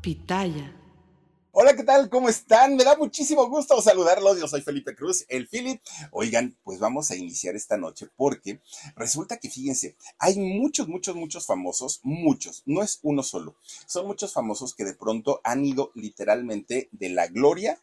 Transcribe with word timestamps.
Pitaya. 0.00 0.74
Hola, 1.52 1.76
¿qué 1.76 1.82
tal? 1.82 2.08
¿Cómo 2.08 2.30
están? 2.30 2.74
Me 2.74 2.84
da 2.84 2.96
muchísimo 2.96 3.46
gusto 3.50 3.82
saludarlos. 3.82 4.40
Yo 4.40 4.48
soy 4.48 4.62
Felipe 4.62 4.94
Cruz, 4.94 5.26
el 5.28 5.46
Philip. 5.46 5.82
Oigan, 6.10 6.56
pues 6.62 6.78
vamos 6.78 7.10
a 7.10 7.16
iniciar 7.16 7.54
esta 7.54 7.76
noche 7.76 8.08
porque 8.16 8.62
resulta 8.96 9.36
que, 9.38 9.50
fíjense, 9.50 9.96
hay 10.18 10.38
muchos, 10.38 10.88
muchos, 10.88 11.16
muchos 11.16 11.44
famosos, 11.44 12.00
muchos, 12.02 12.62
no 12.64 12.82
es 12.82 13.00
uno 13.02 13.22
solo. 13.22 13.56
Son 13.86 14.06
muchos 14.06 14.32
famosos 14.32 14.74
que 14.74 14.84
de 14.84 14.94
pronto 14.94 15.42
han 15.44 15.66
ido 15.66 15.90
literalmente 15.94 16.88
de 16.92 17.10
la 17.10 17.26
gloria 17.26 17.78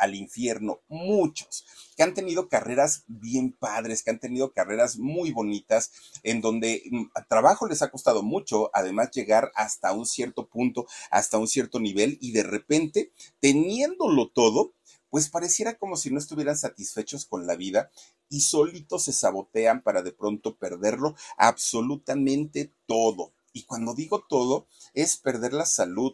al 0.00 0.14
infierno, 0.14 0.80
muchos, 0.88 1.64
que 1.96 2.02
han 2.02 2.14
tenido 2.14 2.48
carreras 2.48 3.04
bien 3.06 3.52
padres, 3.52 4.02
que 4.02 4.10
han 4.10 4.18
tenido 4.18 4.52
carreras 4.52 4.98
muy 4.98 5.30
bonitas, 5.30 5.92
en 6.22 6.40
donde 6.40 6.82
mm, 6.90 7.04
trabajo 7.28 7.68
les 7.68 7.82
ha 7.82 7.90
costado 7.90 8.22
mucho, 8.22 8.70
además 8.74 9.10
llegar 9.12 9.52
hasta 9.54 9.92
un 9.92 10.06
cierto 10.06 10.48
punto, 10.48 10.86
hasta 11.10 11.38
un 11.38 11.46
cierto 11.46 11.78
nivel, 11.78 12.18
y 12.20 12.32
de 12.32 12.42
repente, 12.42 13.12
teniéndolo 13.40 14.30
todo, 14.30 14.72
pues 15.10 15.28
pareciera 15.28 15.76
como 15.76 15.96
si 15.96 16.10
no 16.10 16.18
estuvieran 16.18 16.56
satisfechos 16.56 17.26
con 17.26 17.46
la 17.46 17.56
vida 17.56 17.90
y 18.28 18.42
solitos 18.42 19.04
se 19.04 19.12
sabotean 19.12 19.82
para 19.82 20.02
de 20.02 20.12
pronto 20.12 20.56
perderlo 20.56 21.16
absolutamente 21.36 22.72
todo. 22.86 23.32
Y 23.52 23.64
cuando 23.64 23.94
digo 23.94 24.24
todo, 24.28 24.68
es 24.94 25.16
perder 25.16 25.52
la 25.52 25.66
salud, 25.66 26.12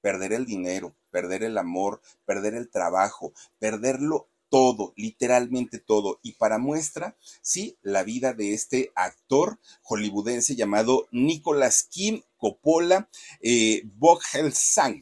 perder 0.00 0.32
el 0.32 0.46
dinero, 0.46 0.96
perder 1.10 1.42
el 1.42 1.58
amor, 1.58 2.00
perder 2.24 2.54
el 2.54 2.70
trabajo, 2.70 3.32
perderlo 3.58 4.28
todo, 4.48 4.92
literalmente 4.96 5.78
todo. 5.78 6.20
Y 6.22 6.32
para 6.32 6.58
muestra, 6.58 7.16
sí, 7.42 7.76
la 7.82 8.02
vida 8.02 8.32
de 8.32 8.54
este 8.54 8.92
actor 8.94 9.58
hollywoodense 9.82 10.56
llamado 10.56 11.06
Nicolas 11.10 11.84
Kim 11.84 12.22
Coppola 12.38 13.08
eh. 13.40 13.82
Boghelsang 13.84 15.00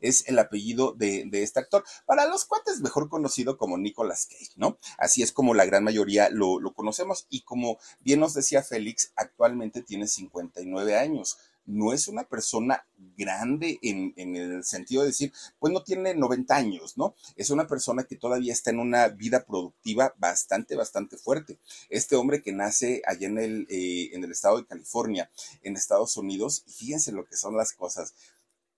es 0.00 0.26
el 0.26 0.38
apellido 0.38 0.92
de, 0.92 1.28
este 1.32 1.60
actor. 1.60 1.84
Para 2.06 2.26
los 2.26 2.44
cuates, 2.44 2.80
mejor 2.80 3.08
conocido 3.08 3.58
como 3.58 3.78
Nicolas 3.78 4.26
Cage, 4.26 4.52
¿no? 4.56 4.78
Así 4.98 5.22
es 5.22 5.32
como 5.32 5.54
la 5.54 5.66
gran 5.66 5.84
mayoría 5.84 6.30
lo, 6.30 6.60
lo 6.60 6.72
conocemos. 6.72 7.26
Y 7.28 7.42
como 7.42 7.78
bien 8.00 8.20
nos 8.20 8.34
decía 8.34 8.62
Félix, 8.62 9.12
actualmente 9.16 9.82
tiene 9.82 10.06
59 10.08 10.96
años 10.96 11.38
no 11.66 11.92
es 11.92 12.08
una 12.08 12.24
persona 12.24 12.86
grande 13.16 13.78
en, 13.82 14.12
el 14.16 14.64
sentido 14.64 15.02
de 15.02 15.08
decir, 15.08 15.32
pues 15.58 15.72
no 15.72 15.82
tiene 15.82 16.14
90 16.14 16.54
años, 16.54 16.96
¿no? 16.96 17.14
Es 17.36 17.50
una 17.50 17.66
persona 17.66 18.04
que 18.04 18.16
todavía 18.16 18.52
está 18.52 18.70
en 18.70 18.80
una 18.80 19.08
vida 19.08 19.44
productiva 19.44 20.14
bastante, 20.18 20.74
bastante 20.76 21.16
fuerte. 21.16 21.58
Este 21.88 22.16
hombre 22.16 22.42
que 22.42 22.52
nace 22.52 23.02
allá 23.06 23.26
en 23.28 23.38
el, 23.38 23.66
eh, 23.70 24.10
en 24.12 24.24
el 24.24 24.32
estado 24.32 24.58
de 24.58 24.66
California, 24.66 25.30
en 25.62 25.76
Estados 25.76 26.16
Unidos, 26.16 26.64
y 26.66 26.72
fíjense 26.72 27.12
lo 27.12 27.24
que 27.24 27.36
son 27.36 27.56
las 27.56 27.72
cosas. 27.72 28.14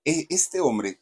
E, 0.05 0.27
este 0.29 0.61
hombre 0.61 1.01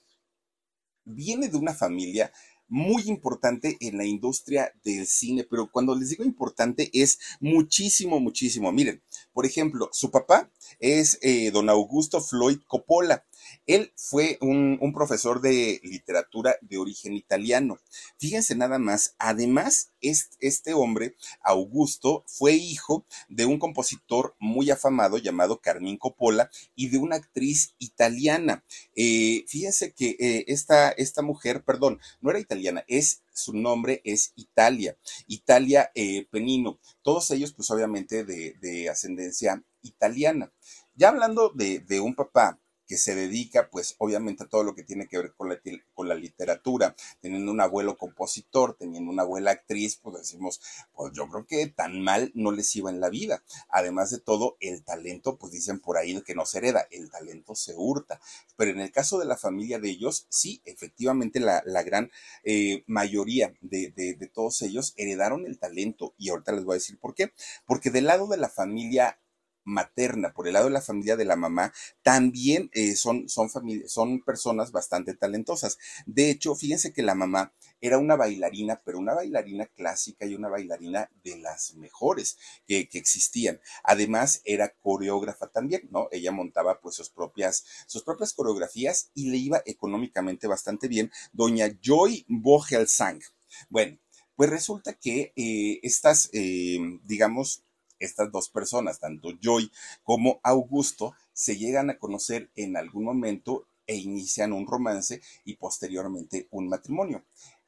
viene 1.04 1.48
de 1.48 1.56
una 1.56 1.74
familia 1.74 2.32
muy 2.72 3.02
importante 3.06 3.76
en 3.80 3.98
la 3.98 4.06
industria 4.06 4.72
del 4.82 5.06
cine, 5.06 5.44
pero 5.44 5.70
cuando 5.70 5.94
les 5.94 6.08
digo 6.08 6.24
importante 6.24 6.88
es 6.94 7.18
muchísimo, 7.38 8.18
muchísimo. 8.18 8.72
Miren, 8.72 9.02
por 9.34 9.44
ejemplo, 9.44 9.90
su 9.92 10.10
papá 10.10 10.50
es 10.80 11.18
eh, 11.20 11.50
don 11.50 11.68
Augusto 11.68 12.22
Floyd 12.22 12.60
Coppola. 12.66 13.26
Él 13.66 13.92
fue 13.96 14.38
un, 14.40 14.78
profesor 14.92 15.40
de 15.40 15.80
literatura 15.82 16.56
de 16.60 16.76
origen 16.76 17.14
italiano. 17.14 17.78
Fíjense 18.18 18.54
nada 18.54 18.78
más, 18.78 19.14
además, 19.18 19.92
este, 20.00 20.74
hombre, 20.74 21.16
Augusto, 21.42 22.24
fue 22.26 22.52
hijo 22.52 23.06
de 23.28 23.46
un 23.46 23.58
compositor 23.58 24.34
muy 24.38 24.70
afamado 24.70 25.18
llamado 25.18 25.60
Carmín 25.60 25.96
Coppola 25.96 26.50
y 26.74 26.88
de 26.88 26.98
una 26.98 27.16
actriz 27.16 27.74
italiana. 27.78 28.64
Eh, 28.94 29.44
fíjense 29.48 29.92
que 29.92 30.16
eh, 30.18 30.44
esta, 30.48 30.90
esta 30.90 31.22
mujer, 31.22 31.64
perdón, 31.64 32.00
no 32.20 32.30
era 32.30 32.38
italiana, 32.38 32.84
es 32.86 33.22
su 33.32 33.54
nombre 33.54 34.00
es 34.04 34.32
Italia, 34.36 34.96
Italia 35.26 35.90
eh, 35.94 36.26
Penino, 36.30 36.78
todos 37.02 37.30
ellos 37.30 37.52
pues 37.52 37.70
obviamente 37.70 38.24
de, 38.24 38.88
ascendencia 38.88 39.62
italiana. 39.82 40.52
Ya 40.94 41.08
hablando 41.08 41.50
de, 41.54 42.00
un 42.00 42.14
papá 42.14 42.58
que 42.86 42.96
se 42.96 43.14
dedica, 43.14 43.68
pues 43.70 43.94
obviamente 43.98 44.44
a 44.44 44.48
todo 44.48 44.64
lo 44.64 44.74
que 44.74 44.82
tiene 44.82 45.08
que 45.08 45.18
ver 45.18 45.32
con 45.34 45.48
la, 45.48 45.60
con 45.94 46.08
la 46.08 46.14
literatura, 46.14 46.94
teniendo 47.20 47.50
un 47.52 47.60
abuelo 47.60 47.96
compositor, 47.96 48.76
teniendo 48.78 49.10
una 49.10 49.22
abuela 49.22 49.52
actriz, 49.52 49.96
pues 49.96 50.18
decimos, 50.18 50.60
pues 50.94 51.12
yo 51.14 51.28
creo 51.28 51.46
que 51.46 51.66
tan 51.66 52.00
mal 52.00 52.30
no 52.34 52.52
les 52.52 52.74
iba 52.76 52.90
en 52.90 53.00
la 53.00 53.10
vida. 53.10 53.42
Además 53.68 54.10
de 54.10 54.20
todo, 54.20 54.56
el 54.60 54.82
talento, 54.84 55.36
pues 55.36 55.52
dicen 55.52 55.80
por 55.80 55.96
ahí 55.96 56.20
que 56.22 56.34
no 56.34 56.44
se 56.44 56.58
hereda, 56.58 56.86
el 56.90 57.10
talento 57.10 57.54
se 57.54 57.74
hurta. 57.76 58.20
Pero 58.56 58.70
en 58.70 58.80
el 58.80 58.92
caso 58.92 59.18
de 59.18 59.24
la 59.24 59.36
familia 59.36 59.78
de 59.78 59.90
ellos, 59.90 60.26
sí, 60.28 60.60
efectivamente 60.64 61.40
la, 61.40 61.62
gran 61.82 62.10
eh, 62.44 62.84
mayoría 62.86 63.54
de, 63.60 63.90
de 63.90 64.30
todos 64.32 64.62
ellos 64.62 64.94
heredaron 64.96 65.46
el 65.46 65.58
talento. 65.58 66.14
Y 66.18 66.30
ahorita 66.30 66.52
les 66.52 66.64
voy 66.64 66.74
a 66.74 66.78
decir 66.78 66.98
por 66.98 67.14
qué. 67.14 67.32
Porque 67.66 67.90
del 67.90 68.06
lado 68.06 68.26
de 68.26 68.36
la 68.36 68.48
familia 68.48 69.18
materna, 69.64 70.32
por 70.32 70.46
el 70.46 70.54
lado 70.54 70.66
de 70.66 70.72
la 70.72 70.80
familia 70.80 71.16
de 71.16 71.24
la 71.24 71.36
mamá, 71.36 71.72
también 72.02 72.70
eh, 72.72 72.96
son, 72.96 73.28
son, 73.28 73.50
son 73.86 74.20
personas 74.22 74.72
bastante 74.72 75.14
talentosas. 75.14 75.78
De 76.06 76.30
hecho, 76.30 76.54
fíjense 76.54 76.92
que 76.92 77.02
la 77.02 77.14
mamá 77.14 77.52
era 77.82 77.98
una 77.98 78.16
bailarina, 78.16 78.80
pero 78.84 78.98
una 78.98 79.12
bailarina 79.12 79.66
clásica 79.66 80.24
y 80.24 80.34
una 80.34 80.48
bailarina 80.48 81.10
de 81.24 81.36
las 81.38 81.74
mejores 81.74 82.38
que, 82.66 82.88
existían. 82.92 83.60
Además, 83.82 84.40
era 84.44 84.72
coreógrafa 84.80 85.48
también, 85.48 85.88
¿no? 85.90 86.08
Ella 86.12 86.30
montaba 86.30 86.80
pues 86.80 86.94
sus 86.94 87.10
propias, 87.10 87.64
sus 87.86 88.04
propias 88.04 88.32
coreografías 88.32 89.10
y 89.14 89.30
le 89.30 89.38
iba 89.38 89.62
económicamente 89.66 90.46
bastante 90.46 90.86
bien. 90.86 91.10
Doña 91.32 91.66
Joy 91.82 92.24
Bogelsang. 92.28 93.20
Bueno, 93.68 93.98
pues 94.36 94.48
resulta 94.50 94.94
que 94.94 95.32
eh, 95.34 95.80
estas, 95.82 96.30
eh, 96.32 96.78
digamos, 97.04 97.64
estas 98.04 98.30
dos 98.32 98.48
personas, 98.48 99.00
tanto 99.00 99.30
Joy 99.40 99.70
como 100.02 100.40
Augusto, 100.42 101.14
se 101.32 101.56
llegan 101.56 101.90
a 101.90 101.98
conocer 101.98 102.50
en 102.56 102.76
algún 102.76 103.04
momento 103.04 103.66
e 103.86 103.96
inician 103.96 104.52
un 104.52 104.66
romance 104.66 105.20
y 105.44 105.56
posteriormente 105.56 106.48
un 106.50 106.68
matrimonio. 106.68 107.24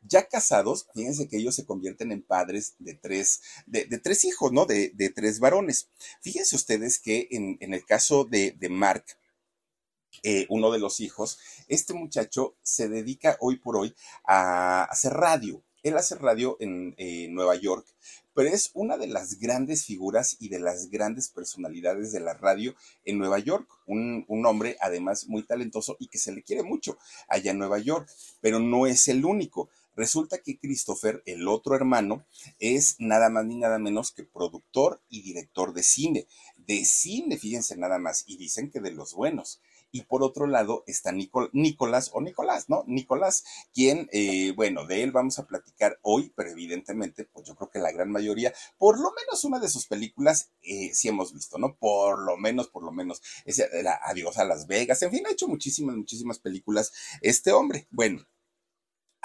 Ya 0.06 0.28
casados, 0.28 0.86
fíjense 0.94 1.28
que 1.28 1.38
ellos 1.38 1.54
se 1.54 1.64
convierten 1.64 2.12
en 2.12 2.22
padres 2.22 2.74
de 2.78 2.94
tres, 2.94 3.40
de, 3.66 3.86
tres 3.98 4.24
hijos, 4.24 4.52
¿no? 4.52 4.66
De, 4.66 4.90
tres 5.14 5.40
varones. 5.40 5.88
Fíjense 6.20 6.56
ustedes 6.56 6.98
que 6.98 7.28
en, 7.30 7.58
el 7.60 7.84
caso 7.86 8.24
de, 8.24 8.54
Mark, 8.70 9.04
eh, 10.22 10.46
uno 10.50 10.70
de 10.70 10.78
los 10.78 11.00
hijos, 11.00 11.38
este 11.68 11.94
muchacho 11.94 12.54
se 12.62 12.88
dedica 12.88 13.38
hoy 13.40 13.56
por 13.56 13.76
hoy 13.76 13.94
a 14.24 14.84
hacer 14.84 15.12
radio. 15.14 15.62
Él 15.82 15.96
hace 15.96 16.16
radio 16.16 16.56
en 16.60 16.94
Nueva 17.34 17.56
York, 17.56 17.86
pero 18.34 18.48
es 18.48 18.70
una 18.74 18.96
de 18.96 19.06
las 19.06 19.38
grandes 19.38 19.84
figuras 19.84 20.36
y 20.40 20.48
de 20.48 20.58
las 20.58 20.90
grandes 20.90 21.28
personalidades 21.28 22.12
de 22.12 22.20
la 22.20 22.34
radio 22.34 22.74
en 23.04 23.18
Nueva 23.18 23.38
York. 23.38 23.68
Un, 23.86 24.24
hombre 24.44 24.76
además 24.80 25.26
muy 25.28 25.42
talentoso 25.44 25.96
y 25.98 26.08
que 26.08 26.18
se 26.18 26.32
le 26.32 26.42
quiere 26.42 26.62
mucho 26.62 26.98
allá 27.28 27.52
en 27.52 27.58
Nueva 27.58 27.78
York, 27.78 28.08
pero 28.40 28.58
no 28.58 28.86
es 28.86 29.08
el 29.08 29.24
único. 29.24 29.70
Resulta 29.96 30.38
que 30.38 30.58
Christopher, 30.58 31.22
el 31.24 31.46
otro 31.46 31.76
hermano, 31.76 32.26
es 32.58 32.96
nada 32.98 33.30
más 33.30 33.44
ni 33.46 33.56
nada 33.56 33.78
menos 33.78 34.10
que 34.10 34.24
productor 34.24 35.00
y 35.08 35.22
director 35.22 35.72
de 35.72 35.82
cine. 35.82 36.26
de 36.56 36.84
cine, 36.84 37.36
fíjense 37.36 37.76
nada 37.76 37.98
más, 37.98 38.24
y 38.26 38.36
dicen 38.38 38.70
que 38.70 38.80
de 38.80 38.90
los 38.90 39.14
buenos. 39.14 39.60
Y 39.94 40.02
por 40.02 40.24
otro 40.24 40.48
lado 40.48 40.82
está 40.88 41.12
Nicolás 41.12 42.10
o 42.12 42.20
Nicolás, 42.20 42.68
¿no? 42.68 42.82
Nicolás, 42.88 43.44
quien, 43.72 44.08
eh, 44.10 44.52
bueno, 44.56 44.86
de 44.86 45.04
él 45.04 45.12
vamos 45.12 45.38
a 45.38 45.46
platicar 45.46 46.00
hoy, 46.02 46.32
pero 46.34 46.50
evidentemente, 46.50 47.28
pues 47.32 47.46
yo 47.46 47.54
creo 47.54 47.70
que 47.70 47.78
la 47.78 47.92
gran 47.92 48.10
mayoría, 48.10 48.52
por 48.76 48.98
lo 48.98 49.12
menos 49.12 49.44
una 49.44 49.60
de 49.60 49.68
sus 49.68 49.86
películas, 49.86 50.50
eh, 50.62 50.90
sí 50.92 51.06
hemos 51.06 51.32
visto, 51.32 51.58
¿no? 51.58 51.76
Por 51.76 52.24
lo 52.24 52.36
menos, 52.36 52.66
por 52.66 52.82
lo 52.82 52.90
menos, 52.90 53.22
es 53.44 53.62
Adiós 54.02 54.36
a 54.38 54.44
Las 54.44 54.66
Vegas, 54.66 55.00
en 55.02 55.12
fin, 55.12 55.24
ha 55.28 55.30
hecho 55.30 55.46
muchísimas, 55.46 55.94
muchísimas 55.94 56.40
películas 56.40 56.92
este 57.20 57.52
hombre. 57.52 57.86
Bueno, 57.92 58.26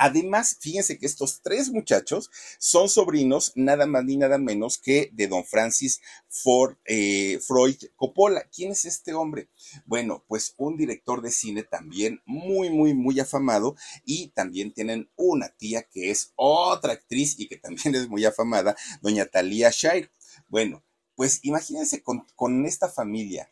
Además, 0.02 0.56
fíjense 0.62 0.98
que 0.98 1.06
estos 1.06 1.42
tres 1.42 1.72
muchachos 1.72 2.32
son 2.58 2.88
sobrinos 2.88 3.52
nada 3.56 3.86
más 3.86 4.06
ni 4.06 4.16
nada 4.16 4.38
menos 4.38 4.78
que 4.78 5.10
de 5.12 5.28
don 5.28 5.44
Francis 5.44 6.00
Ford, 6.30 6.78
eh, 6.86 7.38
Freud 7.46 7.76
Coppola. 7.98 8.44
¿Quién 8.50 8.72
es 8.72 8.86
este 8.86 9.14
hombre? 9.14 9.50
Bueno, 9.86 10.24
pues 10.30 10.54
un 10.56 10.78
director 10.78 11.22
de 11.22 11.32
cine 11.32 11.64
también 11.64 12.22
muy, 12.26 12.70
muy, 12.70 12.94
muy 12.94 13.20
afamado 13.20 13.76
y 14.06 14.30
también 14.30 14.72
tienen 14.72 15.10
una 15.18 15.50
tía 15.50 15.84
que 15.84 16.12
es 16.12 16.32
otra 16.38 16.94
actriz 16.94 17.38
y 17.38 17.50
que 17.50 17.58
también 17.58 17.94
es 17.94 18.08
muy 18.08 18.24
afamada, 18.24 18.78
doña 19.02 19.26
Talia 19.26 19.70
Shire. 19.70 20.10
Bueno, 20.48 20.82
pues 21.16 21.42
imagínense 21.44 22.02
con, 22.02 22.26
con 22.36 22.66
esta 22.66 22.88
familia 22.88 23.52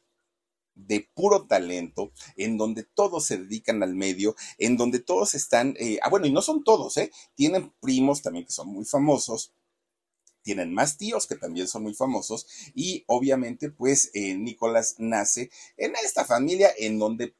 de 0.77 1.09
puro 1.13 1.45
talento, 1.47 2.11
en 2.35 2.57
donde 2.57 2.83
todos 2.83 3.25
se 3.25 3.37
dedican 3.37 3.83
al 3.83 3.95
medio, 3.95 4.35
en 4.57 4.77
donde 4.77 4.99
todos 4.99 5.33
están, 5.33 5.75
eh, 5.79 5.99
ah, 6.01 6.09
bueno, 6.09 6.27
y 6.27 6.31
no 6.31 6.41
son 6.41 6.63
todos, 6.63 6.97
¿eh? 6.97 7.11
Tienen 7.35 7.73
primos 7.81 8.21
también 8.21 8.45
que 8.45 8.51
son 8.51 8.69
muy 8.69 8.85
famosos, 8.85 9.51
tienen 10.43 10.73
más 10.73 10.97
tíos 10.97 11.27
que 11.27 11.35
también 11.35 11.67
son 11.67 11.83
muy 11.83 11.93
famosos 11.93 12.47
y 12.73 13.03
obviamente 13.07 13.69
pues 13.69 14.11
eh, 14.13 14.33
Nicolás 14.35 14.95
nace 14.97 15.51
en 15.75 15.93
esta 16.01 16.23
familia 16.23 16.69
en 16.77 16.99
donde 16.99 17.35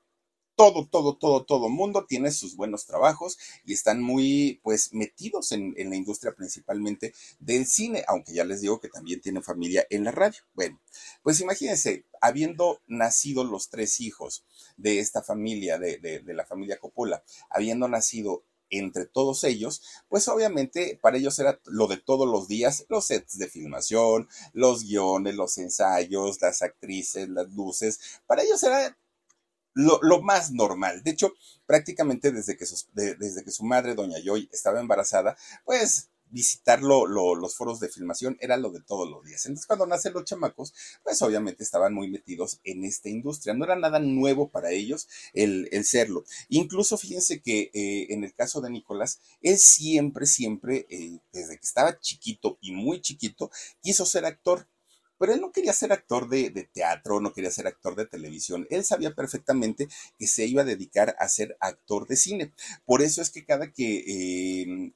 todo, 0.58 0.88
todo, 0.88 1.16
todo, 1.16 1.46
todo 1.46 1.70
mundo 1.70 2.06
tiene 2.06 2.32
sus 2.32 2.56
buenos 2.56 2.88
trabajos 2.88 3.38
y 3.64 3.74
están 3.74 4.02
muy, 4.02 4.60
pues, 4.64 4.92
metidos 4.92 5.52
en, 5.52 5.76
la 5.78 5.96
industria 5.96 6.34
principalmente 6.34 7.14
del 7.40 7.68
cine, 7.68 8.04
aunque 8.08 8.34
ya 8.34 8.44
les 8.44 8.62
digo 8.62 8.80
que 8.82 8.90
también 8.90 9.22
tienen 9.22 9.44
familia 9.44 9.86
en 9.92 10.04
la 10.04 10.12
radio. 10.12 10.42
Bueno, 10.56 10.82
pues 11.22 11.40
imagínense, 11.42 12.06
habiendo 12.22 12.82
nacido 12.88 13.44
los 13.44 13.70
tres 13.70 14.02
hijos 14.02 14.44
de 14.78 15.00
esta 15.00 15.22
familia, 15.22 15.78
de, 15.78 16.00
de 16.00 16.34
la 16.34 16.46
familia 16.46 16.80
Coppola, 16.80 17.24
habiendo 17.52 17.88
nacido 17.88 18.44
entre 18.72 19.06
todos 19.06 19.44
ellos, 19.44 19.82
pues 20.10 20.28
obviamente 20.28 21.00
para 21.02 21.18
ellos 21.18 21.38
era 21.40 21.60
lo 21.66 21.88
de 21.88 21.98
todos 21.98 22.28
los 22.28 22.48
días, 22.48 22.86
los 22.90 23.06
sets 23.06 23.38
de 23.38 23.48
filmación, 23.48 24.28
los 24.54 24.84
guiones, 24.84 25.36
los 25.36 25.58
ensayos, 25.60 26.42
las 26.42 26.64
actrices, 26.64 27.30
las 27.30 27.50
luces, 27.54 28.00
para 28.26 28.44
ellos 28.44 28.62
era 28.64 28.98
lo, 29.78 30.22
más 30.22 30.52
normal. 30.52 31.04
De 31.04 31.12
hecho, 31.12 31.34
prácticamente 31.66 32.32
desde 32.32 32.58
que, 32.58 32.66
desde 32.94 33.44
que 33.44 33.52
su 33.52 33.64
madre, 33.64 33.96
doña 33.96 34.18
Joy, 34.24 34.50
estaba 34.52 34.80
embarazada, 34.80 35.38
pues 35.66 36.10
visitar 36.30 36.82
los 36.82 37.56
foros 37.56 37.80
de 37.80 37.90
filmación 37.90 38.38
era 38.42 38.58
lo 38.58 38.72
de 38.72 38.82
todos 38.82 39.10
los 39.10 39.24
días. 39.24 39.46
Entonces, 39.46 39.66
cuando 39.66 39.88
nacen 39.88 40.14
los 40.14 40.26
chamacos, 40.26 40.74
pues 41.04 41.22
obviamente 41.22 41.64
estaban 41.64 41.94
muy 41.94 42.10
metidos 42.10 42.60
en 42.64 42.84
esta 42.84 43.10
industria. 43.10 43.54
No 43.54 43.66
era 43.66 43.76
nada 43.76 44.00
nuevo 44.00 44.50
para 44.50 44.72
ellos 44.72 45.08
el, 45.34 45.70
serlo. 45.86 46.26
Incluso 46.50 46.98
fíjense 46.98 47.42
que 47.42 47.72
eh, 47.74 48.08
en 48.10 48.24
el 48.24 48.34
caso 48.34 48.62
de 48.62 48.70
Nicolás, 48.70 49.20
él 49.42 49.58
siempre, 49.58 50.26
siempre, 50.26 50.86
eh, 50.90 51.20
desde 51.32 51.56
que 51.58 51.66
estaba 51.66 52.00
chiquito 52.00 52.58
y 52.62 52.72
muy 52.72 53.02
chiquito, 53.02 53.50
quiso 53.82 54.06
ser 54.06 54.26
actor. 54.26 54.68
Pero 55.18 55.34
él 55.34 55.42
no 55.42 55.52
quería 55.52 55.74
ser 55.74 55.92
actor 55.92 56.30
de, 56.30 56.50
teatro, 56.74 57.20
no 57.20 57.34
quería 57.34 57.52
ser 57.52 57.68
actor 57.68 57.96
de 57.96 58.06
televisión. 58.06 58.68
Él 58.70 58.84
sabía 58.86 59.16
perfectamente 59.16 59.88
que 60.18 60.28
se 60.28 60.46
iba 60.46 60.62
a 60.62 60.66
dedicar 60.66 61.16
a 61.20 61.28
ser 61.30 61.58
actor 61.60 62.08
de 62.08 62.16
cine. 62.16 62.54
Por 62.86 63.02
eso 63.02 63.22
es 63.22 63.30
que 63.30 63.46
cada 63.46 63.72
que 63.72 64.64
em, 64.64 64.94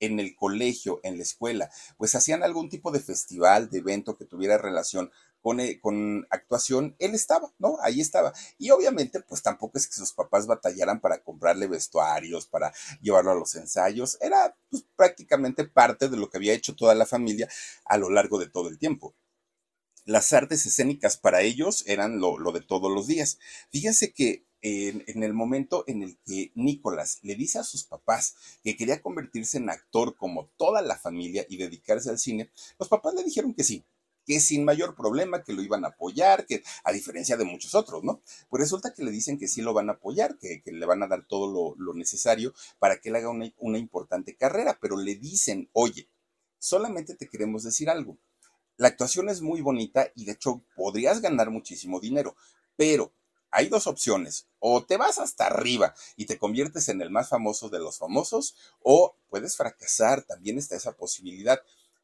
en 0.00 0.18
el 0.18 0.34
colegio, 0.34 1.00
en 1.02 1.16
la 1.18 1.22
escuela, 1.22 1.70
pues 1.98 2.14
hacían 2.14 2.42
algún 2.42 2.68
tipo 2.68 2.90
de 2.90 3.00
festival, 3.00 3.70
de 3.70 3.78
evento 3.78 4.16
que 4.16 4.24
tuviera 4.24 4.58
relación 4.58 5.10
con, 5.42 5.60
eh, 5.60 5.80
con, 5.80 6.26
actuación, 6.30 6.96
él 6.98 7.14
estaba, 7.14 7.52
¿no? 7.58 7.78
Ahí 7.82 8.00
estaba. 8.00 8.32
Y 8.58 8.70
obviamente, 8.70 9.20
pues 9.20 9.42
tampoco 9.42 9.78
es 9.78 9.86
que 9.86 9.94
sus 9.94 10.12
papás 10.12 10.46
batallaran 10.46 11.00
para 11.00 11.22
comprarle 11.22 11.66
vestuarios, 11.66 12.46
para 12.46 12.72
llevarlo 13.00 13.32
a 13.32 13.34
los 13.34 13.54
ensayos. 13.54 14.18
Era 14.20 14.56
pues, 14.70 14.84
prácticamente 14.96 15.64
parte 15.64 16.08
de 16.08 16.16
lo 16.16 16.28
que 16.28 16.38
había 16.38 16.52
hecho 16.54 16.76
toda 16.76 16.94
la 16.94 17.06
familia 17.06 17.48
a 17.86 17.96
lo 17.98 18.10
largo 18.10 18.38
de 18.38 18.48
todo 18.48 18.68
el 18.68 18.78
tiempo 18.78 19.14
las 20.04 20.32
artes 20.32 20.66
escénicas 20.66 21.16
para 21.16 21.42
ellos 21.42 21.84
eran 21.86 22.20
lo, 22.20 22.36
de 22.52 22.60
todos 22.60 22.90
los 22.90 23.06
días. 23.06 23.38
Fíjense 23.70 24.12
que 24.12 24.44
en, 24.62 25.22
el 25.22 25.32
momento 25.32 25.84
en 25.86 26.02
el 26.02 26.18
que 26.24 26.52
Nicolás 26.54 27.18
le 27.22 27.34
dice 27.34 27.58
a 27.58 27.64
sus 27.64 27.84
papás 27.84 28.34
que 28.62 28.76
quería 28.76 29.00
convertirse 29.00 29.58
en 29.58 29.70
actor 29.70 30.16
como 30.16 30.50
toda 30.56 30.82
la 30.82 30.96
familia 30.96 31.46
y 31.48 31.56
dedicarse 31.56 32.10
al 32.10 32.18
cine, 32.18 32.50
los 32.78 32.88
papás 32.88 33.14
le 33.14 33.24
dijeron 33.24 33.54
que 33.54 33.64
sí, 33.64 33.84
que 34.26 34.38
sin 34.40 34.64
mayor 34.64 34.94
problema, 34.94 35.42
que 35.42 35.52
lo 35.54 35.62
iban 35.62 35.84
a 35.84 35.88
apoyar, 35.88 36.46
que 36.46 36.62
a 36.84 36.92
diferencia 36.92 37.36
de 37.36 37.44
muchos 37.44 37.74
otros, 37.74 38.04
¿no? 38.04 38.22
Pues 38.48 38.60
resulta 38.60 38.92
que 38.92 39.02
le 39.02 39.10
dicen 39.10 39.38
que 39.38 39.48
sí 39.48 39.62
lo 39.62 39.72
van 39.72 39.88
a 39.88 39.94
apoyar, 39.94 40.36
que, 40.38 40.62
le 40.64 40.86
van 40.86 41.02
a 41.02 41.08
dar 41.08 41.26
todo 41.26 41.76
lo, 41.76 41.94
necesario 41.94 42.52
para 42.78 43.00
que 43.00 43.08
él 43.08 43.16
haga 43.16 43.30
una 43.30 43.78
importante 43.78 44.36
carrera, 44.36 44.78
pero 44.80 44.96
le 44.96 45.14
dicen, 45.16 45.68
oye, 45.72 46.08
solamente 46.58 47.14
te 47.14 47.28
queremos 47.28 47.62
decir 47.62 47.88
algo 47.88 48.18
la 48.80 48.88
actuación 48.88 49.28
es 49.28 49.42
muy 49.42 49.60
bonita 49.60 50.10
y 50.14 50.24
de 50.24 50.32
hecho 50.32 50.64
podrías 50.74 51.20
ganar 51.20 51.50
muchísimo 51.50 52.00
dinero, 52.00 52.34
pero 52.76 53.12
hay 53.50 53.68
dos 53.68 53.86
opciones. 53.86 54.46
O 54.58 54.86
te 54.86 54.96
vas 54.96 55.18
hasta 55.18 55.48
arriba 55.48 55.94
y 56.16 56.24
te 56.24 56.38
conviertes 56.38 56.88
en 56.88 57.02
el 57.02 57.10
más 57.10 57.28
famoso 57.28 57.68
de 57.68 57.78
los 57.78 57.98
famosos, 57.98 58.56
o 58.80 59.18
puedes 59.28 59.54
fracasar. 59.54 60.22
También 60.22 60.56
está 60.56 60.76
esa 60.76 60.92
posibilidad. 60.92 61.60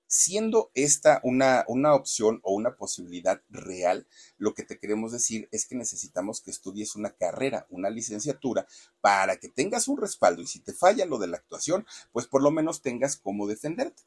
Siendo 0.06 0.70
esta 0.74 1.22
una, 1.22 1.64
una, 1.66 1.94
opción 1.94 2.40
o 2.42 2.52
una 2.52 2.76
posibilidad 2.76 3.40
real, 3.48 4.06
lo 4.36 4.52
que 4.52 4.62
te 4.62 4.78
queremos 4.78 5.12
decir 5.12 5.48
es 5.52 5.64
que 5.64 5.76
necesitamos 5.76 6.42
que 6.42 6.50
estudies 6.50 6.94
una 6.94 7.10
carrera, 7.10 7.66
una 7.70 7.88
licenciatura, 7.88 8.66
para 9.00 9.38
que 9.38 9.48
tengas 9.48 9.88
un 9.88 9.96
respaldo 9.96 10.42
y 10.42 10.46
si 10.46 10.60
te 10.60 10.74
falla 10.74 11.06
lo 11.06 11.16
de 11.16 11.28
la 11.28 11.38
actuación, 11.38 11.86
pues 12.12 12.26
por 12.26 12.42
lo 12.42 12.50
menos 12.50 12.82
tengas 12.82 13.16
cómo 13.16 13.46
defenderte. 13.46 14.02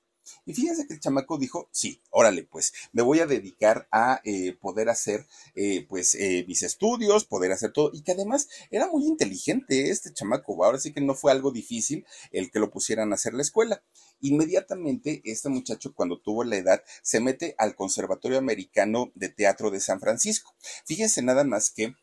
Y 0.46 0.54
fíjense 0.54 0.88
que 0.88 0.94
el 0.94 1.00
chamaco 1.00 1.38
dijo, 1.38 1.70
sí, 1.72 2.02
órale, 2.10 2.44
pues 2.44 2.74
me 2.92 3.02
voy 3.02 3.20
a 3.20 3.26
dedicar 3.26 3.88
a 3.92 4.22
eh, 4.24 4.54
poder 4.54 4.90
hacer 4.90 5.26
eh, 5.56 5.86
pues 5.88 6.16
eh, 6.16 6.46
mis 6.48 6.64
estudios, 6.64 7.26
poder 7.26 7.52
hacer 7.52 7.72
todo, 7.72 7.92
y 7.94 8.02
que 8.02 8.14
además 8.14 8.48
era 8.72 8.88
muy 8.88 9.06
inteligente 9.06 9.90
este 9.90 10.14
chamaco, 10.14 10.64
ahora 10.64 10.80
sí 10.80 10.94
que 10.94 11.02
no 11.02 11.16
fue 11.16 11.32
algo 11.32 11.52
difícil 11.52 12.06
el 12.32 12.52
que 12.52 12.60
lo 12.60 12.72
pusieran 12.72 13.12
a 13.12 13.16
hacer 13.16 13.34
la 13.34 13.42
escuela. 13.42 13.84
Inmediatamente 14.22 15.22
este 15.24 15.50
muchacho 15.50 15.94
cuando 15.94 16.20
tuvo 16.20 16.44
la 16.44 16.58
edad 16.58 16.84
se 17.02 17.20
mete 17.20 17.56
al 17.58 17.76
Conservatorio 17.76 18.38
Americano 18.38 19.12
de 19.16 19.30
Teatro 19.30 19.72
de 19.72 19.80
San 19.80 20.00
Francisco. 20.00 20.54
Fíjense 20.86 21.22
nada 21.22 21.44
más 21.44 21.70
que 21.70 21.96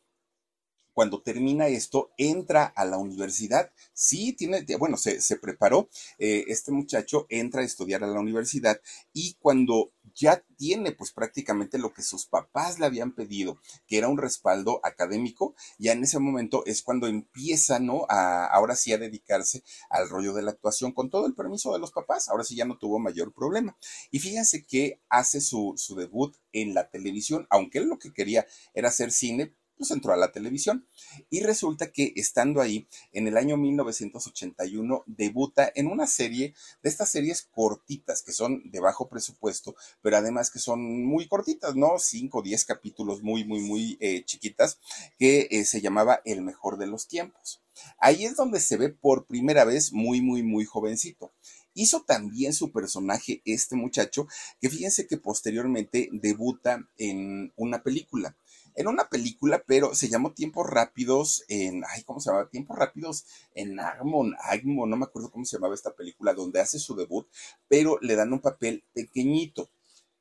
cuando 0.97 1.21
termina 1.21 1.69
esto, 1.69 2.11
entra 2.17 2.65
a 2.65 2.87
la 2.87 2.97
universidad. 2.97 3.71
Sí, 3.93 4.33
tiene, 4.33 4.65
bueno, 4.79 4.97
se, 4.97 5.21
preparó. 5.37 5.91
Eh, 6.19 6.45
este 6.49 6.73
muchacho 6.73 7.27
entra 7.29 7.61
a 7.61 7.65
estudiar 7.67 8.03
a 8.03 8.07
la 8.07 8.19
universidad 8.19 8.81
y 9.13 9.35
cuando 9.35 9.93
ya 10.15 10.43
tiene 10.57 10.93
pues 10.93 11.13
prácticamente 11.13 11.77
lo 11.77 11.93
que 11.93 12.01
sus 12.01 12.25
papás 12.25 12.79
le 12.79 12.87
habían 12.87 13.13
pedido, 13.13 13.61
que 13.87 13.99
era 13.99 14.09
un 14.09 14.17
respaldo 14.17 14.81
académico, 14.85 15.55
ya 15.79 15.93
en 15.93 16.03
ese 16.03 16.19
momento 16.19 16.65
es 16.65 16.81
cuando 16.81 17.09
empieza, 17.09 17.79
¿no? 17.79 18.07
A, 18.09 18.47
ahora 18.47 18.75
sí 18.75 18.95
a 18.95 18.99
dedicarse 18.99 19.65
al 19.91 20.09
rollo 20.09 20.33
de 20.33 20.45
la 20.45 20.53
actuación 20.53 20.93
con 20.93 21.11
todo 21.11 21.27
el 21.27 21.35
permiso 21.35 21.75
de 21.75 21.79
los 21.79 21.93
papás, 21.93 22.31
ahora 22.31 22.43
sí 22.45 22.57
ya 22.57 22.65
no 22.65 22.79
tuvo 22.79 22.99
mayor 22.99 23.35
problema. 23.35 23.77
Y 24.11 24.21
fíjense 24.21 24.65
que 24.65 25.03
hace 25.11 25.43
su, 25.43 25.75
su 25.77 25.95
debut 25.95 26.35
en 26.55 26.73
la 26.73 26.89
televisión, 26.89 27.47
aunque 27.51 27.81
él 27.81 27.89
lo 27.89 27.99
que 27.99 28.15
quería 28.15 28.47
era 28.73 28.89
hacer 28.89 29.13
cine, 29.13 29.55
pues 29.77 29.91
entró 29.91 30.13
a 30.13 30.17
la 30.17 30.33
televisión. 30.33 30.87
Y 31.31 31.41
resulta 31.41 31.91
que 31.91 32.13
estando 32.17 32.61
ahí, 32.61 32.89
en 33.13 33.29
el 33.29 33.37
año 33.37 33.57
1981, 33.57 35.05
debuta 35.07 35.71
en 35.75 35.87
una 35.87 36.07
serie 36.07 36.55
de 36.83 36.89
estas 36.89 37.11
series 37.11 37.43
cortitas, 37.51 38.23
que 38.23 38.33
son 38.33 38.63
de 38.71 38.81
bajo 38.81 39.09
presupuesto, 39.09 39.77
pero 40.03 40.17
además 40.17 40.51
que 40.51 40.59
son 40.59 41.05
muy 41.05 41.29
cortitas, 41.29 41.77
¿no? 41.77 41.99
Cinco 41.99 42.39
o 42.39 42.43
diez 42.43 42.65
capítulos 42.65 43.23
muy, 43.23 43.45
muy, 43.45 43.61
muy 43.61 43.97
eh, 44.01 44.25
chiquitas, 44.25 44.79
que 45.19 45.49
eh, 45.51 45.65
se 45.65 45.81
llamaba 45.81 46.21
El 46.25 46.43
mejor 46.43 46.79
de 46.79 46.87
los 46.87 47.07
tiempos. 47.07 47.63
Ahí 47.99 48.25
es 48.25 48.37
donde 48.37 48.61
se 48.61 48.77
ve 48.77 48.89
por 48.89 49.27
primera 49.27 49.65
vez 49.65 49.93
muy, 49.93 50.21
muy, 50.21 50.43
muy 50.43 50.65
jovencito. 50.65 51.33
Hizo 51.75 52.03
también 52.03 52.55
su 52.55 52.73
personaje 52.73 53.43
este 53.45 53.77
muchacho, 53.77 54.27
que 54.61 54.71
fíjense 54.71 55.07
que 55.07 55.19
posteriormente 55.19 56.09
debuta 56.11 56.89
en 56.97 57.53
una 57.57 57.83
película 57.83 58.35
en 58.77 58.89
una 58.89 59.09
película, 59.09 59.65
pero 59.67 59.95
se 59.95 60.09
llamó 60.09 60.33
Tiempos 60.33 60.69
Rápidos 60.69 61.45
en, 61.49 61.83
ay, 61.89 62.05
¿cómo 62.05 62.21
se 62.21 62.31
llama? 62.31 62.49
Tiempos 62.49 62.79
Rápidos 62.79 63.25
en 63.55 63.81
Agmon, 63.81 64.37
Agmon, 64.43 64.89
no 64.91 64.97
me 64.97 65.05
acuerdo 65.05 65.31
cómo 65.31 65.45
se 65.45 65.57
llamaba 65.57 65.75
esta 65.75 65.95
película, 65.95 66.35
donde 66.35 66.61
hace 66.61 66.79
su 66.79 66.95
debut, 66.95 67.27
pero 67.69 67.99
le 68.03 68.15
dan 68.15 68.33
un 68.33 68.41
papel 68.41 68.85
pequeñito. 68.93 69.71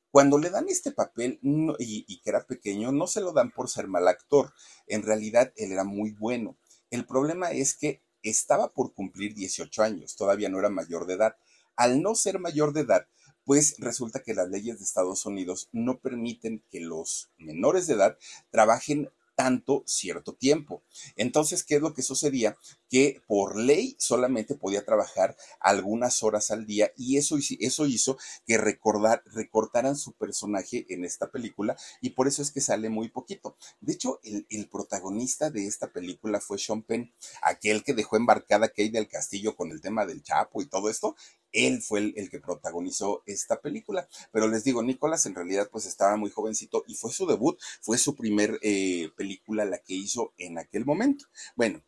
Cuando 0.10 0.38
le 0.38 0.50
dan 0.50 0.70
este 0.70 0.92
papel 0.92 1.40
y, 1.44 2.06
y 2.08 2.22
que 2.22 2.30
era 2.30 2.48
pequeño, 2.48 2.94
no 2.94 3.06
se 3.06 3.20
lo 3.20 3.34
dan 3.34 3.52
por 3.52 3.70
ser 3.70 3.88
mal 3.88 4.08
actor. 4.08 4.54
En 4.88 5.04
realidad, 5.04 5.52
él 5.58 5.74
era 5.74 5.84
muy 5.84 6.12
bueno. 6.12 6.58
El 6.90 7.06
problema 7.06 7.52
es 7.52 7.76
que 7.76 8.02
estaba 8.24 8.72
por 8.72 8.94
cumplir 8.94 9.36
18 9.36 9.84
años, 9.84 10.16
todavía 10.16 10.48
no 10.48 10.60
era 10.60 10.70
mayor 10.70 11.06
de 11.06 11.16
edad. 11.16 11.36
Al 11.76 12.02
no 12.02 12.16
ser 12.16 12.40
mayor 12.40 12.72
de 12.72 12.82
edad, 12.82 13.08
pues 13.46 13.76
resulta 13.78 14.22
que 14.22 14.34
las 14.34 14.50
leyes 14.50 14.80
de 14.80 14.84
Estados 14.84 15.26
Unidos 15.26 15.70
no 15.72 16.00
permiten 16.00 16.64
que 16.70 16.82
los 16.82 17.30
menores 17.38 17.88
de 17.88 17.94
edad 17.94 18.18
trabajen 18.50 19.10
tanto 19.36 19.84
cierto 19.86 20.34
tiempo. 20.34 20.82
Entonces, 21.16 21.64
¿qué 21.64 21.76
es 21.76 21.82
lo 21.82 21.94
que 21.94 22.02
sucedía? 22.02 22.58
Que 22.90 23.22
por 23.28 23.58
ley 23.58 23.96
solamente 24.00 24.56
podía 24.56 24.86
trabajar 24.86 25.36
algunas 25.60 26.24
horas 26.24 26.52
al 26.52 26.66
día 26.66 26.92
y 26.96 27.18
eso, 27.18 27.38
eso 27.60 27.86
hizo 27.86 28.18
que 28.46 28.58
recordar, 28.58 29.24
recortaran 29.26 29.96
su 29.96 30.14
personaje 30.14 30.86
en 30.90 31.04
esta 31.04 31.32
película 31.32 31.78
y 32.02 32.12
por 32.12 32.28
eso 32.28 32.42
es 32.42 32.52
que 32.52 32.62
sale 32.62 32.90
muy 32.90 33.10
poquito. 33.10 33.58
De 33.82 33.94
hecho, 33.94 34.20
el, 34.24 34.46
el 34.50 34.70
protagonista 34.70 35.50
de 35.50 35.66
esta 35.66 35.92
película 35.92 36.40
fue 36.40 36.58
Sean 36.58 36.84
Penn, 36.84 37.14
aquel 37.42 37.84
que 37.84 37.94
dejó 37.94 38.18
embarcada 38.18 38.70
Kate 38.70 38.92
del 38.92 39.08
Castillo 39.08 39.56
con 39.56 39.72
el 39.72 39.82
tema 39.82 40.06
del 40.06 40.24
Chapo 40.24 40.62
y 40.62 40.68
todo 40.68 40.90
esto 40.90 41.16
él 41.56 41.82
fue 41.82 42.14
el, 42.16 42.30
que 42.30 42.40
protagonizó 42.40 43.24
esta 43.26 43.62
película. 43.62 44.08
Pero 44.32 44.48
les 44.48 44.64
digo, 44.64 44.84
Nicolás 44.84 45.26
en 45.26 45.36
realidad 45.36 45.70
pues 45.72 45.86
estaba 45.86 46.18
muy 46.18 46.30
jovencito 46.30 46.84
y 46.88 46.96
fue 46.96 47.12
su 47.12 47.26
debut, 47.26 47.60
fue 47.82 47.98
su 47.98 48.16
primer 48.16 48.60
eh, 48.62 49.10
película 49.16 49.66
la 49.66 49.80
que 49.80 49.94
hizo 49.94 50.34
en 50.38 50.58
aquel 50.60 50.86
momento. 50.86 51.26
Bueno, 51.56 51.82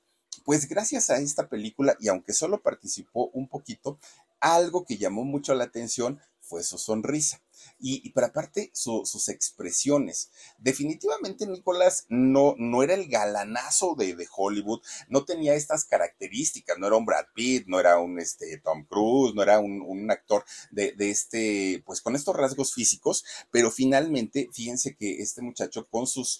pues 0.47 0.69
gracias 0.69 1.09
a 1.09 1.17
esta 1.17 1.49
película 1.49 1.97
y 1.99 2.07
aunque 2.07 2.31
solo 2.31 2.61
participó 2.61 3.29
un 3.33 3.49
poquito, 3.49 3.99
algo 4.39 4.85
que 4.85 4.95
llamó 4.95 5.25
mucho 5.25 5.53
la 5.53 5.65
atención 5.65 6.21
fue 6.39 6.63
su 6.63 6.77
sonrisa. 6.77 7.41
Y, 7.79 8.11
para 8.11 8.27
aparte 8.27 8.71
sus 8.73 9.27
expresiones. 9.27 10.29
Definitivamente 10.57 11.45
Nicolás 11.45 12.05
no, 12.07 12.55
no 12.57 12.81
era 12.81 12.93
el 12.93 13.09
galanazo 13.09 13.95
de, 13.95 14.15
Hollywood, 14.33 14.79
no 15.09 15.25
tenía 15.25 15.53
estas 15.53 15.83
características, 15.83 16.77
no 16.77 16.87
era 16.87 16.95
un 16.95 17.05
Brad 17.05 17.25
Pitt, 17.35 17.65
no 17.67 17.77
era 17.81 17.99
un 17.99 18.17
este, 18.17 18.57
Tom 18.59 18.85
Cruise, 18.85 19.35
no 19.35 19.43
era 19.43 19.59
un, 19.59 19.81
un 19.81 20.09
actor 20.09 20.45
de, 20.71 20.93
de, 20.93 21.09
este, 21.09 21.83
pues 21.85 21.99
con 21.99 22.15
estos 22.15 22.37
rasgos 22.37 22.73
físicos, 22.73 23.25
pero 23.51 23.69
finalmente, 23.69 24.47
fíjense 24.53 24.95
que 24.95 25.21
este 25.21 25.41
muchacho 25.41 25.85
con 25.89 26.07
sus 26.07 26.39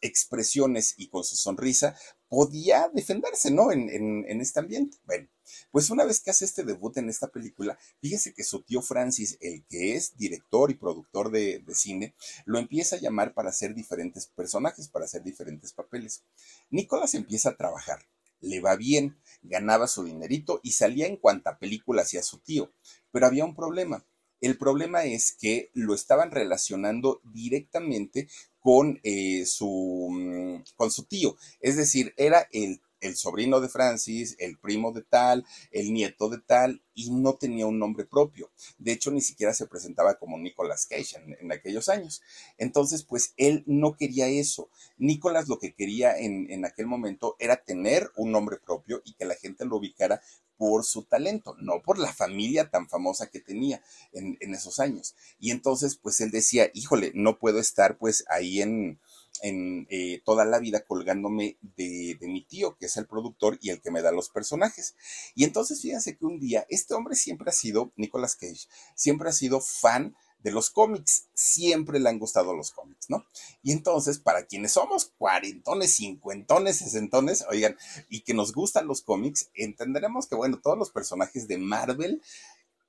Expresiones 0.00 0.94
y 0.96 1.08
con 1.08 1.24
su 1.24 1.36
sonrisa, 1.36 1.96
podía 2.28 2.88
defenderse, 2.94 3.50
¿no? 3.50 3.72
En, 3.72 3.90
en, 3.90 4.40
este 4.40 4.60
ambiente. 4.60 4.98
Bueno, 5.04 5.28
pues 5.70 5.90
una 5.90 6.04
vez 6.04 6.20
que 6.20 6.30
hace 6.30 6.44
este 6.44 6.62
debut 6.62 6.96
en 6.96 7.08
esta 7.08 7.28
película, 7.28 7.78
fíjese 8.00 8.32
que 8.32 8.44
su 8.44 8.62
tío 8.62 8.82
Francis, 8.82 9.36
el 9.40 9.64
que 9.66 9.96
es 9.96 10.16
director 10.16 10.70
y 10.70 10.74
productor 10.74 11.30
de, 11.30 11.58
de, 11.58 11.74
cine, 11.74 12.14
lo 12.44 12.58
empieza 12.58 12.96
a 12.96 13.00
llamar 13.00 13.34
para 13.34 13.50
hacer 13.50 13.74
diferentes 13.74 14.26
personajes, 14.26 14.88
para 14.88 15.06
hacer 15.06 15.22
diferentes 15.22 15.72
papeles. 15.72 16.22
Nicolás 16.70 17.14
empieza 17.14 17.50
a 17.50 17.56
trabajar, 17.56 18.06
le 18.40 18.60
va 18.60 18.76
bien, 18.76 19.18
ganaba 19.42 19.86
su 19.86 20.04
dinerito 20.04 20.60
y 20.62 20.72
salía 20.72 21.06
en 21.06 21.16
cuanta 21.16 21.58
película 21.58 22.02
hacía 22.02 22.22
su 22.22 22.38
tío, 22.38 22.72
pero 23.10 23.26
había 23.26 23.44
un 23.44 23.56
problema. 23.56 24.04
El 24.40 24.56
problema 24.56 25.04
es 25.04 25.32
que 25.32 25.70
lo 25.74 25.94
estaban 25.94 26.30
relacionando 26.30 27.20
directamente 27.24 28.28
con, 28.60 29.00
eh, 29.02 29.44
su, 29.46 30.08
mm, 30.10 30.62
con 30.76 30.90
su 30.90 31.04
tío. 31.04 31.36
Es 31.60 31.76
decir, 31.76 32.14
era 32.16 32.46
el 32.52 32.80
el 33.00 33.16
sobrino 33.16 33.60
de 33.60 33.68
Francis, 33.68 34.36
el 34.38 34.58
primo 34.58 34.92
de 34.92 35.02
tal, 35.02 35.44
el 35.70 35.92
nieto 35.92 36.28
de 36.28 36.38
tal, 36.38 36.82
y 36.94 37.10
no 37.10 37.34
tenía 37.34 37.66
un 37.66 37.78
nombre 37.78 38.04
propio. 38.04 38.50
De 38.78 38.92
hecho, 38.92 39.10
ni 39.10 39.20
siquiera 39.20 39.54
se 39.54 39.66
presentaba 39.66 40.18
como 40.18 40.38
Nicolas 40.38 40.86
Cage 40.86 41.16
en, 41.40 41.52
aquellos 41.52 41.88
años. 41.88 42.22
Entonces, 42.58 43.02
pues 43.02 43.32
él 43.36 43.64
no 43.66 43.96
quería 43.96 44.28
eso. 44.28 44.68
Nicolas 44.98 45.48
lo 45.48 45.58
que 45.58 45.74
quería 45.74 46.16
en, 46.16 46.50
en, 46.50 46.64
aquel 46.64 46.86
momento 46.86 47.36
era 47.38 47.56
tener 47.56 48.10
un 48.16 48.32
nombre 48.32 48.58
propio 48.58 49.02
y 49.04 49.14
que 49.14 49.24
la 49.24 49.34
gente 49.34 49.64
lo 49.64 49.76
ubicara 49.76 50.20
por 50.60 50.84
su 50.84 51.04
talento, 51.04 51.56
no 51.58 51.80
por 51.80 51.98
la 51.98 52.12
familia 52.12 52.68
tan 52.68 52.86
famosa 52.86 53.30
que 53.30 53.40
tenía 53.40 53.82
en, 54.12 54.36
esos 54.54 54.78
años. 54.78 55.14
Y 55.38 55.52
entonces, 55.52 55.96
pues 55.96 56.20
él 56.20 56.30
decía, 56.30 56.70
híjole, 56.74 57.12
no 57.14 57.38
puedo 57.38 57.58
estar 57.58 57.96
pues 57.96 58.26
ahí 58.28 58.60
en, 58.60 59.00
en 59.40 59.86
eh, 59.88 60.20
toda 60.22 60.44
la 60.44 60.58
vida 60.58 60.84
colgándome 60.84 61.56
de, 61.62 62.18
de, 62.20 62.28
mi 62.28 62.44
tío, 62.44 62.76
que 62.76 62.84
es 62.84 62.98
el 62.98 63.06
productor 63.06 63.56
y 63.62 63.70
el 63.70 63.80
que 63.80 63.90
me 63.90 64.02
da 64.02 64.12
los 64.12 64.28
personajes. 64.28 64.96
Y 65.34 65.44
entonces 65.44 65.80
fíjense 65.80 66.18
que 66.18 66.26
un 66.26 66.38
día, 66.38 66.66
este 66.68 66.92
hombre 66.92 67.16
siempre 67.16 67.48
ha 67.48 67.54
sido, 67.54 67.94
Nicolas 67.96 68.36
Cage, 68.36 68.68
siempre 68.94 69.30
ha 69.30 69.32
sido 69.32 69.62
fan 69.62 70.14
de 70.42 70.52
los 70.52 70.70
cómics, 70.70 71.28
siempre 71.34 72.00
le 72.00 72.08
han 72.08 72.18
gustado 72.18 72.54
los 72.54 72.70
cómics, 72.70 73.10
¿no? 73.10 73.26
Y 73.62 73.72
entonces, 73.72 74.18
para 74.18 74.46
quienes 74.46 74.72
somos 74.72 75.12
cuarentones, 75.18 75.94
cincuentones, 75.94 76.78
sesentones, 76.78 77.44
oigan, 77.48 77.76
y 78.08 78.22
que 78.22 78.34
nos 78.34 78.52
gustan 78.52 78.86
los 78.86 79.02
cómics, 79.02 79.50
entenderemos 79.54 80.26
que, 80.26 80.36
bueno, 80.36 80.60
todos 80.62 80.78
los 80.78 80.90
personajes 80.90 81.48
de 81.48 81.58
Marvel 81.58 82.22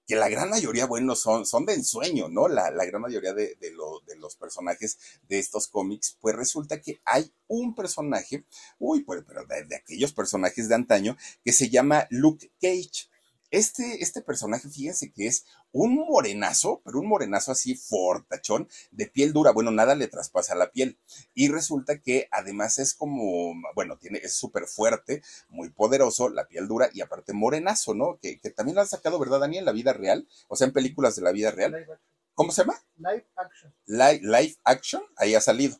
que 0.07 0.15
la 0.15 0.29
gran 0.29 0.49
mayoría, 0.49 0.87
bueno, 0.87 1.15
son, 1.15 1.45
son 1.45 1.65
de 1.65 1.73
ensueño, 1.73 2.27
¿no? 2.27 2.47
La, 2.49 2.69
gran 2.69 3.01
mayoría 3.01 3.33
de, 3.33 3.55
de, 3.55 3.71
los 4.17 4.35
personajes 4.35 4.97
de 5.29 5.39
estos 5.39 5.67
cómics, 5.67 6.17
pues 6.19 6.35
resulta 6.35 6.81
que 6.81 7.01
hay 7.05 7.31
un 7.47 7.75
personaje, 7.75 8.45
uy, 8.77 9.03
pues, 9.03 9.23
pero 9.25 9.45
de 9.45 9.75
aquellos 9.75 10.11
personajes 10.11 10.67
de 10.67 10.75
antaño, 10.75 11.15
que 11.45 11.53
se 11.53 11.69
llama 11.69 12.07
Luke 12.09 12.51
Cage. 12.59 13.10
Este, 13.51 14.01
este 14.01 14.21
personaje, 14.21 14.69
fíjense 14.69 15.11
que 15.11 15.27
es 15.27 15.45
un 15.71 15.95
morenazo, 15.95 16.81
pero 16.83 16.99
un 16.99 17.07
morenazo 17.07 17.51
así 17.51 17.75
fortachón, 17.75 18.67
de 18.91 19.07
piel 19.07 19.33
dura, 19.33 19.51
bueno, 19.51 19.71
nada 19.71 19.93
le 19.93 20.07
traspasa 20.07 20.55
la 20.55 20.71
piel. 20.71 20.97
Y 21.33 21.49
resulta 21.49 21.99
que 21.99 22.27
además 22.31 22.79
es 22.79 22.93
como, 22.93 23.53
bueno, 23.75 23.97
tiene, 23.97 24.19
es 24.19 24.33
súper 24.33 24.67
fuerte, 24.67 25.21
muy 25.49 25.69
poderoso, 25.69 26.29
la 26.29 26.47
piel 26.47 26.67
dura 26.67 26.89
y 26.93 27.01
aparte 27.01 27.33
morenazo, 27.33 27.93
¿no? 27.93 28.17
Que, 28.21 28.39
que 28.39 28.49
también 28.49 28.75
lo 28.75 28.81
han 28.81 28.87
sacado, 28.87 29.19
¿verdad, 29.19 29.41
Dani? 29.41 29.57
En 29.57 29.65
la 29.65 29.73
vida 29.73 29.93
real, 29.93 30.27
o 30.47 30.55
sea, 30.55 30.67
en 30.67 30.73
películas 30.73 31.15
de 31.15 31.21
la 31.21 31.31
vida 31.31 31.51
real. 31.51 31.85
¿Cómo 32.33 32.51
se 32.51 32.61
llama? 32.61 32.81
Live 32.97 33.27
Action. 33.35 33.73
Live, 33.85 34.55
Action, 34.63 35.03
ahí 35.17 35.35
ha 35.35 35.41
salido. 35.41 35.77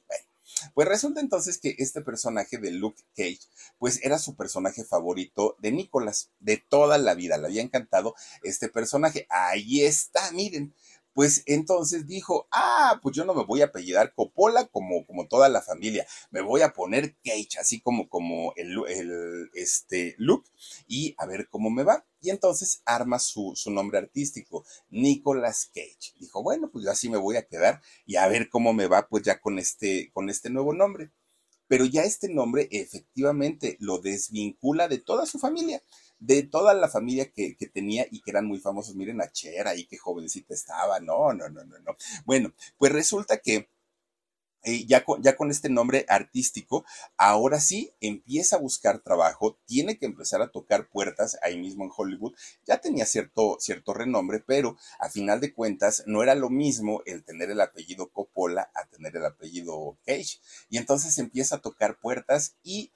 Pues 0.74 0.88
resulta 0.88 1.20
entonces 1.22 1.58
que 1.58 1.76
este 1.78 2.02
personaje 2.02 2.58
de 2.58 2.72
Luke 2.72 3.04
Cage, 3.16 3.40
pues 3.78 4.00
era 4.04 4.20
su 4.20 4.36
personaje 4.36 4.84
favorito 4.84 5.56
de 5.60 5.72
Nicholas, 5.72 6.32
de 6.40 6.58
toda 6.58 6.98
la 6.98 7.14
vida. 7.16 7.38
Le 7.38 7.48
había 7.48 7.62
encantado 7.62 8.16
este 8.44 8.70
personaje. 8.70 9.28
Ahí 9.30 9.84
está, 9.84 10.32
miren. 10.32 10.74
Pues 11.14 11.44
entonces 11.46 12.08
dijo, 12.08 12.48
ah, 12.52 13.00
pues 13.02 13.16
yo 13.16 13.26
no 13.26 13.34
me 13.34 13.44
voy 13.44 13.62
a 13.62 13.66
apellidar 13.66 14.14
Coppola 14.14 14.68
como, 14.68 15.06
como 15.06 15.28
toda 15.28 15.50
la 15.50 15.62
familia, 15.62 16.08
me 16.30 16.40
voy 16.42 16.62
a 16.62 16.72
poner 16.72 17.18
Cage, 17.22 17.60
así 17.60 17.82
como, 17.82 18.08
como 18.08 18.54
el, 18.56 18.78
el 18.88 19.50
este, 19.54 20.16
Luke, 20.18 20.50
y 20.88 21.14
a 21.18 21.26
ver 21.26 21.50
cómo 21.50 21.70
me 21.70 21.84
va. 21.84 22.06
Y 22.22 22.30
entonces 22.30 22.82
arma 22.86 23.20
su, 23.20 23.54
su 23.56 23.72
nombre 23.72 23.98
artístico, 23.98 24.66
Nicolas 24.90 25.70
Cage. 25.74 26.14
Dijo, 26.20 26.44
bueno, 26.44 26.70
pues 26.72 26.86
yo 26.86 26.92
así 26.92 27.10
me 27.10 27.18
voy 27.18 27.36
a 27.36 27.48
quedar 27.48 27.82
y 28.06 28.16
a 28.16 28.28
ver 28.28 28.50
cómo 28.50 28.74
me 28.74 28.88
va 28.88 29.08
pues 29.08 29.24
ya 29.24 29.42
con 29.42 29.60
este, 29.60 30.12
con 30.14 30.30
este 30.30 30.50
nuevo 30.50 30.74
nombre. 30.74 31.12
Pero 31.68 31.86
ya 31.86 32.04
este 32.04 32.30
nombre 32.30 32.68
efectivamente 32.72 33.78
lo 33.80 34.00
desvincula 34.00 34.88
de 34.88 35.00
toda 35.00 35.26
su 35.26 35.40
familia 35.40 35.82
de 36.22 36.44
toda 36.44 36.76
la 36.76 36.88
familia 36.88 37.32
que, 37.32 37.58
que, 37.58 37.68
tenía 37.68 38.06
y 38.12 38.22
que 38.22 38.30
eran 38.30 38.46
muy 38.46 38.60
famosos. 38.60 38.96
Miren 38.96 39.22
a 39.22 39.32
Cher 39.32 39.68
ahí, 39.68 39.86
qué 39.88 39.98
jovencita 39.98 40.54
estaba. 40.54 41.00
No, 41.00 41.34
no, 41.34 41.50
no, 41.50 41.66
no, 41.66 41.80
no. 41.80 41.98
Bueno, 42.26 42.54
pues 42.78 42.92
resulta 42.92 43.40
que 43.40 43.70
eh, 44.64 44.86
ya, 44.86 45.04
con, 45.04 45.22
ya 45.24 45.36
con 45.36 45.50
este 45.52 45.70
nombre 45.70 46.06
artístico, 46.08 46.86
ahora 47.18 47.60
sí 47.60 47.92
empieza 48.00 48.56
a 48.56 48.60
buscar 48.60 49.00
trabajo, 49.00 49.58
tiene 49.66 49.98
que 49.98 50.06
empezar 50.06 50.42
a 50.42 50.52
tocar 50.52 50.88
puertas 50.90 51.38
ahí 51.42 51.58
mismo 51.60 51.84
en 51.84 51.92
Hollywood. 51.96 52.34
Ya 52.66 52.80
tenía 52.80 53.06
cierto, 53.06 53.58
cierto 53.60 53.94
renombre, 53.94 54.44
pero 54.46 54.78
a 55.00 55.10
final 55.10 55.40
de 55.40 55.54
cuentas 55.54 56.04
no 56.06 56.24
era 56.24 56.36
lo 56.36 56.50
mismo 56.50 57.02
el 57.06 57.24
tener 57.24 57.50
el 57.50 57.62
apellido 57.62 58.10
Coppola 58.12 58.72
a 58.76 58.86
tener 58.88 59.16
el 59.16 59.26
apellido 59.26 59.98
Cage. 60.06 60.40
Y 60.70 60.78
entonces 60.78 61.18
empieza 61.18 61.56
a 61.56 61.62
tocar 61.62 62.00
puertas 62.00 62.56
y 62.64 62.92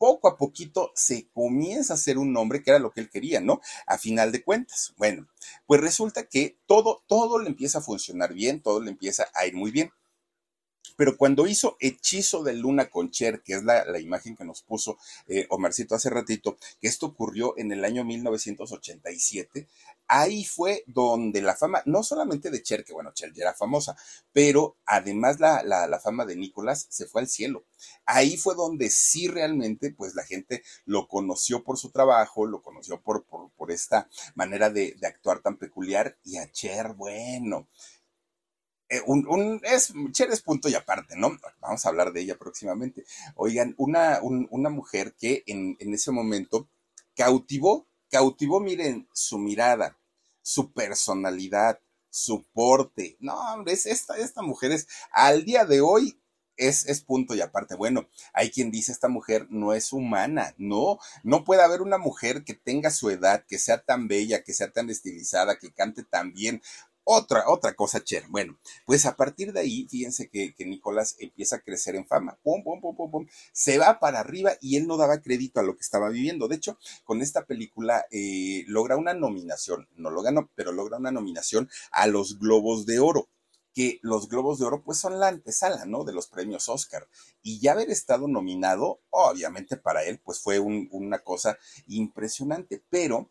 poco 0.00 0.28
a 0.28 0.38
poquito 0.38 0.92
se 0.94 1.28
comienza 1.28 1.92
a 1.92 1.96
hacer 1.96 2.16
un 2.16 2.32
nombre 2.32 2.62
que 2.62 2.70
era 2.70 2.78
lo 2.78 2.90
que 2.90 3.02
él 3.02 3.10
quería, 3.10 3.42
¿no? 3.42 3.60
A 3.86 3.98
final 3.98 4.32
de 4.32 4.42
cuentas. 4.42 4.94
Bueno, 4.96 5.28
pues 5.66 5.80
resulta 5.82 6.26
que 6.26 6.58
todo, 6.66 7.04
todo 7.06 7.38
le 7.38 7.48
empieza 7.50 7.78
a 7.78 7.82
funcionar 7.82 8.32
bien, 8.32 8.62
todo 8.62 8.80
le 8.80 8.90
empieza 8.90 9.28
a 9.34 9.46
ir 9.46 9.54
muy 9.54 9.70
bien. 9.70 9.90
Pero 11.00 11.16
cuando 11.16 11.46
hizo 11.46 11.78
Hechizo 11.80 12.42
de 12.42 12.52
Luna 12.52 12.90
con 12.90 13.10
Cher, 13.10 13.42
que 13.42 13.54
es 13.54 13.64
la, 13.64 13.98
imagen 13.98 14.36
que 14.36 14.44
nos 14.44 14.60
puso 14.60 14.98
eh, 15.28 15.46
Omarcito 15.48 15.94
hace 15.94 16.10
ratito, 16.10 16.58
que 16.78 16.88
esto 16.88 17.06
ocurrió 17.06 17.56
en 17.56 17.72
el 17.72 17.86
año 17.86 18.04
1987, 18.04 19.66
ahí 20.08 20.44
fue 20.44 20.84
donde 20.86 21.40
la 21.40 21.56
fama, 21.56 21.82
no 21.86 22.02
solamente 22.02 22.50
de 22.50 22.62
Cher, 22.62 22.84
que 22.84 22.92
bueno, 22.92 23.14
Cher 23.14 23.32
ya 23.32 23.44
era 23.44 23.54
famosa, 23.54 23.96
pero 24.30 24.76
además 24.84 25.40
la, 25.40 25.62
la, 25.62 26.00
fama 26.00 26.26
de 26.26 26.36
Nicolás 26.36 26.86
se 26.90 27.06
fue 27.06 27.22
al 27.22 27.28
cielo. 27.28 27.64
Ahí 28.04 28.36
fue 28.36 28.54
donde 28.54 28.90
sí 28.90 29.26
realmente, 29.26 29.92
pues 29.92 30.14
la 30.14 30.24
gente 30.24 30.62
lo 30.84 31.08
conoció 31.08 31.64
por 31.64 31.78
su 31.78 31.88
trabajo, 31.88 32.44
lo 32.44 32.60
conoció 32.60 33.00
por, 33.00 33.24
por, 33.24 33.70
esta 33.70 34.10
manera 34.34 34.68
de, 34.68 34.96
de 35.00 35.06
actuar 35.06 35.40
tan 35.40 35.56
peculiar 35.56 36.18
y 36.24 36.36
a 36.36 36.52
Cher, 36.52 36.92
bueno 36.92 37.68
eh, 38.90 39.02
un, 39.06 39.60
es, 39.62 39.92
Cher 40.10 40.30
es 40.32 40.42
punto 40.42 40.68
y 40.68 40.74
aparte, 40.74 41.14
¿no? 41.16 41.38
Vamos 41.60 41.86
a 41.86 41.88
hablar 41.88 42.12
de 42.12 42.22
ella 42.22 42.36
próximamente. 42.36 43.04
Oigan, 43.36 43.72
una, 43.78 44.18
una 44.20 44.68
mujer 44.68 45.14
que 45.14 45.44
en, 45.46 45.76
en, 45.78 45.94
ese 45.94 46.10
momento 46.10 46.68
cautivó, 47.14 47.86
cautivó, 48.10 48.58
miren, 48.58 49.08
su 49.12 49.38
mirada, 49.38 49.96
su 50.42 50.72
personalidad, 50.72 51.78
su 52.10 52.44
porte. 52.52 53.16
No, 53.20 53.38
hombre, 53.54 53.74
es 53.74 53.86
esta, 53.86 54.18
esta 54.18 54.42
mujer 54.42 54.72
es, 54.72 54.88
al 55.12 55.44
día 55.44 55.64
de 55.64 55.80
hoy, 55.80 56.20
es, 56.56 56.86
es, 56.86 57.00
punto 57.00 57.34
y 57.34 57.40
aparte. 57.40 57.74
Bueno, 57.74 58.08
hay 58.34 58.50
quien 58.50 58.70
dice 58.70 58.92
esta 58.92 59.08
mujer 59.08 59.46
no 59.50 59.72
es 59.72 59.92
humana, 59.92 60.54
no, 60.58 60.98
no 61.22 61.44
puede 61.44 61.62
haber 61.62 61.80
una 61.80 61.96
mujer 61.96 62.44
que 62.44 62.54
tenga 62.54 62.90
su 62.90 63.08
edad, 63.08 63.46
que 63.48 63.58
sea 63.58 63.82
tan 63.82 64.08
bella, 64.08 64.42
que 64.42 64.52
sea 64.52 64.70
tan 64.70 64.90
estilizada, 64.90 65.58
que 65.58 65.72
cante 65.72 66.02
tan 66.02 66.32
bien. 66.32 66.60
Otra, 67.12 67.42
otra 67.48 67.74
cosa, 67.74 68.04
Cher. 68.04 68.26
Bueno, 68.28 68.56
pues 68.86 69.04
a 69.04 69.16
partir 69.16 69.52
de 69.52 69.58
ahí, 69.58 69.88
fíjense 69.90 70.28
que, 70.28 70.54
Nicolás 70.64 71.16
empieza 71.18 71.56
a 71.56 71.60
crecer 71.60 71.96
en 71.96 72.06
fama. 72.06 72.38
Pum, 72.44 72.62
pum, 72.62 72.80
pum, 72.80 72.94
pum, 72.94 73.10
pum. 73.10 73.26
Se 73.52 73.78
va 73.78 73.98
para 73.98 74.20
arriba 74.20 74.52
y 74.60 74.76
él 74.76 74.86
no 74.86 74.96
daba 74.96 75.20
crédito 75.20 75.58
a 75.58 75.64
lo 75.64 75.74
que 75.74 75.80
estaba 75.80 76.08
viviendo. 76.08 76.46
De 76.46 76.54
hecho, 76.54 76.78
con 77.02 77.20
esta 77.20 77.46
película 77.46 78.06
eh, 78.12 78.62
logra 78.68 78.96
una 78.96 79.12
nominación, 79.12 79.88
no 79.96 80.10
lo 80.10 80.22
ganó, 80.22 80.50
pero 80.54 80.70
logra 80.70 80.98
una 80.98 81.10
nominación 81.10 81.68
a 81.90 82.06
los 82.06 82.38
Globos 82.38 82.86
de 82.86 83.00
Oro 83.00 83.28
que 83.74 83.98
los 84.02 84.28
Globos 84.28 84.60
de 84.60 84.66
Oro 84.66 84.82
pues 84.84 84.98
son 84.98 85.18
la 85.18 85.28
antesala, 85.28 85.86
¿no? 85.86 86.04
De 86.04 86.12
los 86.12 86.28
premios 86.28 86.68
Oscar. 86.68 87.08
Y 87.42 87.58
ya 87.58 87.72
haber 87.72 87.90
estado 87.90 88.28
nominado, 88.28 89.00
obviamente 89.10 89.76
para 89.76 90.04
él 90.04 90.20
pues 90.24 90.38
fue 90.38 90.60
una 90.60 91.18
cosa 91.18 91.58
impresionante, 91.88 92.84
pero 92.88 93.30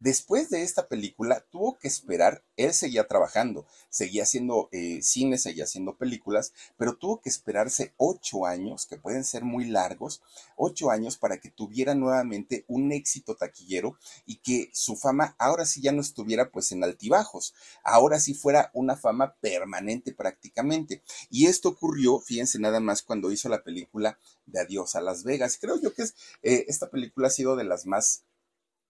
Después 0.00 0.48
de 0.48 0.62
esta 0.62 0.88
película 0.88 1.44
tuvo 1.50 1.78
que 1.78 1.86
esperar, 1.86 2.42
él 2.56 2.72
seguía 2.72 3.06
trabajando, 3.06 3.66
seguía 3.90 4.22
haciendo 4.22 4.70
eh, 4.72 5.00
cine, 5.02 5.36
seguía 5.36 5.64
haciendo 5.64 5.98
películas, 5.98 6.54
pero 6.78 6.96
tuvo 6.96 7.20
que 7.20 7.28
esperarse 7.28 7.92
ocho 7.98 8.46
años, 8.46 8.86
que 8.86 8.96
pueden 8.96 9.24
ser 9.24 9.44
muy 9.44 9.66
largos, 9.66 10.22
ocho 10.56 10.90
años 10.90 11.18
para 11.18 11.38
que 11.38 11.50
tuviera 11.50 11.94
nuevamente 11.94 12.64
un 12.66 12.92
éxito 12.92 13.36
taquillero 13.36 13.98
y 14.24 14.36
que 14.36 14.70
su 14.72 14.96
fama 14.96 15.36
ahora 15.38 15.66
sí 15.66 15.82
ya 15.82 15.92
no 15.92 16.00
estuviera 16.00 16.50
pues 16.50 16.72
en 16.72 16.82
altibajos, 16.82 17.52
ahora 17.84 18.20
sí 18.20 18.32
fuera 18.32 18.70
una 18.72 18.96
fama 18.96 19.34
permanente 19.42 20.14
prácticamente. 20.14 21.02
Y 21.28 21.44
esto 21.44 21.68
ocurrió, 21.68 22.20
fíjense 22.20 22.58
nada 22.58 22.80
más, 22.80 23.02
cuando 23.02 23.30
hizo 23.32 23.50
la 23.50 23.62
película 23.62 24.18
de 24.46 24.60
Adiós 24.60 24.96
a 24.96 25.02
Las 25.02 25.24
Vegas. 25.24 25.58
Creo 25.60 25.78
yo 25.78 25.92
que 25.92 26.04
eh, 26.42 26.64
esta 26.68 26.88
película 26.88 27.28
ha 27.28 27.30
sido 27.30 27.54
de 27.54 27.64
las 27.64 27.84
más 27.84 28.24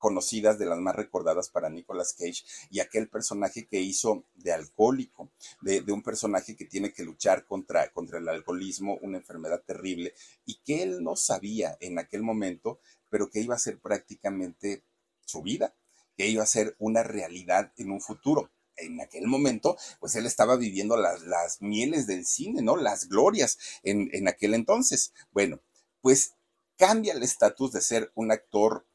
conocidas, 0.01 0.59
de 0.59 0.67
las 0.67 0.81
más 0.81 0.97
recordadas 0.97 1.51
para 1.51 1.71
Nicolas 1.71 2.15
Cage, 2.15 2.43
y 2.71 2.81
aquel 2.81 3.09
personaje 3.09 3.69
que 3.69 3.81
hizo 3.81 4.25
de 4.35 4.53
alcohólico, 4.53 5.31
de, 5.61 5.85
un 5.93 6.03
personaje 6.03 6.57
que 6.57 6.65
tiene 6.65 6.93
que 6.93 7.05
luchar 7.05 7.47
contra, 7.47 7.93
contra 7.93 8.19
el 8.19 8.29
alcoholismo, 8.29 8.99
una 9.03 9.19
enfermedad 9.19 9.63
terrible, 9.65 10.15
y 10.45 10.61
que 10.65 10.83
él 10.83 11.05
no 11.05 11.15
sabía 11.15 11.77
en 11.81 12.01
aquel 12.01 12.23
momento, 12.23 12.81
pero 13.09 13.31
que 13.31 13.41
iba 13.41 13.55
a 13.55 13.59
ser 13.59 13.79
prácticamente 13.79 14.85
su 15.25 15.43
vida, 15.43 15.77
que 16.17 16.27
iba 16.27 16.43
a 16.43 16.47
ser 16.47 16.75
una 16.79 17.05
realidad 17.05 17.73
en 17.77 17.93
un 17.93 18.01
futuro 18.01 18.51
en 18.77 19.01
aquel 19.03 19.27
momento, 19.27 19.77
pues 19.99 20.15
él 20.17 20.25
estaba 20.25 20.57
viviendo 20.57 20.97
las, 20.97 21.23
las 21.23 21.61
mieles 21.61 22.07
del 22.07 22.25
cine, 22.25 22.63
¿no? 22.63 22.77
Las 22.77 23.09
glorias 23.09 23.59
en, 23.83 24.09
en 24.13 24.27
aquel 24.27 24.55
entonces. 24.55 25.13
Bueno, 25.33 25.61
pues 26.01 26.33
cambia 26.77 27.13
el 27.13 27.23
estatus 27.23 27.73
de 27.73 27.83
ser 27.83 28.11
un 28.15 28.33
actor 28.33 28.87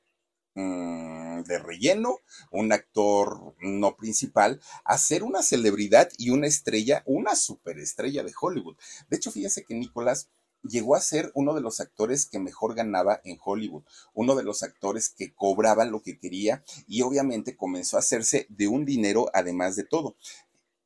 Mm, 0.55 1.43
de 1.43 1.59
relleno, 1.59 2.19
un 2.49 2.71
actor 2.71 3.55
no 3.59 3.97
principal, 3.97 4.61
a 4.85 4.97
ser 4.97 5.23
una 5.23 5.43
celebridad 5.43 6.09
y 6.17 6.29
una 6.29 6.47
estrella, 6.47 7.03
una 7.05 7.35
superestrella 7.35 8.23
de 8.23 8.33
Hollywood. 8.39 8.77
De 9.09 9.17
hecho, 9.17 9.31
fíjense 9.31 9.65
que 9.65 9.75
Nicolás 9.75 10.29
llegó 10.63 10.95
a 10.95 11.01
ser 11.01 11.29
uno 11.35 11.53
de 11.53 11.59
los 11.59 11.81
actores 11.81 12.25
que 12.25 12.39
mejor 12.39 12.73
ganaba 12.73 13.19
en 13.25 13.37
Hollywood, 13.43 13.83
uno 14.13 14.33
de 14.35 14.43
los 14.43 14.63
actores 14.63 15.09
que 15.09 15.33
cobraba 15.33 15.83
lo 15.83 16.01
que 16.01 16.17
quería 16.17 16.63
y 16.87 17.01
obviamente 17.01 17.57
comenzó 17.57 17.97
a 17.97 17.99
hacerse 17.99 18.47
de 18.49 18.69
un 18.69 18.85
dinero 18.85 19.29
además 19.33 19.75
de 19.75 19.83
todo. 19.83 20.15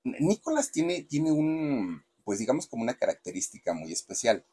Nicolás 0.03 0.71
tiene, 0.71 1.03
tiene 1.03 1.32
un, 1.32 2.03
pues 2.23 2.39
digamos 2.39 2.65
como 2.65 2.82
una 2.82 2.97
característica 2.97 3.73
muy 3.73 3.91
especial. 3.91 4.45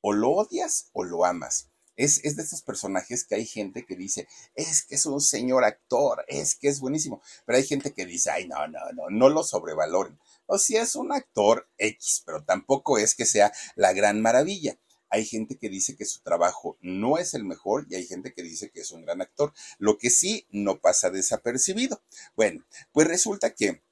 O 0.00 0.12
lo 0.12 0.30
odias 0.30 0.88
o 0.92 1.02
lo 1.02 1.24
amas. 1.24 1.71
Es, 1.96 2.22
de 2.22 2.42
estos 2.42 2.62
personajes 2.62 3.24
que 3.24 3.34
hay 3.34 3.46
gente 3.46 3.84
que 3.84 3.96
dice, 3.96 4.26
es 4.54 4.82
que 4.82 4.94
es 4.94 5.06
un 5.06 5.20
señor 5.20 5.64
actor, 5.64 6.24
es 6.28 6.54
que 6.54 6.68
es 6.68 6.80
buenísimo. 6.80 7.22
Pero 7.44 7.58
hay 7.58 7.64
gente 7.64 7.92
que 7.92 8.06
dice, 8.06 8.30
ay, 8.30 8.48
no, 8.48 8.66
no, 8.68 8.80
no, 8.92 9.10
no 9.10 9.28
lo 9.28 9.44
sobrevaloren. 9.44 10.18
O 10.46 10.58
si 10.58 10.76
es 10.76 10.96
un 10.96 11.12
actor 11.12 11.68
X, 11.78 12.22
pero 12.24 12.44
tampoco 12.44 12.98
es 12.98 13.14
que 13.14 13.26
sea 13.26 13.52
la 13.74 13.92
gran 13.92 14.20
maravilla. 14.20 14.78
Hay 15.12 15.26
gente 15.26 15.58
que 15.58 15.68
dice 15.68 15.94
que 15.94 16.06
su 16.06 16.20
trabajo 16.20 16.78
no 16.80 17.18
es 17.18 17.34
el 17.34 17.44
mejor 17.44 17.86
y 17.90 17.96
hay 17.96 18.06
gente 18.06 18.32
que 18.32 18.42
dice 18.42 18.70
que 18.70 18.80
es 18.80 18.92
un 18.92 19.02
gran 19.02 19.20
actor, 19.20 19.52
lo 19.78 19.98
que 19.98 20.08
sí 20.08 20.46
no 20.50 20.80
pasa 20.80 21.10
desapercibido. 21.10 22.02
Bueno, 22.34 22.64
pues 22.92 23.06
resulta 23.06 23.54
que, 23.54 23.82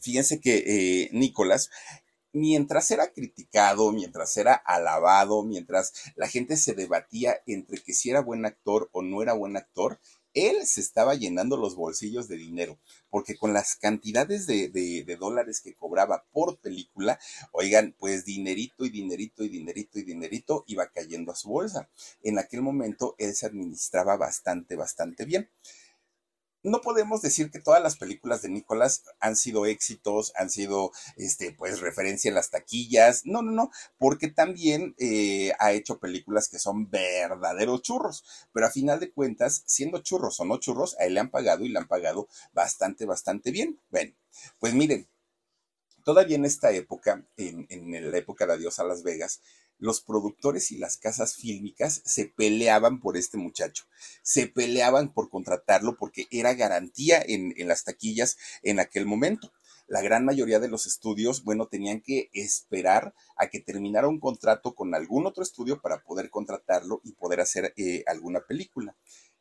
fíjense 0.00 0.40
que 0.40 0.64
eh, 0.66 1.10
Nicolás 1.12 1.68
mientras 2.38 2.90
era 2.90 3.12
criticado, 3.12 3.92
mientras 3.92 4.36
era 4.36 4.54
alabado, 4.54 5.42
mientras 5.42 5.92
la 6.16 6.28
gente 6.28 6.56
se 6.56 6.74
debatía 6.74 7.40
entre 7.46 7.80
que 7.82 7.92
si 7.92 8.10
era 8.10 8.20
buen 8.20 8.44
actor 8.44 8.88
o 8.92 9.02
no 9.02 9.22
era 9.22 9.32
buen 9.32 9.56
actor, 9.56 9.98
él 10.34 10.66
se 10.66 10.80
estaba 10.80 11.14
llenando 11.14 11.56
los 11.56 11.74
bolsillos 11.74 12.28
de 12.28 12.36
dinero, 12.36 12.78
porque 13.10 13.36
con 13.36 13.52
las 13.52 13.76
cantidades 13.76 14.46
de, 14.46 14.68
de, 14.68 15.16
dólares 15.16 15.60
que 15.60 15.74
cobraba 15.74 16.24
por 16.32 16.58
película, 16.58 17.18
oigan, 17.52 17.94
pues 17.98 18.24
dinerito 18.24 18.84
y 18.84 18.90
dinerito 18.90 19.42
y 19.42 19.48
dinerito 19.48 19.98
y 19.98 20.02
dinerito 20.02 20.64
iba 20.66 20.88
cayendo 20.88 21.32
a 21.32 21.36
su 21.36 21.48
bolsa. 21.48 21.88
En 22.22 22.38
aquel 22.38 22.62
momento 22.62 23.14
él 23.18 23.34
se 23.34 23.46
administraba 23.46 24.16
bastante, 24.16 24.76
bastante 24.76 25.24
bien 25.24 25.48
no 26.62 26.80
podemos 26.80 27.22
decir 27.22 27.50
que 27.50 27.60
todas 27.60 27.82
las 27.82 27.96
películas 27.96 28.42
de 28.42 28.48
Nicolás 28.48 29.04
han 29.20 29.36
sido 29.36 29.66
éxitos, 29.66 30.32
han 30.36 30.50
sido, 30.50 30.92
este, 31.16 31.52
pues, 31.52 31.80
referencia 31.80 32.28
en 32.28 32.34
las 32.34 32.50
taquillas. 32.50 33.22
No, 33.24 33.42
no, 33.42 33.52
no, 33.52 33.70
porque 33.98 34.28
también 34.28 34.94
eh, 34.98 35.52
ha 35.58 35.72
hecho 35.72 35.98
películas 35.98 36.48
que 36.48 36.58
son 36.58 36.90
verdaderos 36.90 37.82
churros. 37.82 38.24
Pero 38.52 38.66
a 38.66 38.70
final 38.70 39.00
de 39.00 39.12
cuentas, 39.12 39.62
siendo 39.66 39.98
churros 39.98 40.40
o 40.40 40.44
no 40.44 40.58
churros, 40.58 40.96
a 40.98 41.04
él 41.04 41.14
le 41.14 41.20
han 41.20 41.30
pagado 41.30 41.64
y 41.64 41.68
le 41.68 41.78
han 41.78 41.88
pagado 41.88 42.28
bastante, 42.52 43.06
bastante 43.06 43.50
bien. 43.50 43.80
Bueno, 43.90 44.14
pues 44.58 44.74
miren, 44.74 45.08
todavía 46.04 46.36
en 46.36 46.44
esta 46.44 46.72
época, 46.72 47.24
en, 47.36 47.66
en 47.70 48.10
la 48.10 48.18
época 48.18 48.46
de 48.46 48.54
Adiós 48.54 48.78
a 48.78 48.84
Las 48.84 49.02
Vegas, 49.02 49.40
los 49.78 50.00
productores 50.00 50.70
y 50.70 50.78
las 50.78 50.96
casas 50.96 51.36
fílmicas 51.36 52.02
se 52.04 52.26
peleaban 52.26 53.00
por 53.00 53.16
este 53.16 53.38
muchacho, 53.38 53.84
se 54.22 54.46
peleaban 54.46 55.12
por 55.12 55.30
contratarlo 55.30 55.96
porque 55.96 56.26
era 56.30 56.54
garantía 56.54 57.22
en, 57.24 57.54
las 57.66 57.84
taquillas 57.84 58.36
en 58.62 58.80
aquel 58.80 59.06
momento. 59.06 59.52
La 59.86 60.02
gran 60.02 60.24
mayoría 60.24 60.60
de 60.60 60.68
los 60.68 60.86
estudios, 60.86 61.44
bueno, 61.44 61.66
tenían 61.66 62.02
que 62.02 62.28
esperar 62.34 63.14
a 63.36 63.48
que 63.48 63.60
terminara 63.60 64.06
un 64.06 64.20
contrato 64.20 64.74
con 64.74 64.94
algún 64.94 65.26
otro 65.26 65.42
estudio 65.42 65.80
para 65.80 66.02
poder 66.02 66.28
contratarlo 66.28 67.00
y 67.04 67.12
poder 67.12 67.40
hacer 67.40 67.72
eh, 67.76 68.04
alguna 68.06 68.40
película. 68.40 68.96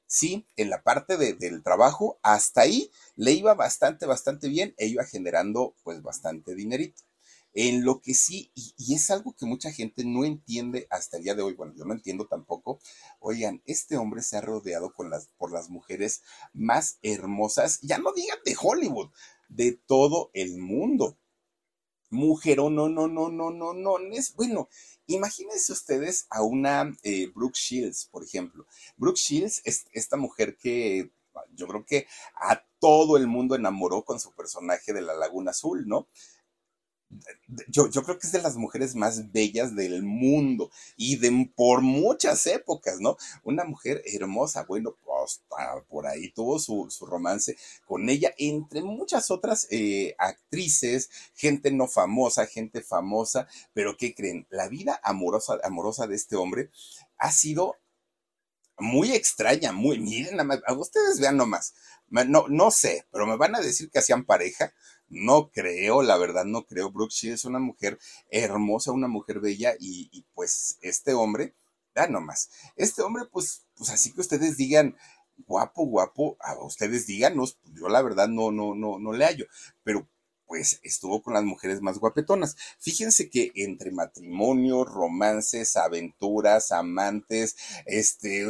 Sí, 0.06 0.48
en 0.56 0.70
la 0.70 0.84
parte 0.84 1.18
del 1.18 1.64
trabajo, 1.64 2.18
hasta 2.24 2.62
ahí 2.62 2.90
le 3.18 3.34
iba 3.34 3.56
bastante, 3.56 4.06
bastante 4.06 4.48
bien 4.48 4.74
e 4.78 4.88
iba 4.88 5.04
generando 5.04 5.76
pues 5.84 6.02
bastante 6.02 6.56
dinerito. 6.56 7.07
En 7.54 7.84
lo 7.84 8.02
que 8.02 8.14
sí, 8.14 8.52
y, 8.54 8.94
es 8.94 9.10
algo 9.10 9.36
que 9.36 9.46
mucha 9.46 9.72
gente 9.72 10.04
no 10.06 10.26
entiende 10.26 10.88
hasta 10.90 11.18
el 11.18 11.24
día 11.24 11.36
de 11.36 11.42
hoy, 11.42 11.54
bueno, 11.56 11.74
yo 11.76 11.86
no 11.86 11.94
entiendo 11.94 12.28
tampoco, 12.28 12.80
oigan, 13.20 13.64
este 13.66 13.98
hombre 13.98 14.22
se 14.22 14.38
ha 14.38 14.42
rodeado 14.42 14.94
con 14.94 15.10
las, 15.10 15.28
por 15.38 15.52
las 15.52 15.70
mujeres 15.70 16.22
más 16.54 17.00
hermosas, 17.02 17.80
ya 17.82 17.98
no 17.98 18.14
digan 18.14 18.38
de 18.46 18.56
Hollywood, 18.62 19.10
de 19.50 19.72
todo 19.74 20.30
el 20.34 20.58
mundo. 20.58 21.18
mujer 22.10 22.60
o 22.62 22.70
no, 22.70 22.88
no, 22.90 23.08
no, 23.08 23.30
no, 23.30 23.52
no, 23.52 23.74
no, 23.74 23.98
es 24.14 24.34
bueno. 24.36 24.70
Imagínense 25.08 25.74
ustedes 25.74 26.26
a 26.30 26.42
una 26.42 26.96
eh, 27.04 27.28
Brooke 27.36 27.58
Shields, 27.58 28.06
por 28.06 28.24
ejemplo. 28.24 28.66
Brooke 28.98 29.20
Shields 29.20 29.62
es 29.66 29.86
esta 29.92 30.16
mujer 30.16 30.58
que 30.58 31.12
yo 31.54 31.68
creo 31.68 31.86
que 31.86 32.08
a 32.36 32.64
todo 32.80 33.18
el 33.18 33.28
mundo 33.28 33.56
enamoró 33.56 34.04
con 34.04 34.20
su 34.20 34.34
personaje 34.34 34.94
de 34.94 35.02
la 35.02 35.14
Laguna 35.14 35.52
Azul, 35.52 35.88
¿no? 35.88 36.08
Yo, 37.70 37.90
creo 37.90 38.20
que 38.20 38.28
es 38.28 38.34
de 38.34 38.42
las 38.42 38.58
mujeres 38.58 38.94
más 38.94 39.32
bellas 39.32 39.76
del 39.76 40.04
mundo 40.04 40.70
y 40.98 41.16
de 41.16 41.50
por 41.56 41.82
muchas 41.82 42.46
épocas, 42.48 43.00
¿no? 43.00 43.18
Una 43.44 43.64
mujer 43.64 44.02
hermosa, 44.06 44.66
bueno, 44.68 44.98
pues, 45.06 45.42
por 45.88 46.06
ahí 46.06 46.32
tuvo 46.32 46.60
su, 46.60 46.90
romance 47.06 47.58
con 47.86 48.10
ella, 48.10 48.34
entre 48.38 48.82
muchas 48.82 49.32
otras 49.32 49.68
eh, 49.72 50.16
actrices, 50.18 51.10
gente 51.34 51.72
no 51.72 51.88
famosa, 51.88 52.46
gente 52.46 52.82
famosa, 52.82 53.48
pero 53.74 53.96
¿qué 53.96 54.14
creen? 54.14 54.46
La 54.50 54.68
vida 54.68 55.00
amorosa, 55.04 56.08
de 56.08 56.16
este 56.16 56.36
hombre 56.36 56.70
ha 57.18 57.32
sido 57.32 57.76
muy 58.78 59.14
extraña, 59.14 59.72
muy, 59.72 60.00
miren, 60.00 60.38
ustedes 60.78 61.20
vean 61.20 61.38
nomás, 61.38 61.74
no, 62.10 62.48
no 62.50 62.72
sé, 62.72 63.06
pero 63.12 63.26
me 63.26 63.38
van 63.38 63.56
a 63.56 63.62
decir 63.62 63.90
que 63.90 64.00
hacían 64.00 64.26
pareja. 64.26 64.74
No 65.10 65.50
creo, 65.52 66.02
la 66.02 66.18
verdad 66.18 66.46
no 66.46 66.66
creo. 66.66 66.92
Brooke 66.92 67.14
Shields 67.14 67.42
es 67.42 67.46
una 67.46 67.60
mujer 67.60 67.98
hermosa, 68.30 68.92
una 68.92 69.08
mujer 69.08 69.40
bella 69.40 69.74
y, 69.80 70.26
pues 70.34 70.78
este 70.82 71.14
hombre, 71.14 71.56
vean 71.96 72.12
nomás, 72.12 72.50
este 72.76 73.02
hombre 73.02 73.24
pues, 73.32 73.66
pues 73.76 73.90
así 73.90 74.14
que 74.14 74.22
ustedes 74.22 74.58
digan, 74.58 74.96
guapo, 75.48 75.86
guapo, 75.86 76.38
a 76.42 76.56
ustedes 76.64 77.08
díganos, 77.08 77.58
yo 77.74 77.90
la 77.90 78.02
verdad 78.02 78.28
no, 78.28 78.52
no, 78.52 78.76
no, 78.76 79.00
no 79.00 79.14
le 79.14 79.26
hallo, 79.26 79.46
pero 79.84 80.08
pues 80.48 80.80
estuvo 80.84 81.22
con 81.22 81.34
las 81.34 81.44
mujeres 81.44 81.82
más 81.82 82.00
guapetonas. 82.00 82.56
Fíjense 82.80 83.30
que 83.30 83.52
entre 83.56 83.92
matrimonio, 83.92 84.86
romances, 84.86 85.76
aventuras, 85.76 86.72
amantes, 86.72 87.56
este, 87.86 88.46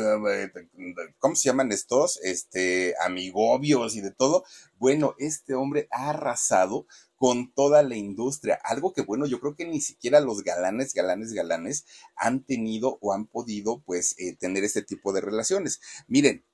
¿cómo 1.19 1.35
se 1.35 1.49
llaman 1.49 1.71
estos? 1.71 2.19
Este, 2.23 2.93
amigobios 3.03 3.95
y 3.95 4.01
de 4.01 4.11
todo. 4.11 4.45
Bueno, 4.77 5.15
este 5.17 5.55
hombre 5.55 5.87
ha 5.91 6.11
arrasado 6.11 6.85
con 7.17 7.51
toda 7.51 7.81
la 7.81 7.95
industria. 7.95 8.59
Algo 8.63 8.93
que, 8.93 9.01
bueno, 9.01 9.25
yo 9.25 9.39
creo 9.39 9.55
que 9.55 9.65
ni 9.65 9.81
siquiera 9.81 10.19
los 10.19 10.43
galanes, 10.43 10.93
galanes, 10.93 11.33
galanes 11.33 11.85
han 12.15 12.43
tenido 12.43 12.99
o 13.01 13.13
han 13.13 13.25
podido, 13.25 13.81
pues, 13.85 14.15
eh, 14.19 14.35
tener 14.37 14.63
este 14.63 14.83
tipo 14.83 15.13
de 15.13 15.21
relaciones. 15.21 15.81
Miren, 16.07 16.45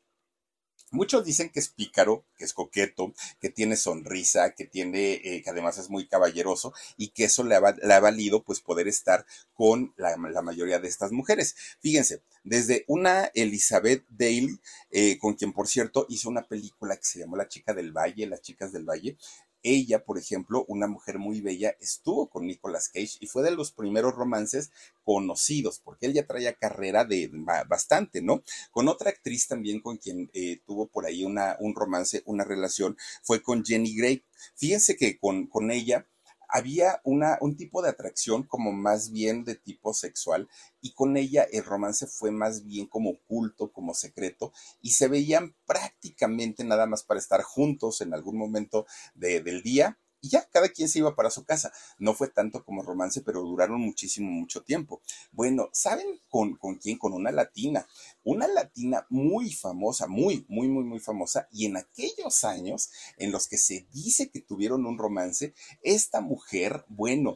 Muchos 0.94 1.26
dicen 1.26 1.50
que 1.50 1.60
es 1.60 1.70
pícaro, 1.70 2.24
que 2.38 2.46
es 2.46 2.54
coqueto, 2.54 3.16
que 3.42 3.50
tiene 3.50 3.78
sonrisa, 3.78 4.54
que 4.54 4.66
tiene, 4.66 5.14
eh, 5.24 5.42
que 5.44 5.50
además 5.50 5.80
es 5.80 5.90
muy 5.90 6.08
caballeroso 6.08 6.72
y 6.98 7.08
que 7.10 7.24
eso 7.24 7.44
le 7.44 7.56
ha, 7.56 8.00
valido 8.00 8.44
pues 8.44 8.62
poder 8.62 8.88
estar 8.88 9.26
con 9.56 9.92
la, 9.98 10.16
mayoría 10.44 10.78
de 10.78 10.88
estas 10.88 11.12
mujeres. 11.12 11.56
Fíjense, 11.80 12.22
desde 12.44 12.86
una 12.88 13.32
Elizabeth 13.34 14.06
Dale, 14.08 14.60
eh, 14.92 15.18
con 15.18 15.34
quien 15.34 15.52
por 15.52 15.68
cierto 15.68 16.06
hizo 16.10 16.30
una 16.30 16.44
película 16.44 16.96
que 16.96 17.06
se 17.06 17.20
llamó 17.20 17.38
La 17.38 17.48
chica 17.48 17.74
del 17.74 17.92
valle, 17.92 18.28
las 18.28 18.42
chicas 18.42 18.72
del 18.72 18.88
valle, 18.88 19.18
ella, 19.64 20.04
por 20.04 20.18
ejemplo, 20.18 20.66
una 20.68 20.88
mujer 20.88 21.18
muy 21.18 21.42
bella, 21.42 21.76
estuvo 21.80 22.30
con 22.30 22.46
Nicolas 22.46 22.90
Cage 22.90 23.18
y 23.20 23.28
fue 23.28 23.44
de 23.44 23.52
los 23.52 23.72
primeros 23.72 24.14
romances 24.14 24.72
conocidos, 25.04 25.80
porque 25.84 26.06
él 26.06 26.14
ya 26.14 26.28
traía 26.28 26.54
carrera 26.54 27.06
de 27.06 27.30
bastante, 27.68 28.22
¿no? 28.22 28.44
Con 28.72 28.88
otra 28.88 29.10
actriz 29.10 29.48
también 29.48 29.80
con 29.82 29.98
quien 29.98 30.30
eh, 30.34 30.60
tuvo 30.66 30.88
por 30.88 31.06
ahí 31.06 31.24
una, 31.24 31.58
un 31.60 31.76
romance, 31.76 32.22
una 32.26 32.44
relación, 32.44 32.98
fue 33.22 33.42
con 33.42 33.64
Jenny 33.64 33.96
Gray. 33.96 34.24
Fíjense 34.56 34.96
que 34.96 35.18
con, 35.18 35.48
con 35.48 35.72
ella 35.72 36.06
había 36.54 37.02
una, 37.04 37.40
un 37.42 37.58
tipo 37.58 37.82
de 37.82 37.90
atracción 37.90 38.44
como 38.44 38.72
más 38.72 39.12
bien 39.12 39.44
de 39.44 39.56
tipo 39.56 39.92
sexual 39.92 40.48
y 40.82 40.94
con 40.94 41.18
ella 41.18 41.48
el 41.52 41.66
romance 41.66 42.06
fue 42.06 42.30
más 42.30 42.64
bien 42.64 42.86
como 42.86 43.10
oculto, 43.10 43.72
como 43.72 43.96
secreto 43.96 44.54
y 44.80 44.92
se 44.92 45.08
veían 45.08 45.56
prácticamente 45.66 46.64
nada 46.64 46.86
más 46.86 47.02
para 47.02 47.20
estar 47.20 47.42
juntos 47.42 48.02
en 48.02 48.14
algún 48.14 48.38
momento 48.38 48.86
del 49.16 49.64
día 49.64 49.98
y 50.24 50.30
ya, 50.30 50.48
cada 50.50 50.70
quien 50.70 50.88
se 50.88 51.00
iba 51.00 51.18
para 51.18 51.30
su 51.30 51.44
casa. 51.44 51.74
No 52.00 52.14
fue 52.14 52.30
tanto 52.30 52.64
como 52.64 52.82
romance, 52.82 53.22
pero 53.22 53.42
duraron 53.42 53.82
muchísimo, 53.82 54.32
mucho 54.32 54.64
tiempo. 54.64 55.02
Bueno, 55.34 55.70
¿saben 55.74 56.22
con, 56.30 56.56
con 56.56 56.76
quién? 56.76 56.98
Con 56.98 57.12
una 57.12 57.30
latina. 57.30 57.86
Una 58.24 58.48
latina 58.48 59.06
muy 59.10 59.52
famosa, 59.52 60.08
muy, 60.08 60.46
muy, 60.48 60.70
muy, 60.70 60.86
muy 60.86 61.02
famosa. 61.02 61.50
Y 61.52 61.66
en 61.66 61.76
aquellos 61.76 62.46
años 62.46 62.90
en 63.18 63.34
los 63.34 63.50
que 63.50 63.58
se 63.58 63.86
dice 63.92 64.30
que 64.30 64.40
tuvieron 64.40 64.86
un 64.86 64.98
romance, 64.98 65.54
esta 65.82 66.22
mujer, 66.22 66.86
bueno, 66.88 67.36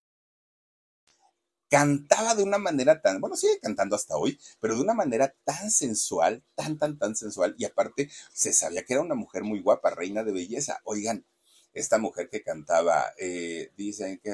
Cantaba 1.71 2.35
de 2.35 2.43
una 2.43 2.57
manera 2.57 3.01
tan, 3.01 3.21
bueno, 3.21 3.37
sigue 3.37 3.57
cantando 3.61 3.95
hasta 3.95 4.17
hoy, 4.17 4.37
pero 4.59 4.75
de 4.75 4.81
una 4.81 4.93
manera 4.93 5.33
tan 5.45 5.71
sensual, 5.71 6.43
tan, 6.53 6.77
tan, 6.77 6.99
tan 6.99 7.15
sensual, 7.15 7.55
y 7.57 7.63
aparte 7.65 8.09
se 8.33 8.53
sabía 8.53 8.83
que 8.83 8.93
era 8.93 9.01
una 9.01 9.15
mujer 9.15 9.43
muy 9.43 9.61
guapa, 9.61 9.89
reina 9.91 10.23
de 10.25 10.33
belleza. 10.33 10.81
Oigan, 10.83 11.25
esta 11.73 11.97
mujer 11.97 12.29
que 12.29 12.43
cantaba, 12.43 13.05
eh, 13.17 13.71
dicen 13.77 14.19
que, 14.21 14.31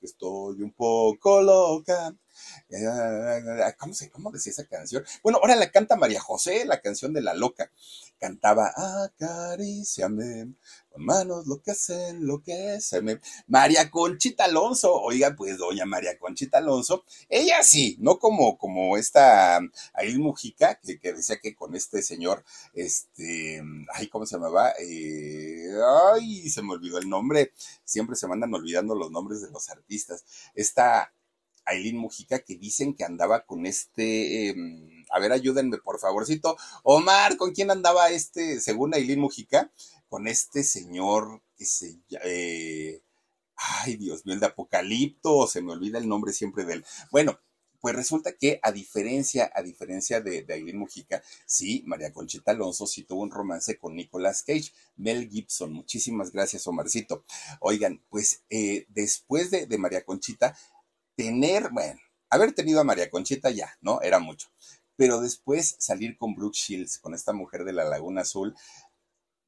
que 0.00 0.06
estoy 0.06 0.62
un 0.62 0.72
poco 0.72 1.42
loca. 1.42 2.12
¿Cómo, 3.78 3.94
se, 3.94 4.10
¿Cómo 4.10 4.30
decía 4.30 4.50
esa 4.52 4.66
canción? 4.66 5.04
Bueno, 5.22 5.38
ahora 5.40 5.56
la 5.56 5.70
canta 5.70 5.96
María 5.96 6.20
José, 6.20 6.64
la 6.64 6.80
canción 6.80 7.12
de 7.12 7.22
La 7.22 7.34
Loca. 7.34 7.70
Cantaba, 8.18 8.72
acaríciame, 9.04 10.54
con 10.88 11.04
manos 11.04 11.46
lo 11.46 11.60
que 11.60 11.72
hacen, 11.72 12.26
lo 12.26 12.42
que 12.42 12.78
me 13.02 13.20
María 13.46 13.90
Conchita 13.90 14.44
Alonso, 14.44 14.94
oiga, 14.94 15.34
pues 15.36 15.58
doña 15.58 15.84
María 15.84 16.18
Conchita 16.18 16.58
Alonso, 16.58 17.04
ella 17.28 17.62
sí, 17.62 17.96
no 18.00 18.18
como, 18.18 18.56
como 18.56 18.96
esta 18.96 19.60
Aileen 19.92 20.22
Mujica, 20.22 20.76
que, 20.76 20.98
que 20.98 21.12
decía 21.12 21.38
que 21.40 21.54
con 21.54 21.74
este 21.74 22.02
señor, 22.02 22.44
este, 22.72 23.62
ay, 23.92 24.08
¿cómo 24.08 24.26
se 24.26 24.36
llamaba? 24.36 24.72
Eh, 24.80 25.68
ay, 26.14 26.48
se 26.48 26.62
me 26.62 26.72
olvidó 26.72 26.98
el 26.98 27.08
nombre, 27.08 27.52
siempre 27.84 28.16
se 28.16 28.26
mandan 28.26 28.54
olvidando 28.54 28.94
los 28.94 29.10
nombres 29.10 29.42
de 29.42 29.50
los 29.50 29.68
artistas. 29.70 30.24
Esta 30.54 31.12
Aileen 31.66 31.96
Mujica 31.96 32.40
que 32.40 32.56
dicen 32.56 32.94
que 32.94 33.04
andaba 33.04 33.46
con 33.46 33.66
este, 33.66 34.48
em, 34.48 35.04
a 35.10 35.18
ver, 35.18 35.32
ayúdenme 35.32 35.78
por 35.78 36.00
favorcito. 36.00 36.56
Omar, 36.82 37.36
¿con 37.36 37.52
quién 37.52 37.70
andaba 37.70 38.10
este, 38.10 38.60
según 38.60 38.94
Aileen 38.94 39.20
Mujica? 39.20 39.72
Con 40.08 40.26
este 40.28 40.64
señor 40.64 41.42
que 41.56 41.64
se, 41.64 41.98
eh, 42.24 43.02
ay 43.56 43.96
Dios 43.96 44.24
mío, 44.24 44.34
el 44.34 44.40
de 44.40 44.46
Apocalipto, 44.46 45.46
se 45.46 45.62
me 45.62 45.72
olvida 45.72 45.98
el 45.98 46.08
nombre 46.08 46.32
siempre 46.32 46.64
de 46.64 46.74
él. 46.74 46.84
Bueno, 47.10 47.38
pues 47.84 47.94
resulta 47.94 48.32
que 48.32 48.60
a 48.62 48.72
diferencia, 48.72 49.52
a 49.54 49.60
diferencia 49.62 50.22
de, 50.22 50.46
Aileen 50.48 50.78
Mujica, 50.78 51.22
sí, 51.44 51.82
María 51.86 52.14
Conchita 52.14 52.52
Alonso 52.52 52.86
sí 52.86 53.02
tuvo 53.02 53.20
un 53.20 53.30
romance 53.30 53.76
con 53.76 53.94
Nicolas 53.94 54.42
Cage, 54.42 54.72
Mel 54.96 55.28
Gibson. 55.28 55.70
Muchísimas 55.70 56.32
gracias, 56.32 56.66
Omarcito. 56.66 57.26
Oigan, 57.60 58.02
pues 58.08 58.42
eh, 58.48 58.86
después 58.88 59.50
de, 59.50 59.66
de 59.66 59.76
María 59.76 60.02
Conchita, 60.02 60.56
tener, 61.16 61.70
bueno, 61.70 62.00
haber 62.30 62.52
tenido 62.52 62.80
a 62.80 62.84
María 62.84 63.10
Conchita 63.10 63.50
ya, 63.50 63.76
¿no? 63.80 64.00
Era 64.02 64.18
mucho. 64.18 64.48
Pero 64.96 65.20
después 65.20 65.76
salir 65.78 66.16
con 66.16 66.34
Brooke 66.34 66.56
Shields, 66.56 66.98
con 66.98 67.14
esta 67.14 67.32
mujer 67.32 67.64
de 67.64 67.72
la 67.72 67.84
Laguna 67.84 68.22
Azul, 68.22 68.54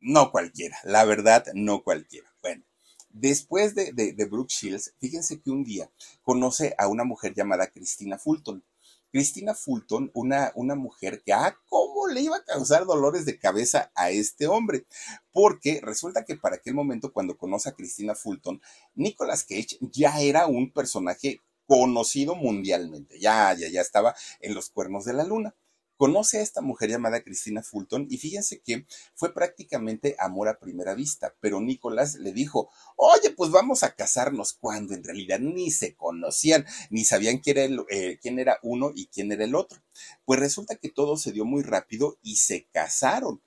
no 0.01 0.31
cualquiera, 0.31 0.79
la 0.85 1.05
verdad, 1.05 1.45
no 1.55 1.83
cualquiera. 1.83 2.33
Bueno, 2.43 2.65
después 3.11 3.75
de, 3.75 3.93
de, 3.93 4.25
Brooke 4.27 4.53
Shields, 4.53 4.95
fíjense 4.99 5.41
que 5.41 5.51
un 5.51 5.65
día 5.65 5.91
conoce 6.23 6.75
a 6.79 6.89
una 6.89 7.05
mujer 7.05 7.35
llamada 7.35 7.69
Cristina 7.69 8.19
Fulton. 8.19 8.65
Cristina 9.11 9.55
Fulton, 9.55 10.11
una, 10.15 10.53
una 10.57 10.75
mujer 10.75 11.23
que, 11.25 11.33
ah, 11.33 11.57
¿cómo 11.69 12.07
le 12.07 12.21
iba 12.21 12.37
a 12.37 12.45
causar 12.45 12.85
dolores 12.85 13.25
de 13.25 13.39
cabeza 13.39 13.91
a 13.95 14.11
este 14.11 14.47
hombre? 14.47 14.85
Porque 15.33 15.81
resulta 15.83 16.25
que 16.25 16.37
para 16.37 16.57
aquel 16.57 16.75
momento, 16.75 17.13
cuando 17.13 17.39
conoce 17.39 17.69
a 17.69 17.73
Cristina 17.73 18.15
Fulton, 18.15 18.61
Nicolas 18.95 19.45
Cage 19.45 19.79
ya 19.81 20.21
era 20.21 20.47
un 20.47 20.71
personaje 20.71 21.41
conocido 21.67 22.35
mundialmente, 22.35 23.19
ya, 23.21 23.55
ya, 23.55 23.69
ya 23.69 23.81
estaba 23.81 24.15
en 24.41 24.55
los 24.55 24.71
cuernos 24.71 25.05
de 25.05 25.13
la 25.15 25.25
luna. 25.25 25.55
conoce 25.97 26.39
a 26.39 26.43
esta 26.43 26.61
mujer 26.61 26.91
llamada 26.91 27.23
Cristina 27.23 27.63
Fulton 27.63 28.07
y 28.11 28.19
fíjense 28.19 28.61
que 28.61 28.87
fue 29.15 29.33
prácticamente 29.33 30.15
amor 30.19 30.49
a 30.49 30.59
primera 30.59 30.95
vista, 30.95 31.35
pero 31.41 31.61
Nicolás 31.61 32.17
le 32.17 32.33
dijo, 32.33 32.71
oye, 32.97 33.31
pues 33.31 33.51
vamos 33.51 33.83
a 33.83 33.95
casarnos 33.95 34.53
cuando 34.53 34.95
en 34.95 35.03
realidad 35.05 35.41
ni 35.41 35.71
se 35.71 35.95
conocían, 35.95 36.67
ni 36.91 37.05
sabían 37.05 37.39
quién 37.39 37.59
era, 37.59 37.83
eh, 37.91 38.19
quién 38.21 38.39
era 38.39 38.59
uno 38.63 38.93
y 38.95 39.07
quién 39.07 39.33
era 39.33 39.45
el 39.45 39.55
otro. 39.55 39.81
Pues 40.25 40.39
resulta 40.41 40.77
que 40.77 40.91
todo 40.91 41.17
se 41.17 41.33
dio 41.33 41.45
muy 41.45 41.63
rápido 41.63 42.19
y 42.23 42.37
se 42.37 42.67
casaron 42.73 43.43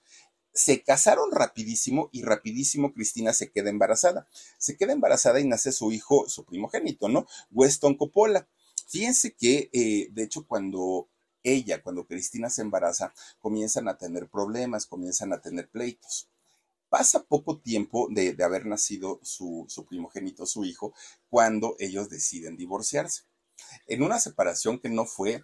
se 0.54 0.84
casaron 0.84 1.32
rapidísimo 1.32 2.10
y 2.12 2.24
rapidísimo 2.24 2.94
Cristina 2.94 3.34
se 3.34 3.52
queda 3.52 3.70
embarazada. 3.70 4.28
Se 4.58 4.78
queda 4.78 4.94
embarazada 4.94 5.40
y 5.40 5.48
nace 5.48 5.72
su 5.72 5.92
hijo, 5.92 6.28
su 6.28 6.44
primogénito, 6.44 7.08
¿no? 7.08 7.28
Weston 7.52 7.96
Coppola. 7.96 8.48
Fíjense 8.88 9.34
que, 9.34 9.70
eh, 9.72 10.10
de 10.12 10.24
hecho, 10.24 10.46
cuando 10.48 11.08
ella, 11.44 11.82
cuando 11.82 12.06
Cristina 12.06 12.50
se 12.50 12.62
embaraza, 12.62 13.14
comienzan 13.40 13.88
a 13.88 13.98
tener 13.98 14.28
problemas, 14.30 14.86
comienzan 14.86 15.32
a 15.34 15.42
tener 15.42 15.70
pleitos. 15.70 16.28
Pasa 16.90 17.24
poco 17.24 17.60
tiempo 17.60 18.08
de, 18.10 18.36
haber 18.44 18.66
nacido 18.66 19.20
su, 19.22 19.66
su 19.70 19.86
primogénito, 19.86 20.46
su 20.46 20.66
hijo, 20.66 20.94
cuando 21.30 21.76
ellos 21.80 22.10
deciden 22.10 22.58
divorciarse. 22.58 23.24
En 23.88 24.02
una 24.02 24.20
separación 24.20 24.80
que 24.80 24.90
no 24.90 25.06
fue 25.06 25.44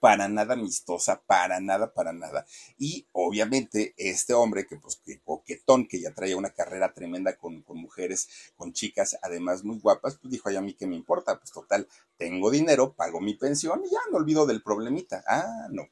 para 0.00 0.28
nada 0.28 0.54
amistosa, 0.54 1.22
para 1.26 1.60
nada, 1.60 1.92
para 1.92 2.12
nada. 2.12 2.46
Y 2.78 3.06
obviamente 3.12 3.94
este 3.96 4.34
hombre 4.34 4.66
que 4.66 4.76
pues 4.76 4.96
que 5.04 5.20
coquetón, 5.20 5.86
que 5.88 6.00
ya 6.00 6.12
traía 6.14 6.36
una 6.36 6.50
carrera 6.50 6.92
tremenda 6.92 7.36
con, 7.36 7.62
con 7.62 7.78
mujeres, 7.78 8.28
con 8.56 8.72
chicas, 8.72 9.16
además 9.22 9.64
muy 9.64 9.78
guapas, 9.78 10.18
pues 10.18 10.30
dijo, 10.30 10.48
ay, 10.48 10.56
a 10.56 10.60
mí 10.60 10.74
qué 10.74 10.86
me 10.86 10.96
importa, 10.96 11.38
pues 11.38 11.50
total, 11.52 11.88
tengo 12.16 12.50
dinero, 12.50 12.94
pago 12.94 13.20
mi 13.20 13.34
pensión 13.34 13.82
y 13.84 13.90
ya 13.90 14.00
me 14.10 14.18
olvido 14.18 14.46
del 14.46 14.62
problemita. 14.62 15.22
Ah, 15.26 15.68
no. 15.70 15.88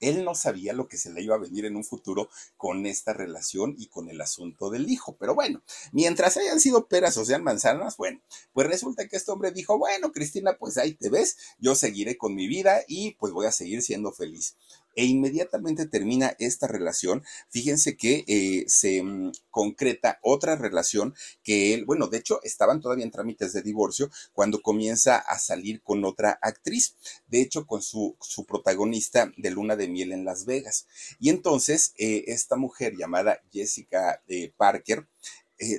Él 0.00 0.24
no 0.24 0.34
sabía 0.34 0.72
lo 0.72 0.88
que 0.88 0.98
se 0.98 1.10
le 1.10 1.22
iba 1.22 1.34
a 1.34 1.38
venir 1.38 1.64
en 1.64 1.76
un 1.76 1.84
futuro 1.84 2.28
con 2.56 2.86
esta 2.86 3.12
relación 3.12 3.74
y 3.78 3.86
con 3.86 4.08
el 4.08 4.20
asunto 4.20 4.70
del 4.70 4.90
hijo. 4.90 5.16
Pero 5.18 5.34
bueno, 5.34 5.62
mientras 5.92 6.36
hayan 6.36 6.60
sido 6.60 6.86
peras 6.86 7.16
o 7.16 7.24
sean 7.24 7.44
manzanas, 7.44 7.96
bueno, 7.96 8.20
pues 8.52 8.66
resulta 8.66 9.08
que 9.08 9.16
este 9.16 9.30
hombre 9.30 9.52
dijo, 9.52 9.78
bueno, 9.78 10.12
Cristina, 10.12 10.56
pues 10.58 10.78
ahí 10.78 10.94
te 10.94 11.10
ves, 11.10 11.36
yo 11.58 11.74
seguiré 11.74 12.16
con 12.16 12.34
mi 12.34 12.46
vida 12.46 12.82
y 12.88 13.12
pues 13.12 13.32
voy 13.32 13.46
a 13.46 13.52
seguir 13.52 13.82
siendo 13.82 14.12
feliz 14.12 14.56
e 14.94 15.04
inmediatamente 15.04 15.86
termina 15.86 16.34
esta 16.38 16.66
relación. 16.66 17.24
Fíjense 17.48 17.96
que 17.96 18.24
eh, 18.26 18.64
se 18.68 19.02
mm, 19.02 19.32
concreta 19.50 20.18
otra 20.22 20.56
relación 20.56 21.14
que 21.42 21.74
él, 21.74 21.84
bueno, 21.84 22.08
de 22.08 22.18
hecho 22.18 22.40
estaban 22.42 22.80
todavía 22.80 23.04
en 23.04 23.10
trámites 23.10 23.52
de 23.52 23.62
divorcio 23.62 24.10
cuando 24.32 24.62
comienza 24.62 25.16
a 25.16 25.38
salir 25.38 25.82
con 25.82 26.04
otra 26.04 26.38
actriz, 26.42 26.96
de 27.28 27.40
hecho 27.40 27.66
con 27.66 27.82
su, 27.82 28.16
su 28.20 28.44
protagonista 28.44 29.32
de 29.36 29.50
Luna 29.50 29.76
de 29.76 29.88
Miel 29.88 30.12
en 30.12 30.24
Las 30.24 30.44
Vegas. 30.44 30.86
Y 31.18 31.30
entonces 31.30 31.92
eh, 31.96 32.24
esta 32.28 32.56
mujer 32.56 32.96
llamada 32.96 33.40
Jessica 33.52 34.22
eh, 34.28 34.52
Parker, 34.56 35.06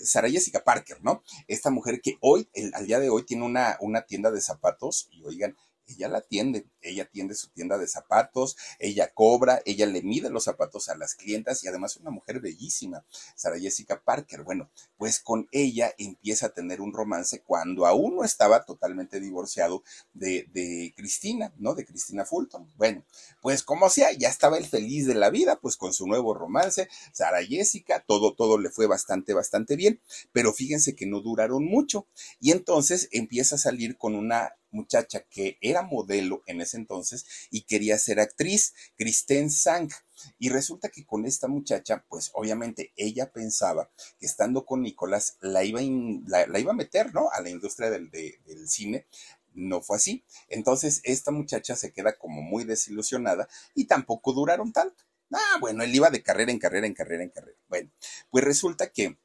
Sara 0.04 0.30
Jessica 0.30 0.64
Parker, 0.64 0.98
¿no? 1.02 1.24
Esta 1.48 1.72
mujer 1.72 2.02
que 2.02 2.18
hoy, 2.22 2.48
al 2.74 2.86
día 2.86 3.00
de 3.00 3.10
hoy, 3.10 3.26
tiene 3.26 3.46
una, 3.46 3.78
una 3.80 4.04
tienda 4.04 4.30
de 4.30 4.40
zapatos 4.40 5.08
y 5.10 5.24
oigan, 5.24 5.58
ella 5.88 6.08
la 6.08 6.20
atiende, 6.20 6.68
ella 6.82 7.04
atiende 7.04 7.36
su 7.36 7.50
tienda 7.50 7.78
de 7.78 7.88
zapatos, 7.88 8.58
ella 8.80 9.12
cobra, 9.14 9.62
ella 9.66 9.86
le 9.86 10.02
mide 10.02 10.30
los 10.30 10.46
zapatos 10.46 10.90
a 10.90 10.96
las 10.96 11.16
clientas 11.16 11.64
y 11.64 11.68
además 11.68 11.92
es 11.92 12.02
una 12.02 12.12
mujer 12.12 12.40
bellísima, 12.40 13.06
Sara 13.36 13.60
Jessica 13.60 14.02
Parker. 14.04 14.44
Bueno, 14.44 14.70
pues 14.98 15.20
con 15.20 15.48
ella 15.52 15.94
empieza 15.98 16.48
a 16.48 16.54
tener 16.54 16.82
un 16.82 16.94
romance 16.94 17.42
cuando 17.42 17.86
aún 17.86 18.16
no 18.16 18.24
estaba 18.24 18.66
totalmente 18.66 19.20
divorciado 19.20 19.84
de, 20.14 20.48
de 20.54 20.94
Cristina, 20.96 21.54
¿no? 21.58 21.76
De 21.76 21.86
Cristina 21.86 22.26
Fulton. 22.26 22.72
Bueno, 22.78 23.06
pues 23.42 23.64
como 23.64 23.90
sea, 23.90 24.12
ya 24.12 24.30
estaba 24.30 24.58
el 24.58 24.66
feliz 24.66 25.08
de 25.08 25.16
la 25.16 25.30
vida, 25.30 25.60
pues 25.60 25.78
con 25.78 25.94
su 25.94 26.08
nuevo 26.08 26.34
romance, 26.34 26.88
Sara 27.14 27.44
Jessica, 27.44 28.04
todo, 28.08 28.34
todo 28.34 28.58
le 28.58 28.70
fue 28.70 28.88
bastante, 28.88 29.34
bastante 29.34 29.76
bien, 29.76 30.02
pero 30.32 30.54
fíjense 30.54 30.96
que 30.96 31.06
no 31.06 31.22
duraron 31.22 31.66
mucho 31.66 32.08
y 32.40 32.52
entonces 32.52 33.10
empieza 33.12 33.56
a 33.56 33.60
salir 33.60 33.98
con 33.98 34.16
una 34.16 34.56
muchacha 34.72 35.26
que 35.30 35.58
era 35.62 35.82
modelo 35.82 36.44
en 36.46 36.62
ese 36.62 36.71
entonces 36.74 37.26
y 37.50 37.62
quería 37.64 37.98
ser 37.98 38.20
actriz, 38.20 38.74
Kristen 38.98 39.50
Sang. 39.50 39.90
Y 40.38 40.50
resulta 40.50 40.90
que 40.90 41.06
con 41.06 41.26
esta 41.26 41.48
muchacha, 41.48 42.06
pues 42.08 42.30
obviamente 42.34 42.94
ella 42.96 43.32
pensaba 43.32 43.90
que 44.20 44.28
estando 44.28 44.66
con 44.66 44.84
Nicolás 44.84 45.38
la 45.42 45.64
iba, 45.64 45.82
la, 46.28 46.60
iba 46.60 46.72
a 46.72 46.76
meter, 46.76 47.14
¿no? 47.14 47.30
A 47.32 47.42
la 47.42 47.50
industria 47.50 47.90
del, 47.90 48.12
del 48.12 48.70
cine, 48.70 49.08
no 49.54 49.82
fue 49.82 49.98
así. 49.98 50.24
Entonces 50.48 51.02
esta 51.04 51.32
muchacha 51.32 51.76
se 51.76 51.92
queda 51.92 52.18
como 52.18 52.42
muy 52.42 52.64
desilusionada 52.64 53.48
y 53.74 53.86
tampoco 53.86 54.34
duraron 54.34 54.72
tanto. 54.72 55.04
Ah, 55.32 55.58
bueno, 55.60 55.84
él 55.84 55.96
iba 55.96 56.10
de 56.10 56.24
carrera 56.24 56.52
en 56.52 56.60
carrera, 56.60 56.88
en 56.88 56.94
carrera, 56.94 57.24
en 57.24 57.30
carrera. 57.30 57.58
Bueno, 57.70 57.90
pues 58.30 58.44
resulta 58.44 58.92
que 58.92 59.18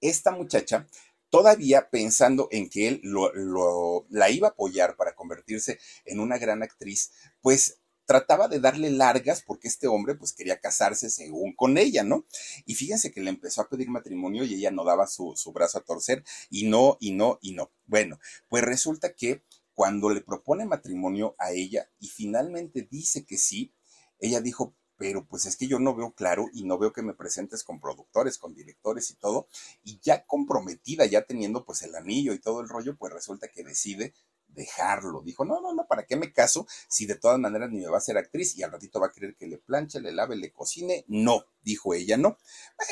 esta 0.00 0.30
muchacha 0.30 0.86
todavía 1.30 1.90
pensando 1.90 2.48
en 2.50 2.68
que 2.68 2.88
él 2.88 3.00
lo, 3.02 4.06
la 4.10 4.30
iba 4.30 4.48
a 4.48 4.50
apoyar 4.50 4.96
para 4.96 5.14
convertirse 5.14 5.78
en 6.04 6.20
una 6.20 6.38
gran 6.38 6.62
actriz, 6.62 7.12
pues 7.40 7.78
trataba 8.06 8.48
de 8.48 8.60
darle 8.60 8.90
largas 8.90 9.42
porque 9.42 9.68
este 9.68 9.88
hombre 9.88 10.14
pues 10.14 10.32
quería 10.32 10.60
casarse 10.60 11.10
según 11.10 11.54
con 11.54 11.76
ella, 11.76 12.04
¿no? 12.04 12.24
Y 12.64 12.74
fíjense 12.74 13.10
que 13.12 13.20
le 13.20 13.30
empezó 13.30 13.60
a 13.60 13.68
pedir 13.68 13.88
matrimonio 13.90 14.44
y 14.44 14.54
ella 14.54 14.70
no 14.70 14.84
daba 14.84 15.06
su, 15.08 15.34
su 15.36 15.52
brazo 15.52 15.78
a 15.78 15.84
torcer 15.84 16.24
y 16.48 16.68
no, 16.68 16.96
y 17.00 17.12
no, 17.12 17.38
y 17.42 17.52
no. 17.52 17.72
Bueno, 17.84 18.18
pues 18.48 18.62
resulta 18.62 19.14
que 19.14 19.42
cuando 19.74 20.08
le 20.08 20.22
propone 20.22 20.64
matrimonio 20.64 21.34
a 21.38 21.52
ella 21.52 21.90
y 21.98 22.08
finalmente 22.08 22.86
dice 22.90 23.26
que 23.26 23.36
sí, 23.36 23.74
ella 24.20 24.40
dijo, 24.40 24.74
pero 24.96 25.26
pues 25.26 25.46
es 25.46 25.56
que 25.56 25.66
yo 25.66 25.78
no 25.78 25.94
veo 25.94 26.12
claro 26.12 26.46
y 26.52 26.64
no 26.64 26.78
veo 26.78 26.92
que 26.92 27.02
me 27.02 27.14
presentes 27.14 27.62
con 27.64 27.80
productores, 27.80 28.38
con 28.38 28.54
directores 28.54 29.10
y 29.10 29.14
todo, 29.14 29.48
y 29.84 30.00
ya 30.02 30.24
comprometida, 30.24 31.06
ya 31.06 31.22
teniendo 31.22 31.64
pues 31.64 31.82
el 31.82 31.94
anillo 31.94 32.32
y 32.32 32.38
todo 32.38 32.60
el 32.60 32.68
rollo, 32.68 32.96
pues 32.96 33.12
resulta 33.12 33.48
que 33.48 33.64
decide 33.64 34.14
dejarlo. 34.48 35.22
Dijo, 35.22 35.44
no, 35.44 35.60
no, 35.60 35.74
no, 35.74 35.86
¿para 35.86 36.06
qué 36.06 36.16
me 36.16 36.32
caso 36.32 36.66
si 36.88 37.06
de 37.06 37.14
todas 37.14 37.38
maneras 37.38 37.70
ni 37.70 37.80
me 37.80 37.88
va 37.88 37.98
a 37.98 38.00
ser 38.00 38.18
actriz 38.18 38.56
y 38.56 38.62
al 38.62 38.72
ratito 38.72 39.00
va 39.00 39.08
a 39.08 39.12
querer 39.12 39.36
que 39.36 39.46
le 39.46 39.58
planche, 39.58 40.00
le 40.00 40.12
lave, 40.12 40.36
le 40.36 40.52
cocine? 40.52 41.04
No, 41.08 41.44
dijo 41.62 41.94
ella, 41.94 42.16
no. 42.16 42.38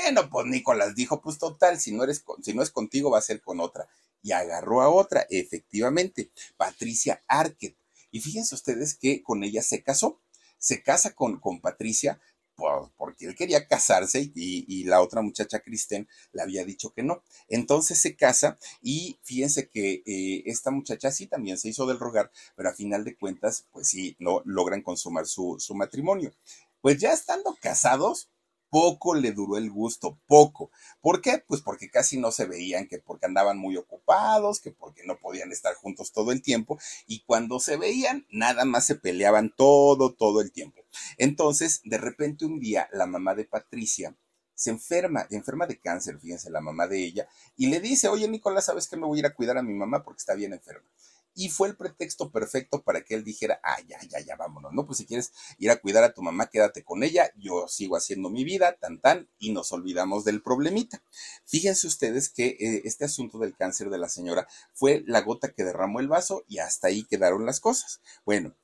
Bueno, 0.05 0.29
pues 0.31 0.47
Nicolás 0.47 0.95
dijo, 0.95 1.21
pues 1.21 1.38
total, 1.38 1.81
si 1.81 1.93
no, 1.93 2.05
eres 2.05 2.25
si 2.43 2.55
no 2.55 2.62
es 2.62 2.71
contigo 2.71 3.11
va 3.11 3.19
a 3.19 3.23
ser 3.23 3.40
con 3.40 3.61
otra. 3.61 3.88
Y 4.23 4.33
agarró 4.33 4.81
a 4.81 4.88
otra, 4.88 5.27
efectivamente, 5.29 6.31
Patricia 6.57 7.23
Arquette. 7.29 7.79
Y 8.11 8.21
fíjense 8.21 8.55
ustedes 8.55 8.95
que 8.97 9.23
con 9.23 9.43
ella 9.43 9.62
se 9.62 9.83
casó 9.83 10.21
se 10.64 10.83
casa 10.83 11.14
con, 11.14 11.38
con 11.40 11.61
Patricia 11.61 12.18
porque 12.96 13.27
él 13.27 13.35
quería 13.35 13.66
casarse 13.66 14.31
y, 14.35 14.85
la 14.85 15.00
otra 15.00 15.22
muchacha 15.22 15.61
Kristen 15.61 16.09
le 16.33 16.42
había 16.42 16.64
dicho 16.64 16.92
que 16.92 17.03
no. 17.03 17.22
Entonces 17.48 18.00
se 18.00 18.16
casa 18.16 18.59
y 18.83 19.18
fíjense 19.22 19.68
que 19.68 20.03
eh, 20.07 20.42
esta 20.46 20.70
muchacha 20.70 21.11
sí 21.11 21.27
también 21.27 21.59
se 21.59 21.68
hizo 21.68 21.87
del 21.87 21.98
rogar, 21.98 22.31
pero 22.55 22.68
a 22.68 22.74
final 22.74 23.05
de 23.05 23.16
cuentas, 23.16 23.66
pues 23.72 23.88
sí, 23.88 24.16
no 24.18 24.42
logran 24.44 24.83
consumar 24.83 25.27
su, 25.27 25.57
su 25.59 25.74
matrimonio. 25.74 26.33
Pues 26.81 26.98
ya 26.98 27.12
estando 27.12 27.57
casados, 27.61 28.31
poco 28.75 29.15
le 29.15 29.31
duró 29.31 29.57
el 29.57 29.71
gusto, 29.71 30.19
poco. 30.27 30.73
¿Por 31.01 31.21
qué? 31.21 31.39
Pues 31.47 31.61
porque 31.61 31.89
casi 31.89 32.19
no 32.19 32.33
se 32.33 32.45
veían, 32.45 32.89
que 32.89 32.99
porque 32.99 33.27
andaban 33.27 33.57
muy 33.57 33.77
ocupados, 33.77 34.59
que 34.59 34.73
porque 34.73 35.05
no 35.05 35.17
podían 35.17 35.53
estar 35.53 35.77
juntos 35.77 36.11
todo 36.11 36.33
el 36.33 36.43
tiempo, 36.43 36.77
y 37.07 37.21
cuando 37.21 37.61
se 37.61 37.77
veían, 37.77 38.27
nada 38.33 38.65
más 38.65 38.85
se 38.85 38.97
peleaban 38.97 39.55
todo, 39.57 40.13
todo 40.13 40.41
el 40.41 40.51
tiempo. 40.51 40.83
Entonces, 41.19 41.83
de 41.85 41.99
repente 41.99 42.47
un 42.47 42.59
día, 42.59 42.89
la 42.93 43.07
mamá 43.07 43.37
de 43.37 43.45
Patricia 43.45 44.17
se 44.57 44.71
enferma, 44.71 45.29
enferma 45.31 45.69
de 45.69 45.79
cáncer, 45.79 46.19
fíjense, 46.19 46.51
la 46.51 46.61
mamá 46.61 46.89
de 46.89 46.99
ella, 46.99 47.29
y 47.57 47.69
le 47.69 47.79
dice, 47.79 48.09
oye 48.09 48.27
Nicolás, 48.27 48.65
¿sabes 48.65 48.89
que 48.89 48.97
me 48.97 49.07
voy 49.07 49.19
a 49.19 49.21
ir 49.21 49.27
a 49.27 49.35
cuidar 49.37 49.57
a 49.57 49.63
mi 49.63 49.75
mamá 49.75 50.03
porque 50.03 50.19
está 50.19 50.35
bien 50.35 50.53
enferma? 50.53 50.89
Y 51.35 51.49
fue 51.49 51.68
el 51.68 51.77
pretexto 51.77 52.31
perfecto 52.31 52.83
para 52.83 53.03
que 53.03 53.14
él 53.14 53.25
dijera, 53.25 53.61
ah, 53.62 53.79
ya, 53.87 53.99
ya, 54.09 54.20
ya, 54.20 54.37
vámonos, 54.37 54.73
¿no? 54.73 54.87
Pues 54.87 54.99
si 54.99 55.07
quieres 55.07 55.33
ir 55.59 55.70
a 55.70 55.77
cuidar 55.81 56.05
a 56.05 56.14
tu 56.14 56.23
mamá, 56.23 56.47
quédate 56.47 56.85
con 56.85 57.03
ella, 57.03 57.31
yo 57.37 57.66
sigo 57.68 57.97
haciendo 57.97 58.31
mi 58.31 58.44
vida, 58.44 58.77
tan, 58.81 59.01
tan, 59.01 59.29
y 59.38 59.53
nos 59.53 59.73
olvidamos 59.73 60.25
del 60.25 60.42
problemita. 60.42 61.03
Fíjense 61.44 61.87
ustedes 61.87 62.29
que 62.29 62.57
eh, 62.59 62.83
este 62.85 63.05
asunto 63.05 63.38
del 63.38 63.57
cáncer 63.57 63.90
de 63.90 63.99
la 63.99 64.09
señora 64.09 64.47
fue 64.73 65.03
la 65.07 65.20
gota 65.23 65.53
que 65.53 65.64
derramó 65.64 66.01
el 66.01 66.09
vaso 66.09 66.44
y 66.49 66.59
hasta 66.59 66.88
ahí 66.88 67.05
quedaron 67.05 67.44
las 67.47 67.61
cosas. 67.61 68.01
Bueno, 68.25 68.55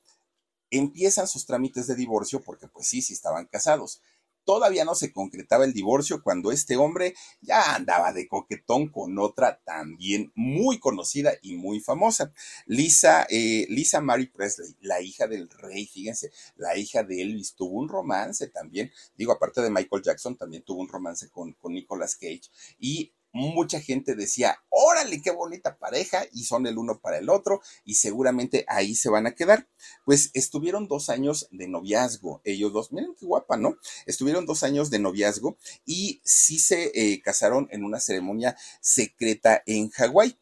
empiezan 0.69 1.27
sus 1.27 1.45
trámites 1.45 1.87
de 1.87 1.95
divorcio 1.95 2.41
porque 2.41 2.67
pues 2.67 2.87
sí, 2.87 3.01
sí 3.01 3.13
estaban 3.13 3.45
casados. 3.45 4.01
Todavía 4.43 4.85
no 4.85 4.95
se 4.95 5.11
concretaba 5.11 5.65
el 5.65 5.73
divorcio 5.73 6.21
cuando 6.23 6.51
este 6.51 6.77
hombre 6.77 7.13
ya 7.41 7.75
andaba 7.75 8.13
de 8.13 8.27
coquetón 8.27 8.89
con 8.89 9.17
otra 9.19 9.61
también 9.63 10.31
muy 10.35 10.79
conocida 10.79 11.33
y 11.41 11.55
muy 11.55 11.79
famosa, 11.79 12.33
Lisa, 12.65 13.25
eh, 13.29 13.65
Lisa 13.69 14.01
Mary 14.01 14.27
Presley, 14.27 14.75
la 14.81 15.01
hija 15.01 15.27
del 15.27 15.49
rey, 15.49 15.85
fíjense, 15.85 16.31
la 16.55 16.77
hija 16.77 17.03
de 17.03 17.21
Elvis, 17.21 17.55
tuvo 17.55 17.79
un 17.79 17.89
romance 17.89 18.47
también, 18.47 18.91
digo, 19.15 19.31
aparte 19.31 19.61
de 19.61 19.69
Michael 19.69 20.03
Jackson, 20.03 20.35
también 20.37 20.63
tuvo 20.63 20.81
un 20.81 20.89
romance 20.89 21.29
con, 21.29 21.53
con 21.53 21.73
Nicolas 21.73 22.15
Cage 22.15 22.49
y 22.79 23.13
mucha 23.31 23.79
gente 23.79 24.15
decía, 24.15 24.57
órale, 24.69 25.21
qué 25.21 25.31
bonita 25.31 25.77
pareja, 25.77 26.23
y 26.31 26.43
son 26.43 26.67
el 26.67 26.77
uno 26.77 26.99
para 26.99 27.17
el 27.17 27.29
otro, 27.29 27.61
y 27.85 27.95
seguramente 27.95 28.65
ahí 28.67 28.95
se 28.95 29.09
van 29.09 29.27
a 29.27 29.35
quedar. 29.35 29.67
Pues 30.05 30.31
estuvieron 30.33 30.87
dos 30.87 31.09
años 31.09 31.47
de 31.51 31.67
noviazgo, 31.67 32.41
ellos 32.43 32.73
dos, 32.73 32.91
miren 32.91 33.15
qué 33.19 33.25
guapa, 33.25 33.57
¿no? 33.57 33.77
Estuvieron 34.05 34.45
dos 34.45 34.63
años 34.63 34.89
de 34.89 34.99
noviazgo 34.99 35.57
y 35.85 36.21
sí 36.23 36.59
se 36.59 36.91
eh, 36.93 37.21
casaron 37.21 37.67
en 37.71 37.83
una 37.83 37.99
ceremonia 37.99 38.57
secreta 38.81 39.63
en 39.65 39.89
Hawái. 39.89 40.37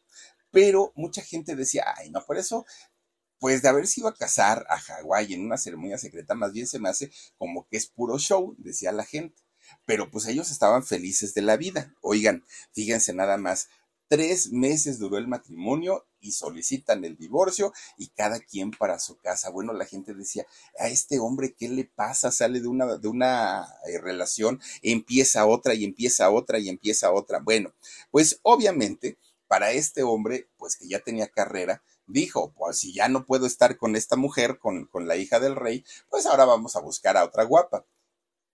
Pero 0.52 0.92
mucha 0.96 1.22
gente 1.22 1.54
decía, 1.54 1.84
ay, 1.96 2.10
no, 2.10 2.24
por 2.24 2.36
eso 2.36 2.66
pues 3.38 3.62
de 3.62 3.68
haberse 3.70 4.00
ido 4.00 4.08
a 4.08 4.14
casar 4.14 4.66
a 4.68 4.78
Hawái 4.78 5.32
en 5.32 5.46
una 5.46 5.56
ceremonia 5.56 5.96
secreta, 5.96 6.34
más 6.34 6.52
bien 6.52 6.66
se 6.66 6.78
me 6.78 6.90
hace 6.90 7.10
como 7.38 7.66
que 7.66 7.78
es 7.78 7.86
puro 7.86 8.18
show, 8.18 8.54
decía 8.58 8.92
la 8.92 9.04
gente 9.04 9.42
pero 9.86 10.10
pues 10.10 10.26
ellos 10.26 10.50
estaban 10.50 10.84
felices 10.84 11.34
de 11.34 11.42
la 11.42 11.56
vida. 11.56 11.94
Oigan, 12.00 12.44
fíjense 12.72 13.12
nada 13.12 13.36
más, 13.36 13.68
tres 14.10 14.50
meses 14.50 14.98
duró 14.98 15.18
el 15.18 15.28
matrimonio 15.28 16.04
y 16.20 16.32
solicitan 16.32 17.04
el 17.04 17.16
divorcio 17.16 17.72
y 17.96 18.08
cada 18.08 18.40
quien 18.40 18.72
para 18.72 18.98
su 18.98 19.16
casa. 19.16 19.50
Bueno, 19.50 19.72
la 19.72 19.86
gente 19.86 20.14
decía, 20.14 20.44
a 20.80 20.88
este 20.88 21.20
hombre, 21.20 21.54
¿qué 21.56 21.68
le 21.68 21.84
pasa? 21.84 22.32
Sale 22.32 22.60
de 22.60 22.66
una, 22.66 22.96
de 22.96 23.06
una 23.06 23.68
eh, 23.86 23.98
relación, 24.00 24.60
empieza 24.82 25.46
otra 25.46 25.74
y 25.74 25.84
empieza 25.84 26.28
otra 26.30 26.58
y 26.58 26.68
empieza 26.68 27.12
otra. 27.12 27.38
Bueno, 27.38 27.72
pues 28.10 28.40
obviamente 28.42 29.16
para 29.46 29.70
este 29.70 30.02
hombre, 30.02 30.48
pues 30.58 30.76
que 30.76 30.88
ya 30.88 30.98
tenía 30.98 31.28
carrera, 31.28 31.82
dijo, 32.08 32.52
pues 32.56 32.78
si 32.78 32.92
ya 32.92 33.08
no 33.08 33.24
puedo 33.24 33.46
estar 33.46 33.76
con 33.76 33.94
esta 33.94 34.16
mujer, 34.16 34.58
con, 34.58 34.86
con 34.86 35.06
la 35.06 35.16
hija 35.16 35.38
del 35.38 35.54
rey, 35.54 35.84
pues 36.08 36.26
ahora 36.26 36.44
vamos 36.44 36.74
a 36.74 36.80
buscar 36.80 37.16
a 37.16 37.24
otra 37.24 37.44
guapa 37.44 37.86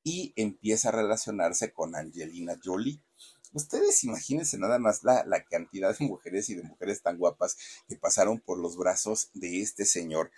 y 0.06 0.32
empieza 0.36 0.90
a 0.90 0.92
relacionarse 0.92 1.72
con 1.72 1.96
Angelina 1.96 2.56
Jolie. 2.62 3.00
Ustedes 3.52 4.04
imagínense 4.04 4.56
nada 4.56 4.78
más 4.78 5.02
la, 5.02 5.24
la, 5.26 5.42
cantidad 5.42 5.98
de 5.98 6.06
mujeres 6.06 6.48
y 6.48 6.54
de 6.54 6.62
mujeres 6.62 7.02
tan 7.02 7.18
guapas 7.18 7.56
que 7.88 7.96
pasaron 7.96 8.38
por 8.38 8.56
los 8.56 8.76
brazos 8.76 9.30
de 9.34 9.60
este 9.60 9.84
señor. 9.84 10.30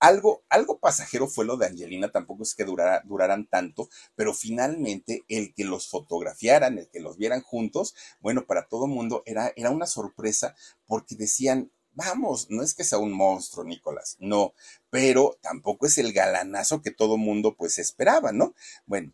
Algo, 0.00 0.42
algo 0.48 0.80
pasajero 0.80 1.28
fue 1.28 1.44
lo 1.44 1.58
de 1.58 1.66
Angelina, 1.66 2.10
tampoco 2.10 2.42
es 2.42 2.56
que 2.56 2.64
durara, 2.64 3.02
duraran 3.04 3.46
tanto, 3.46 3.88
pero 4.16 4.34
finalmente 4.34 5.24
el 5.28 5.54
que 5.54 5.64
los 5.64 5.88
fotografiaran, 5.88 6.76
el 6.76 6.88
que 6.88 6.98
los 6.98 7.18
vieran 7.18 7.42
juntos, 7.42 7.94
bueno, 8.18 8.46
para 8.46 8.66
todo 8.66 8.88
mundo 8.88 9.22
era, 9.26 9.52
era 9.54 9.70
una 9.70 9.86
sorpresa 9.86 10.56
porque 10.86 11.14
decían, 11.14 11.70
Vamos, 11.92 12.48
no 12.50 12.62
es 12.62 12.74
que 12.74 12.84
sea 12.84 12.98
un 12.98 13.12
monstruo, 13.12 13.64
Nicolás, 13.64 14.16
no, 14.20 14.54
pero 14.90 15.38
tampoco 15.42 15.86
es 15.86 15.98
el 15.98 16.12
galanazo 16.12 16.82
que 16.82 16.90
todo 16.90 17.16
mundo 17.16 17.56
pues 17.56 17.78
esperaba, 17.78 18.32
¿no? 18.32 18.54
Bueno, 18.86 19.12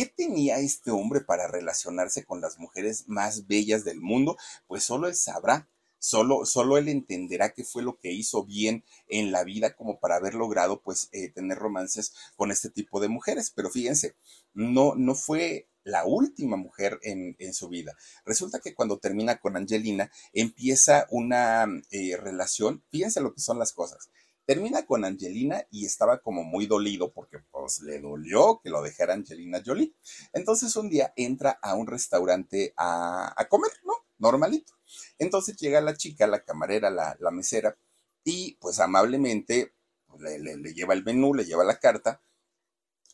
¿Qué 0.00 0.06
tenía 0.06 0.58
este 0.60 0.90
hombre 0.90 1.20
para 1.20 1.46
relacionarse 1.46 2.24
con 2.24 2.40
las 2.40 2.58
mujeres 2.58 3.04
más 3.06 3.46
bellas 3.46 3.84
del 3.84 4.00
mundo? 4.00 4.38
Pues 4.66 4.82
solo 4.82 5.08
él 5.08 5.14
sabrá, 5.14 5.68
solo, 5.98 6.46
solo 6.46 6.78
él 6.78 6.88
entenderá 6.88 7.52
qué 7.52 7.64
fue 7.64 7.82
lo 7.82 7.98
que 7.98 8.10
hizo 8.10 8.44
bien 8.44 8.82
en 9.08 9.30
la 9.30 9.44
vida 9.44 9.76
como 9.76 10.00
para 10.00 10.16
haber 10.16 10.34
logrado 10.34 10.80
pues 10.80 11.10
eh, 11.12 11.28
tener 11.28 11.58
romances 11.58 12.14
con 12.36 12.50
este 12.50 12.70
tipo 12.70 12.98
de 13.00 13.08
mujeres. 13.08 13.52
Pero 13.54 13.68
fíjense, 13.68 14.14
no, 14.54 14.94
no 14.94 15.14
fue 15.14 15.68
la 15.84 16.04
última 16.04 16.56
mujer 16.56 16.98
en, 17.02 17.54
su 17.54 17.68
vida. 17.68 17.96
Resulta 18.24 18.60
que 18.60 18.74
cuando 18.74 18.98
termina 18.98 19.38
con 19.38 19.56
Angelina, 19.56 20.10
empieza 20.32 21.06
una 21.10 21.66
eh, 21.90 22.16
relación, 22.16 22.82
fíjense 22.90 23.20
lo 23.20 23.34
que 23.34 23.40
son 23.40 23.58
las 23.58 23.72
cosas. 23.72 24.10
Termina 24.46 24.84
con 24.84 25.04
Angelina 25.04 25.64
y 25.70 25.86
estaba 25.86 26.18
como 26.18 26.42
muy 26.42 26.66
dolido 26.66 27.12
porque 27.12 27.38
pues 27.50 27.80
le 27.82 28.00
dolió 28.00 28.60
que 28.62 28.70
lo 28.70 28.82
dejara 28.82 29.14
Angelina 29.14 29.62
Jolie. 29.64 29.94
Entonces 30.32 30.74
un 30.76 30.90
día 30.90 31.12
entra 31.16 31.58
a 31.62 31.74
un 31.74 31.86
restaurante 31.86 32.74
a, 32.76 33.46
comer, 33.48 33.70
¿no? 33.84 33.92
Normalito. 34.18 34.72
Entonces 35.18 35.56
llega 35.56 35.80
la 35.80 35.96
chica, 35.96 36.26
la 36.26 36.44
camarera, 36.44 36.90
la, 36.90 37.30
mesera, 37.30 37.76
y 38.24 38.56
pues 38.56 38.80
amablemente 38.80 39.72
pues, 40.06 40.20
le, 40.20 40.56
le 40.56 40.74
lleva 40.74 40.94
el 40.94 41.04
menú, 41.04 41.32
le 41.32 41.44
lleva 41.44 41.62
la 41.62 41.78
carta 41.78 42.20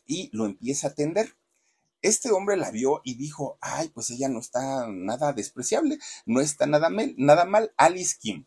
y 0.07 0.29
lo 0.35 0.45
empieza 0.45 0.87
a 0.87 0.91
atender. 0.91 1.35
Este 2.01 2.31
hombre 2.31 2.57
la 2.57 2.71
vio 2.71 3.01
y 3.03 3.15
dijo, 3.15 3.57
ay, 3.61 3.89
pues 3.89 4.09
ella 4.11 4.29
no 4.29 4.39
está 4.39 4.87
nada 4.87 5.33
despreciable, 5.33 5.97
no 6.25 6.41
está 6.41 6.65
nada 6.67 6.89
mal. 6.89 7.73
Alice 7.77 8.17
Kim, 8.19 8.45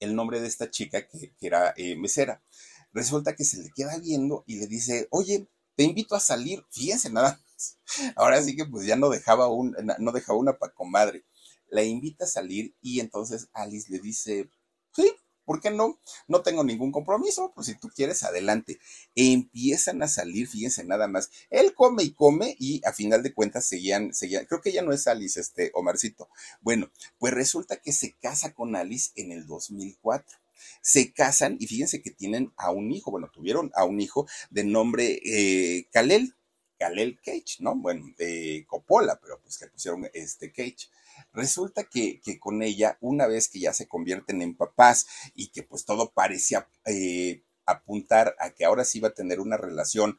el 0.00 0.14
nombre 0.16 0.40
de 0.40 0.48
esta 0.48 0.70
chica 0.70 1.06
que, 1.06 1.34
era 1.40 1.72
eh, 1.76 1.96
mesera. 1.96 2.42
Resulta 2.92 3.36
que 3.36 3.44
se 3.44 3.62
le 3.62 3.70
queda 3.70 3.98
viendo 3.98 4.44
y 4.46 4.56
le 4.56 4.66
dice, 4.66 5.06
oye, 5.10 5.48
te 5.76 5.84
invito 5.84 6.16
a 6.16 6.20
salir, 6.20 6.64
fíjense 6.70 7.10
nada 7.10 7.40
más. 7.56 7.78
Ahora 8.16 8.42
sí 8.42 8.56
que 8.56 8.64
pues 8.64 8.86
ya 8.86 8.96
no 8.96 9.10
dejaba, 9.10 9.46
no 9.98 10.12
dejaba 10.12 10.38
una 10.38 10.58
pa' 10.58 10.72
comadre. 10.72 11.24
La 11.68 11.84
invita 11.84 12.24
a 12.24 12.28
salir 12.28 12.74
y 12.80 12.98
entonces 13.00 13.48
Alice 13.52 13.92
le 13.92 14.00
dice, 14.00 14.50
sí, 14.92 15.12
¿Por 15.50 15.60
qué 15.60 15.72
no? 15.72 15.98
No 16.28 16.42
tengo 16.42 16.62
ningún 16.62 16.92
compromiso, 16.92 17.50
pues 17.52 17.66
si 17.66 17.74
tú 17.74 17.88
quieres, 17.88 18.22
adelante. 18.22 18.78
empiezan 19.16 20.00
a 20.00 20.06
salir, 20.06 20.46
fíjense 20.46 20.84
nada 20.84 21.08
más. 21.08 21.28
Él 21.50 21.74
come 21.74 22.04
y 22.04 22.12
come 22.12 22.54
y 22.56 22.80
a 22.86 22.92
final 22.92 23.24
de 23.24 23.34
cuentas 23.34 23.66
seguían, 23.66 24.14
seguían, 24.14 24.44
creo 24.44 24.60
que 24.60 24.70
ya 24.70 24.82
no 24.82 24.92
es 24.92 25.08
Alice, 25.08 25.40
este 25.40 25.72
Omarcito. 25.74 26.28
Bueno, 26.60 26.92
pues 27.18 27.34
resulta 27.34 27.80
que 27.80 27.90
se 27.90 28.12
casa 28.12 28.54
con 28.54 28.76
Alice 28.76 29.10
en 29.16 29.32
el 29.32 29.48
2004 29.48 30.38
se 30.82 31.12
casan 31.12 31.56
y 31.58 31.66
fíjense 31.66 32.00
que 32.00 32.12
tienen 32.12 32.52
a 32.56 32.70
un 32.70 32.92
hijo, 32.92 33.10
bueno, 33.10 33.28
tuvieron 33.32 33.72
a 33.74 33.82
un 33.82 34.00
hijo 34.00 34.28
de 34.50 34.62
nombre 34.62 35.20
eh, 35.24 35.88
Kalel, 35.90 36.36
Kalel 36.78 37.18
Cage, 37.24 37.56
¿no? 37.58 37.74
Bueno, 37.74 38.06
de 38.18 38.64
Coppola, 38.68 39.18
pero 39.20 39.40
pues 39.40 39.60
le 39.60 39.66
pusieron 39.66 40.08
este 40.14 40.52
Cage. 40.52 40.88
Resulta 41.32 41.84
que, 41.84 42.20
que, 42.20 42.38
con 42.38 42.62
ella, 42.62 42.98
una 43.00 43.26
vez 43.26 43.48
que 43.48 43.60
ya 43.60 43.72
se 43.72 43.88
convierten 43.88 44.42
en 44.42 44.56
papás 44.56 45.06
y 45.34 45.48
que 45.48 45.62
pues 45.62 45.84
todo 45.84 46.10
parecía 46.10 46.68
eh, 46.86 47.42
apuntar 47.66 48.36
a 48.38 48.50
que 48.50 48.64
ahora 48.64 48.84
sí 48.84 49.00
va 49.00 49.08
a 49.08 49.14
tener 49.14 49.40
una 49.40 49.56
relación 49.56 50.18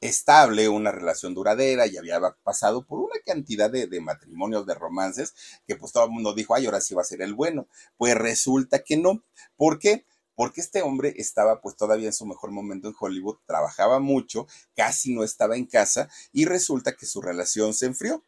Estable, 0.00 0.68
una 0.68 0.92
relación 0.92 1.34
duradera, 1.34 1.86
y 1.86 1.96
había 1.96 2.20
pasado 2.42 2.84
por 2.84 3.00
una 3.00 3.16
cantidad 3.24 3.70
de, 3.70 4.00
matrimonios, 4.00 4.66
de 4.66 4.74
romances, 4.74 5.34
que 5.66 5.76
pues 5.76 5.92
todo 5.92 6.04
el 6.04 6.10
mundo 6.10 6.34
dijo, 6.34 6.54
ay, 6.54 6.66
ahora 6.66 6.80
sí 6.80 6.94
va 6.94 7.02
a 7.02 7.04
ser 7.04 7.22
el 7.22 7.34
bueno. 7.34 7.66
Pues 7.96 8.14
resulta 8.14 8.82
que 8.82 8.96
no. 8.96 9.22
¿Por 9.56 9.78
qué? 9.78 10.04
Porque 10.34 10.60
este 10.60 10.82
hombre 10.82 11.14
estaba 11.16 11.60
pues 11.60 11.76
todavía 11.76 12.08
en 12.08 12.12
su 12.12 12.26
mejor 12.26 12.50
momento 12.50 12.88
en 12.88 12.94
Hollywood, 12.98 13.38
trabajaba 13.46 14.00
mucho, 14.00 14.46
casi 14.74 15.14
no 15.14 15.24
estaba 15.24 15.56
en 15.56 15.66
casa, 15.66 16.08
y 16.32 16.44
resulta 16.44 16.94
que 16.94 17.06
su 17.06 17.22
relación 17.22 17.74
se 17.74 17.86
enfrió. 17.86 18.22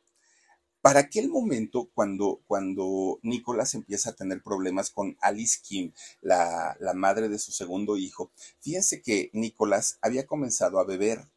Para 0.80 1.00
aquel 1.00 1.28
momento, 1.28 1.90
cuando, 1.92 2.40
cuando 2.46 3.18
Nicolás 3.22 3.74
empieza 3.74 4.10
a 4.10 4.14
tener 4.14 4.42
problemas 4.42 4.90
con 4.90 5.16
Alice 5.20 5.58
Kim, 5.62 5.92
la, 6.22 6.76
la 6.78 6.94
madre 6.94 7.28
de 7.28 7.38
su 7.38 7.50
segundo 7.50 7.96
hijo, 7.96 8.30
fíjense 8.60 9.02
que 9.02 9.28
Nicolás 9.32 9.98
había 10.00 10.26
comenzado 10.26 10.78
a 10.78 10.84
beber 10.84 11.28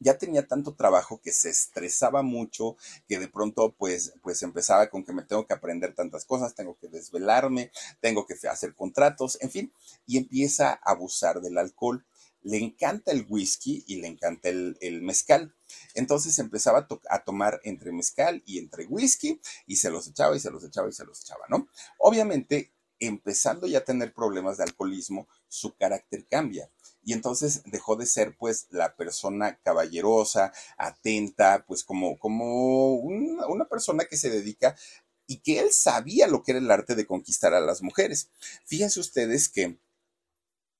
ya 0.00 0.18
tenía 0.18 0.46
tanto 0.46 0.74
trabajo 0.74 1.20
que 1.20 1.32
se 1.32 1.50
estresaba 1.50 2.22
mucho, 2.22 2.76
que 3.08 3.18
de 3.18 3.28
pronto 3.28 3.74
pues, 3.76 4.14
pues 4.22 4.42
empezaba 4.42 4.88
con 4.88 5.04
que 5.04 5.12
me 5.12 5.22
tengo 5.22 5.46
que 5.46 5.54
aprender 5.54 5.94
tantas 5.94 6.24
cosas, 6.24 6.54
tengo 6.54 6.76
que 6.78 6.88
desvelarme, 6.88 7.70
tengo 8.00 8.26
que 8.26 8.34
hacer 8.48 8.74
contratos, 8.74 9.38
en 9.40 9.50
fin, 9.50 9.72
y 10.06 10.18
empieza 10.18 10.70
a 10.70 10.92
abusar 10.92 11.40
del 11.40 11.58
alcohol. 11.58 12.04
Le 12.42 12.58
encanta 12.58 13.10
el 13.10 13.24
whisky 13.26 13.84
y 13.86 13.96
le 13.96 14.06
encanta 14.06 14.50
el, 14.50 15.00
mezcal. 15.00 15.54
Entonces 15.94 16.38
empezaba 16.38 16.80
a, 16.80 17.14
a, 17.14 17.24
tomar 17.24 17.58
entre 17.64 17.90
mezcal 17.90 18.42
y 18.44 18.58
entre 18.58 18.84
whisky 18.84 19.40
y 19.66 19.76
se 19.76 19.90
los 19.90 20.06
echaba 20.06 20.36
y 20.36 20.40
se 20.40 20.50
los 20.50 20.62
echaba 20.62 20.88
y 20.90 20.92
se 20.92 21.06
los 21.06 21.22
echaba, 21.22 21.46
¿no? 21.48 21.68
Obviamente, 21.96 22.70
empezando 22.98 23.66
ya 23.66 23.78
a 23.78 23.84
tener 23.84 24.12
problemas 24.12 24.58
de 24.58 24.64
alcoholismo, 24.64 25.26
su 25.48 25.74
carácter 25.74 26.26
cambia 26.26 26.70
y 27.04 27.12
entonces 27.12 27.62
dejó 27.66 27.96
de 27.96 28.06
ser 28.06 28.36
pues 28.36 28.66
la 28.70 28.96
persona 28.96 29.58
caballerosa, 29.62 30.52
atenta, 30.76 31.64
pues 31.66 31.84
como, 31.84 32.18
como 32.18 32.94
una, 32.94 33.64
persona 33.66 34.04
que 34.04 34.16
se 34.16 34.30
dedica 34.30 34.76
y 35.26 35.38
que 35.38 35.60
él 35.60 35.72
sabía 35.72 36.26
lo 36.26 36.42
que 36.42 36.52
era 36.52 36.60
el 36.60 36.70
arte 36.70 36.94
de 36.94 37.06
conquistar 37.06 37.54
a 37.54 37.60
las 37.60 37.82
mujeres. 37.82 38.28
Fíjense 38.64 39.00
ustedes 39.00 39.48
que 39.48 39.78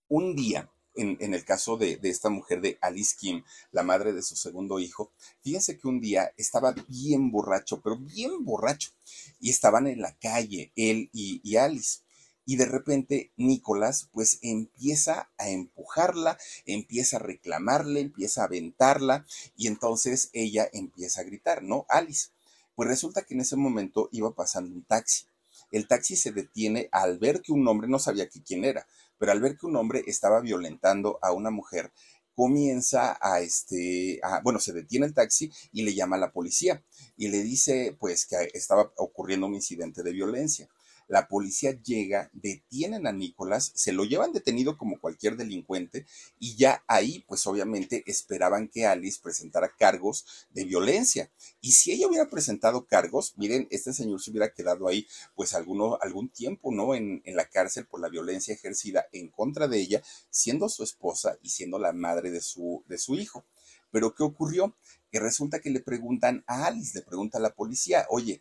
un 0.09 0.35
día 0.35 0.71
en, 0.97 1.35
el 1.35 1.45
caso 1.45 1.77
de, 1.77 1.97
de, 1.97 2.09
esta 2.09 2.29
mujer 2.29 2.61
de 2.61 2.79
Alice 2.81 3.17
Kim, 3.19 3.43
la 3.73 3.83
madre 3.83 4.13
de 4.13 4.23
su 4.23 4.37
segundo 4.37 4.79
hijo, 4.79 5.11
fíjense 5.43 5.77
que 5.77 5.89
un 5.89 6.01
día 6.01 6.33
estaba 6.37 6.73
bien 6.87 7.33
borracho, 7.33 7.81
pero 7.81 7.97
bien 7.97 8.45
borracho, 8.45 8.93
y 9.41 9.51
estaban 9.51 9.89
en 9.89 10.01
la 10.01 10.17
calle, 10.19 10.71
él 10.77 11.11
y 11.13 11.57
Alice. 11.57 12.04
Y 12.47 12.57
de 12.57 12.67
repente 12.67 13.33
Nicolás 13.37 14.09
pues 14.13 14.39
empieza 14.43 15.31
a 15.39 15.49
empujarla, 15.49 16.39
empieza 16.67 17.17
a 17.17 17.21
reclamarle, 17.21 18.01
empieza 18.01 18.43
a 18.43 18.47
aventarla 18.47 19.27
y 19.57 19.67
entonces 19.67 20.31
ella 20.33 20.69
empieza 20.73 21.23
a 21.23 21.25
gritar, 21.25 21.63
¿no? 21.63 21.87
Alice. 21.89 22.29
Pues 22.75 22.89
resulta 22.89 23.23
que 23.23 23.35
en 23.35 23.41
ese 23.41 23.57
momento 23.57 24.09
iba 24.13 24.35
pasando 24.35 24.75
un 24.75 24.85
taxi. 24.85 25.27
El 25.71 25.89
taxi 25.89 26.17
se 26.17 26.33
detiene 26.33 26.89
al 26.93 27.19
ver 27.19 27.41
que 27.41 27.53
un 27.53 27.67
hombre, 27.67 27.89
no 27.89 27.99
sabía 27.99 28.29
quién 28.29 28.65
era, 28.65 28.87
pero 29.19 29.33
al 29.33 29.41
ver 29.41 29.57
que 29.57 29.67
un 29.67 29.77
hombre 29.77 30.03
estaba 30.07 30.41
violentando 30.41 31.19
a 31.23 31.33
una 31.33 31.51
mujer, 31.51 31.93
comienza 32.35 33.17
a 33.21 33.41
este, 33.41 34.21
bueno, 34.43 34.59
se 34.59 34.73
detiene 34.73 35.07
el 35.07 35.15
taxi 35.15 35.53
y 35.73 35.83
le 35.83 35.95
llama 35.95 36.17
a 36.17 36.21
la 36.21 36.33
policía 36.33 36.83
y 37.17 37.29
le 37.29 37.43
dice 37.43 37.97
pues 37.99 38.27
que 38.27 38.51
estaba 38.55 38.93
ocurriendo 38.97 39.47
un 39.47 39.55
incidente 39.55 40.03
de 40.03 40.13
violencia. 40.13 40.69
La 41.09 41.29
policía 41.29 41.73
llega, 41.83 42.31
detienen 42.33 43.07
a 43.07 43.13
Nicolás, 43.13 43.73
se 43.75 43.93
lo 43.93 44.05
llevan 44.05 44.33
detenido 44.33 44.79
como 44.79 45.01
cualquier 45.01 45.37
delincuente 45.37 46.07
y 46.39 46.57
ya 46.57 46.83
ahí, 46.87 47.25
pues 47.27 47.47
obviamente 47.47 48.03
esperaban 48.07 48.69
que 48.69 48.87
Alice 48.87 49.21
presentara 49.23 49.75
cargos 49.77 50.25
de 50.51 50.65
violencia. 50.65 51.31
Y 51.61 51.73
si 51.73 51.93
ella 51.93 52.07
hubiera 52.09 52.31
presentado 52.31 52.87
cargos, 52.87 53.35
miren, 53.37 53.67
este 53.71 53.93
señor 53.93 54.21
se 54.21 54.31
hubiera 54.31 54.53
quedado 54.53 54.89
ahí 54.89 55.07
pues 55.35 55.55
alguno, 55.55 55.99
algún 56.01 56.29
tiempo, 56.29 56.73
¿no? 56.73 56.95
En, 56.95 57.23
la 57.25 57.49
cárcel 57.49 57.87
por 57.87 58.01
la 58.01 58.09
violencia 58.09 58.55
ejercida 58.55 59.07
en 59.13 59.29
contra 59.29 59.67
de 59.67 59.81
ella, 59.81 60.03
siendo 60.31 60.69
su 60.69 60.85
esposa 60.85 61.37
y 61.43 61.49
siendo 61.49 61.79
la 61.79 61.93
madre 61.93 62.31
de 62.31 62.41
su, 62.41 62.85
de 62.87 62.99
su 62.99 63.17
hijo. 63.17 63.45
Pero 63.91 64.15
¿qué 64.15 64.23
ocurrió? 64.23 64.77
Que 65.11 65.21
resulta 65.21 65.61
que 65.61 65.71
le 65.71 65.81
preguntan 65.81 66.45
a 66.47 66.67
Alice, 66.67 66.97
le 66.97 67.05
pregunta 67.05 67.39
a 67.39 67.41
la 67.41 67.55
policía, 67.55 68.07
oye, 68.09 68.41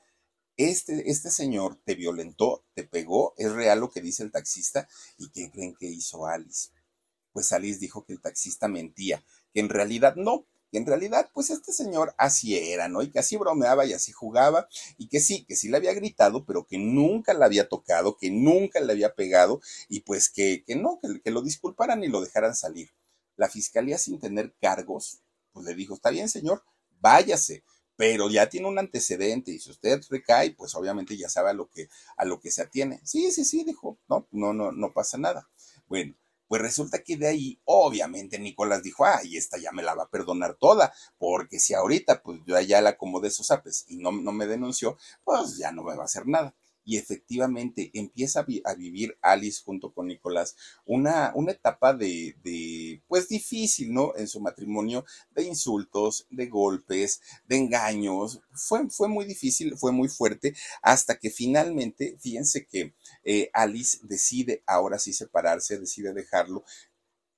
este, 0.57 1.09
este 1.09 1.31
señor 1.31 1.79
te 1.83 1.95
violentó, 1.95 2.63
te 2.73 2.83
pegó, 2.83 3.33
es 3.37 3.51
real 3.51 3.79
lo 3.79 3.89
que 3.89 4.01
dice 4.01 4.23
el 4.23 4.31
taxista, 4.31 4.87
¿y 5.17 5.29
qué 5.29 5.49
creen 5.51 5.75
que 5.75 5.87
hizo 5.87 6.25
Alice? 6.27 6.69
Pues 7.31 7.51
Alice 7.51 7.79
dijo 7.79 8.05
que 8.05 8.13
el 8.13 8.21
taxista 8.21 8.67
mentía, 8.67 9.23
que 9.53 9.59
en 9.59 9.69
realidad 9.69 10.15
no, 10.15 10.45
que 10.73 10.79
en 10.79 10.87
realidad, 10.87 11.29
pues 11.33 11.51
este 11.51 11.71
señor 11.71 12.15
así 12.17 12.57
era, 12.57 12.87
¿no? 12.87 13.03
Y 13.03 13.11
que 13.11 13.19
así 13.19 13.37
bromeaba 13.37 13.85
y 13.85 13.93
así 13.93 14.11
jugaba, 14.11 14.67
y 14.97 15.07
que 15.07 15.19
sí, 15.19 15.45
que 15.45 15.55
sí 15.55 15.69
le 15.69 15.77
había 15.77 15.93
gritado, 15.93 16.45
pero 16.45 16.65
que 16.65 16.79
nunca 16.79 17.35
la 17.35 17.45
había 17.45 17.69
tocado, 17.69 18.17
que 18.17 18.31
nunca 18.31 18.79
le 18.79 18.91
había 18.91 19.13
pegado, 19.13 19.61
y 19.87 19.99
pues 19.99 20.29
que, 20.29 20.63
que 20.65 20.75
no, 20.75 20.99
que, 20.99 21.21
que 21.21 21.29
lo 21.29 21.43
disculparan 21.43 22.03
y 22.03 22.07
lo 22.07 22.21
dejaran 22.21 22.55
salir. 22.55 22.89
La 23.35 23.49
fiscalía, 23.49 23.99
sin 23.99 24.19
tener 24.19 24.55
cargos, 24.59 25.19
pues 25.51 25.65
le 25.65 25.75
dijo, 25.75 25.93
está 25.93 26.09
bien, 26.09 26.27
señor, 26.27 26.63
váyase, 26.99 27.63
pero 27.95 28.29
ya 28.29 28.49
tiene 28.49 28.67
un 28.67 28.79
antecedente 28.79 29.51
y 29.51 29.59
si 29.59 29.71
usted 29.71 30.01
recae, 30.09 30.51
pues 30.51 30.75
obviamente 30.75 31.17
ya 31.17 31.29
sabe 31.29 31.51
a 31.51 31.53
lo 31.53 31.69
que, 31.69 31.87
a 32.17 32.25
lo 32.25 32.39
que 32.39 32.51
se 32.51 32.61
atiene. 32.63 32.99
Sí, 33.03 33.31
sí, 33.31 33.45
sí, 33.45 33.63
dijo, 33.63 33.97
no, 34.07 34.27
no, 34.31 34.53
no, 34.53 34.71
no 34.71 34.93
pasa 34.93 35.17
nada. 35.17 35.49
Bueno, 35.87 36.15
pues 36.47 36.61
resulta 36.61 37.03
que 37.03 37.17
de 37.17 37.27
ahí, 37.27 37.59
obviamente, 37.65 38.39
Nicolás 38.39 38.83
dijo, 38.83 39.05
ay, 39.05 39.37
esta 39.37 39.57
ya 39.57 39.71
me 39.71 39.83
la 39.83 39.95
va 39.95 40.03
a 40.03 40.09
perdonar 40.09 40.55
toda, 40.59 40.93
porque 41.17 41.59
si 41.59 41.73
ahorita, 41.73 42.21
pues 42.21 42.39
yo 42.45 42.59
ya 42.61 42.81
la 42.81 42.91
acomodé 42.91 43.29
sus 43.31 43.51
apes 43.51 43.85
y 43.87 43.97
no, 43.97 44.11
no 44.11 44.31
me 44.31 44.47
denunció, 44.47 44.97
pues 45.23 45.57
ya 45.57 45.71
no 45.71 45.83
me 45.83 45.95
va 45.95 46.03
a 46.03 46.05
hacer 46.05 46.27
nada 46.27 46.55
y 46.85 46.97
efectivamente 46.97 47.91
empieza 47.93 48.45
a, 48.65 48.73
vivir 48.75 49.17
Alice 49.21 49.61
junto 49.63 49.93
con 49.93 50.07
Nicolás 50.07 50.55
una, 50.85 51.31
una 51.35 51.51
etapa 51.51 51.93
de, 51.93 52.35
de, 52.43 53.01
pues 53.07 53.27
difícil, 53.29 53.93
¿no? 53.93 54.15
En 54.15 54.27
su 54.27 54.39
matrimonio, 54.39 55.05
de 55.31 55.43
insultos, 55.43 56.27
de 56.29 56.47
golpes, 56.47 57.21
de 57.47 57.57
engaños. 57.57 58.41
Fue, 58.53 58.89
fue 58.89 59.07
muy 59.07 59.25
difícil, 59.25 59.77
fue 59.77 59.91
muy 59.91 60.09
fuerte, 60.09 60.55
hasta 60.81 61.17
que 61.17 61.29
finalmente, 61.29 62.17
fíjense 62.19 62.65
que 62.65 62.93
eh, 63.23 63.49
Alice 63.53 63.99
decide 64.03 64.63
ahora 64.65 64.99
sí 64.99 65.13
separarse, 65.13 65.79
decide 65.79 66.13
dejarlo, 66.13 66.63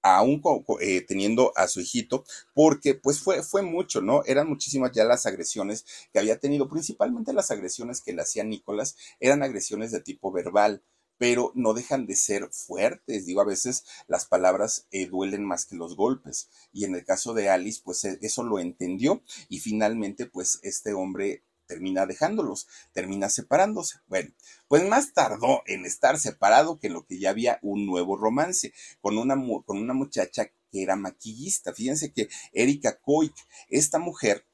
aún 0.05 0.41
eh, 0.81 1.01
teniendo 1.01 1.51
a 1.55 1.67
su 1.67 1.81
hijito, 1.81 2.25
porque 2.53 2.93
pues 2.93 3.19
fue, 3.19 3.41
fue 3.41 3.63
mucho, 3.63 4.01
¿no? 4.01 4.23
Eran 4.25 4.47
muchísimas 4.47 4.91
ya 4.91 5.03
las 5.03 5.25
agresiones 5.25 5.83
que 6.13 6.19
había 6.19 6.39
tenido, 6.39 6.69
principalmente 6.69 7.33
las 7.33 7.49
agresiones 7.49 8.01
que 8.01 8.13
le 8.13 8.21
hacía 8.21 8.43
Nicolás, 8.43 8.95
eran 9.19 9.41
agresiones 9.41 9.91
de 9.91 10.01
tipo 10.01 10.31
verbal 10.31 10.83
pero 11.17 11.53
no 11.55 11.73
dejan 11.73 12.07
de 12.07 12.15
ser 12.17 12.49
fuertes. 12.51 13.25
Digo, 13.25 13.39
a 13.39 13.45
veces 13.45 13.85
las 14.09 14.25
palabras 14.25 14.85
eh, 14.91 15.07
duelen 15.07 15.45
más 15.45 15.65
que 15.65 15.77
los 15.77 15.95
golpes. 15.95 16.49
Y 16.73 16.83
en 16.83 16.93
el 16.93 17.05
caso 17.05 17.33
de 17.33 17.49
Alice, 17.49 17.79
pues 17.81 18.03
e, 18.03 18.19
eso 18.21 18.43
lo 18.43 18.59
entendió 18.59 19.23
y 19.47 19.59
finalmente, 19.59 20.25
pues 20.25 20.59
este 20.61 20.93
hombre 20.93 21.45
termina 21.65 22.05
dejándolos, 22.05 22.67
termina 22.93 23.29
separándose. 23.29 23.99
Bueno, 24.07 24.31
pues 24.67 24.87
más 24.87 25.13
tardó 25.13 25.63
en 25.65 25.85
estar 25.85 26.17
separado 26.19 26.79
que 26.79 26.89
lo 26.89 27.05
que 27.05 27.19
ya 27.19 27.31
había 27.31 27.59
un 27.61 27.85
nuevo 27.85 28.17
romance 28.17 28.73
con 29.01 29.17
una, 29.17 29.35
con 29.65 29.77
una 29.77 29.93
muchacha 29.93 30.51
que 30.71 30.83
era 30.83 30.95
maquillista. 30.95 31.73
Fíjense 31.73 32.11
que 32.11 32.29
Erika 32.53 32.97
Koik, 32.99 33.35
esta 33.69 33.99
mujer, 33.99 34.45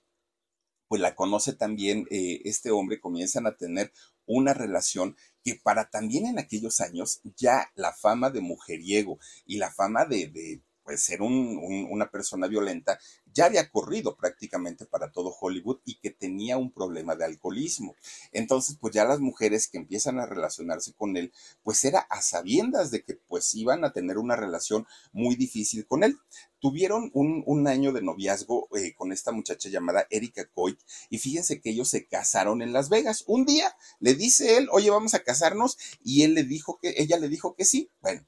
pues 0.87 1.01
la 1.01 1.15
conoce 1.15 1.53
también 1.53 2.05
eh, 2.11 2.41
este 2.45 2.71
hombre, 2.71 2.99
comienzan 2.99 3.47
a 3.47 3.55
tener 3.55 3.93
una 4.25 4.53
relación 4.53 5.15
que 5.43 5.55
para 5.55 5.89
también 5.89 6.25
en 6.25 6.39
aquellos 6.39 6.81
años 6.81 7.21
ya 7.37 7.71
la 7.75 7.93
fama 7.93 8.29
de 8.29 8.41
mujeriego 8.41 9.19
y 9.45 9.57
la 9.57 9.71
fama 9.71 10.05
de, 10.05 10.27
de 10.27 10.61
pues, 10.83 11.03
ser 11.03 11.21
una 11.21 12.11
persona 12.11 12.47
violenta 12.47 12.99
ya 13.33 13.45
había 13.45 13.69
corrido 13.69 14.15
prácticamente 14.15 14.85
para 14.85 15.11
todo 15.11 15.35
Hollywood 15.39 15.79
y 15.85 15.95
que 15.99 16.11
tenía 16.11 16.57
un 16.57 16.71
problema 16.71 17.15
de 17.15 17.25
alcoholismo. 17.25 17.95
Entonces, 18.31 18.77
pues 18.79 18.93
ya 18.93 19.05
las 19.05 19.19
mujeres 19.19 19.67
que 19.67 19.77
empiezan 19.77 20.19
a 20.19 20.25
relacionarse 20.25 20.93
con 20.93 21.17
él, 21.17 21.31
pues 21.63 21.83
era 21.83 21.99
a 21.99 22.21
sabiendas 22.21 22.91
de 22.91 23.03
que 23.03 23.15
pues 23.15 23.53
iban 23.55 23.83
a 23.83 23.93
tener 23.93 24.17
una 24.17 24.35
relación 24.35 24.85
muy 25.11 25.35
difícil 25.35 25.85
con 25.85 26.03
él. 26.03 26.17
Tuvieron 26.59 27.09
un, 27.13 27.67
año 27.67 27.91
de 27.91 28.01
noviazgo 28.01 28.67
eh, 28.75 28.93
con 28.95 29.11
esta 29.11 29.31
muchacha 29.31 29.69
llamada 29.69 30.05
Erika 30.09 30.47
Coit 30.49 30.79
y 31.09 31.17
fíjense 31.17 31.61
que 31.61 31.71
ellos 31.71 31.89
se 31.89 32.05
casaron 32.05 32.61
en 32.61 32.73
Las 32.73 32.89
Vegas. 32.89 33.23
Un 33.27 33.45
día 33.45 33.75
le 33.99 34.13
dice 34.13 34.57
él, 34.57 34.67
oye, 34.71 34.89
vamos 34.89 35.13
a 35.13 35.23
casarnos 35.23 35.77
y 36.03 36.23
él 36.23 36.33
le 36.33 36.43
dijo 36.43 36.79
que, 36.79 36.93
ella 36.97 37.17
le 37.17 37.29
dijo 37.29 37.55
que 37.55 37.65
sí. 37.65 37.89
Bueno, 38.01 38.25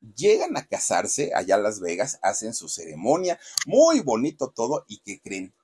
Llegan 0.00 0.56
a 0.56 0.66
casarse 0.66 1.32
allá 1.34 1.56
a 1.56 1.58
Las 1.58 1.80
Vegas, 1.80 2.18
hacen 2.22 2.54
su 2.54 2.68
ceremonia, 2.68 3.38
muy 3.66 4.00
bonito 4.00 4.50
todo, 4.50 4.84
y 4.88 4.98
¿qué 5.00 5.20
creen? 5.20 5.54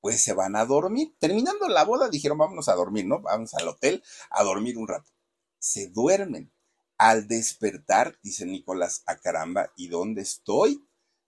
Pues 0.00 0.22
se 0.22 0.32
van 0.32 0.56
a 0.56 0.64
dormir. 0.64 1.14
Terminando 1.18 1.68
la 1.68 1.84
boda, 1.84 2.08
dijeron, 2.08 2.38
vámonos 2.38 2.68
a 2.68 2.74
dormir, 2.74 3.06
¿no? 3.06 3.20
Vamos 3.20 3.52
al 3.54 3.68
hotel 3.68 4.02
a 4.30 4.44
dormir 4.44 4.78
un 4.78 4.88
rato. 4.88 5.10
Se 5.58 5.88
duermen. 5.88 6.52
Al 6.96 7.26
despertar, 7.28 8.18
dice 8.22 8.44
Nicolás, 8.44 9.02
a 9.06 9.12
ah, 9.12 9.18
caramba, 9.18 9.72
¿y 9.74 9.88
dónde 9.88 10.20
estoy? 10.20 10.84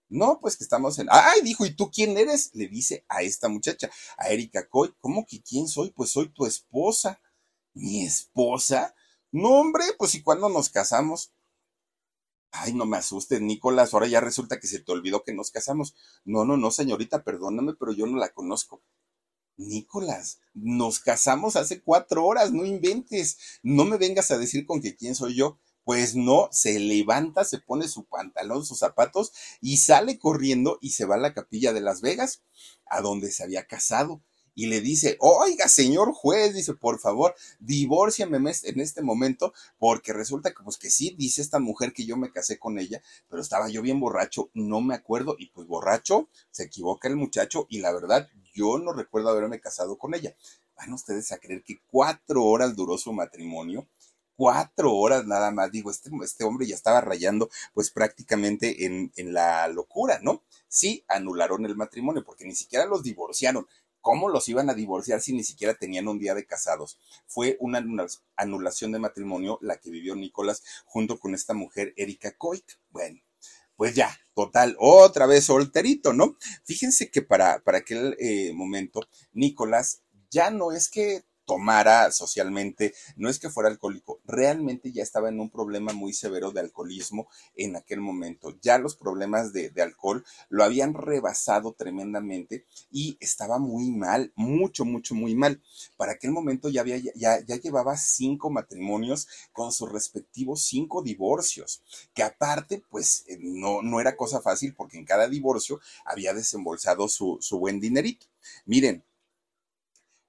No, 0.07 0.39
pues 0.39 0.55
que 0.55 0.63
estamos 0.63 0.99
en. 0.99 1.07
Ay, 1.09 1.41
dijo, 1.41 1.65
¿y 1.65 1.75
tú 1.75 1.89
quién 1.89 2.15
eres? 2.17 2.51
Le 2.53 2.67
dice 2.67 3.03
a 3.09 3.23
esta 3.23 3.49
muchacha, 3.49 3.89
a 4.17 4.29
Erika 4.29 4.69
Coy. 4.69 4.93
¿Cómo 4.99 5.25
que 5.25 5.41
quién 5.41 5.67
soy? 5.67 5.89
Pues 5.89 6.11
soy 6.11 6.29
tu 6.29 6.45
esposa. 6.45 7.19
¿Mi 7.73 8.05
esposa? 8.05 8.93
No, 9.31 9.49
hombre, 9.49 9.85
pues 9.97 10.13
¿y 10.13 10.21
cuándo 10.21 10.49
nos 10.49 10.69
casamos? 10.69 11.33
Ay, 12.55 12.73
no 12.73 12.85
me 12.85 12.97
asustes, 12.97 13.41
Nicolás, 13.41 13.93
ahora 13.93 14.05
ya 14.07 14.21
resulta 14.21 14.59
que 14.59 14.67
se 14.67 14.79
te 14.79 14.91
olvidó 14.91 15.23
que 15.23 15.33
nos 15.33 15.49
casamos. 15.49 15.95
No, 16.23 16.45
no, 16.45 16.55
no, 16.55 16.69
señorita, 16.69 17.23
perdóname, 17.23 17.73
pero 17.73 17.93
yo 17.93 18.05
no 18.05 18.17
la 18.17 18.31
conozco. 18.31 18.83
Nicolás, 19.57 20.39
nos 20.53 20.99
casamos 20.99 21.55
hace 21.55 21.81
cuatro 21.81 22.25
horas, 22.25 22.51
no 22.51 22.63
inventes. 22.63 23.59
No 23.63 23.85
me 23.85 23.97
vengas 23.97 24.29
a 24.29 24.37
decir 24.37 24.67
con 24.67 24.81
que 24.81 24.95
quién 24.95 25.15
soy 25.15 25.35
yo. 25.35 25.59
Pues 25.83 26.15
no, 26.15 26.47
se 26.51 26.79
levanta, 26.79 27.43
se 27.43 27.57
pone 27.57 27.87
su 27.87 28.05
pantalón, 28.05 28.63
sus 28.63 28.77
zapatos 28.79 29.33
y 29.59 29.77
sale 29.77 30.19
corriendo 30.19 30.77
y 30.79 30.91
se 30.91 31.05
va 31.05 31.15
a 31.15 31.19
la 31.19 31.33
capilla 31.33 31.73
de 31.73 31.81
Las 31.81 32.01
Vegas, 32.01 32.43
a 32.85 33.01
donde 33.01 33.31
se 33.31 33.43
había 33.43 33.65
casado 33.65 34.21
y 34.55 34.67
le 34.67 34.81
dice, 34.81 35.17
oiga, 35.19 35.67
señor 35.67 36.13
juez, 36.13 36.53
dice, 36.53 36.73
por 36.73 36.99
favor, 36.99 37.35
divórciame 37.59 38.37
en 38.37 38.79
este 38.79 39.01
momento, 39.01 39.53
porque 39.77 40.13
resulta 40.13 40.51
que, 40.51 40.63
pues 40.63 40.77
que 40.77 40.89
sí, 40.89 41.15
dice 41.17 41.41
esta 41.41 41.59
mujer 41.59 41.93
que 41.93 42.05
yo 42.05 42.17
me 42.17 42.31
casé 42.31 42.59
con 42.59 42.79
ella, 42.79 43.01
pero 43.29 43.41
estaba 43.41 43.69
yo 43.69 43.81
bien 43.81 43.99
borracho, 43.99 44.49
no 44.53 44.81
me 44.81 44.95
acuerdo, 44.95 45.35
y 45.37 45.47
pues 45.47 45.67
borracho, 45.67 46.29
se 46.51 46.63
equivoca 46.63 47.07
el 47.07 47.15
muchacho, 47.15 47.67
y 47.69 47.79
la 47.79 47.91
verdad, 47.91 48.27
yo 48.53 48.77
no 48.77 48.93
recuerdo 48.93 49.29
haberme 49.29 49.59
casado 49.59 49.97
con 49.97 50.13
ella. 50.13 50.35
Van 50.75 50.93
ustedes 50.93 51.31
a 51.31 51.37
creer 51.37 51.63
que 51.63 51.79
cuatro 51.91 52.43
horas 52.43 52.75
duró 52.75 52.97
su 52.97 53.13
matrimonio, 53.13 53.87
cuatro 54.35 54.93
horas 54.95 55.25
nada 55.25 55.51
más. 55.51 55.71
Digo, 55.71 55.91
este, 55.91 56.09
este 56.23 56.43
hombre 56.43 56.67
ya 56.67 56.75
estaba 56.75 57.01
rayando 57.01 57.49
pues 57.73 57.91
prácticamente 57.91 58.85
en, 58.85 59.11
en, 59.15 59.33
la 59.33 59.67
locura, 59.67 60.19
¿no? 60.21 60.43
Sí, 60.67 61.03
anularon 61.07 61.65
el 61.65 61.75
matrimonio 61.75 62.23
porque 62.23 62.45
ni 62.45 62.55
siquiera 62.55 62.85
los 62.85 63.03
divorciaron. 63.03 63.67
¿Cómo 64.03 64.27
los 64.27 64.49
iban 64.49 64.69
a 64.69 64.73
divorciar 64.73 65.21
si 65.21 65.31
ni 65.31 65.45
siquiera 65.45 65.75
tenían 65.75 66.09
un 66.09 66.19
día 66.19 66.35
de 66.35 66.45
casados? 66.45 66.99
Fue 67.25 67.55
una 67.61 67.81
anulación 68.35 68.91
de 68.91 68.99
matrimonio 68.99 69.57
la 69.61 69.77
que 69.77 69.89
vivió 69.89 70.13
Nicolás 70.13 70.61
junto 70.83 71.17
con 71.17 71.33
esta 71.33 71.53
mujer, 71.53 71.93
Erika 71.95 72.35
Coit. 72.37 72.65
Bueno, 72.89 73.21
pues 73.77 73.95
ya, 73.95 74.13
total, 74.35 74.75
otra 74.77 75.25
vez 75.25 75.45
solterito, 75.45 76.11
¿no? 76.11 76.35
Fíjense 76.65 77.09
que 77.09 77.21
para, 77.21 77.63
para 77.63 77.77
aquel 77.77 78.17
eh, 78.19 78.51
momento, 78.53 79.07
Nicolás 79.31 80.01
ya 80.29 80.51
no 80.51 80.73
es 80.73 80.89
que 80.89 81.23
tomara 81.45 82.11
socialmente, 82.11 82.93
no 83.15 83.29
es 83.29 83.39
que 83.39 83.49
fuera 83.49 83.69
alcohólico, 83.69 84.19
realmente 84.25 84.91
ya 84.91 85.03
estaba 85.03 85.29
en 85.29 85.39
un 85.39 85.49
problema 85.49 85.93
muy 85.93 86.13
severo 86.13 86.51
de 86.51 86.61
alcoholismo 86.61 87.27
en 87.55 87.75
aquel 87.75 88.01
momento. 88.01 88.57
Ya 88.61 88.77
los 88.77 88.95
problemas 88.95 89.53
de, 89.53 89.71
alcohol 89.81 90.23
lo 90.49 90.63
habían 90.63 90.93
rebasado 90.93 91.73
tremendamente 91.73 92.65
y 92.91 93.17
estaba 93.19 93.59
muy 93.59 93.91
mal, 93.91 94.31
mucho, 94.35 94.85
mucho, 94.85 95.15
muy 95.15 95.35
mal. 95.35 95.61
Para 95.97 96.13
aquel 96.13 96.31
momento 96.31 96.69
ya, 96.69 96.81
había, 96.81 96.97
ya, 96.97 97.39
ya 97.45 97.55
llevaba 97.57 97.97
cinco 97.97 98.49
matrimonios 98.49 99.27
con 99.51 99.71
sus 99.71 99.91
respectivos 99.91 100.63
cinco 100.63 101.01
divorcios, 101.01 101.81
que 102.13 102.23
aparte, 102.23 102.83
pues 102.89 103.25
eh, 103.27 103.37
no, 103.39 103.81
no 103.81 103.99
era 103.99 104.15
cosa 104.15 104.41
fácil 104.41 104.73
porque 104.75 104.97
en 104.97 105.05
cada 105.05 105.27
divorcio 105.27 105.79
había 106.05 106.33
desembolsado 106.33 107.07
su, 107.07 107.37
su 107.41 107.59
buen 107.59 107.79
dinerito. 107.79 108.25
Miren, 108.65 109.03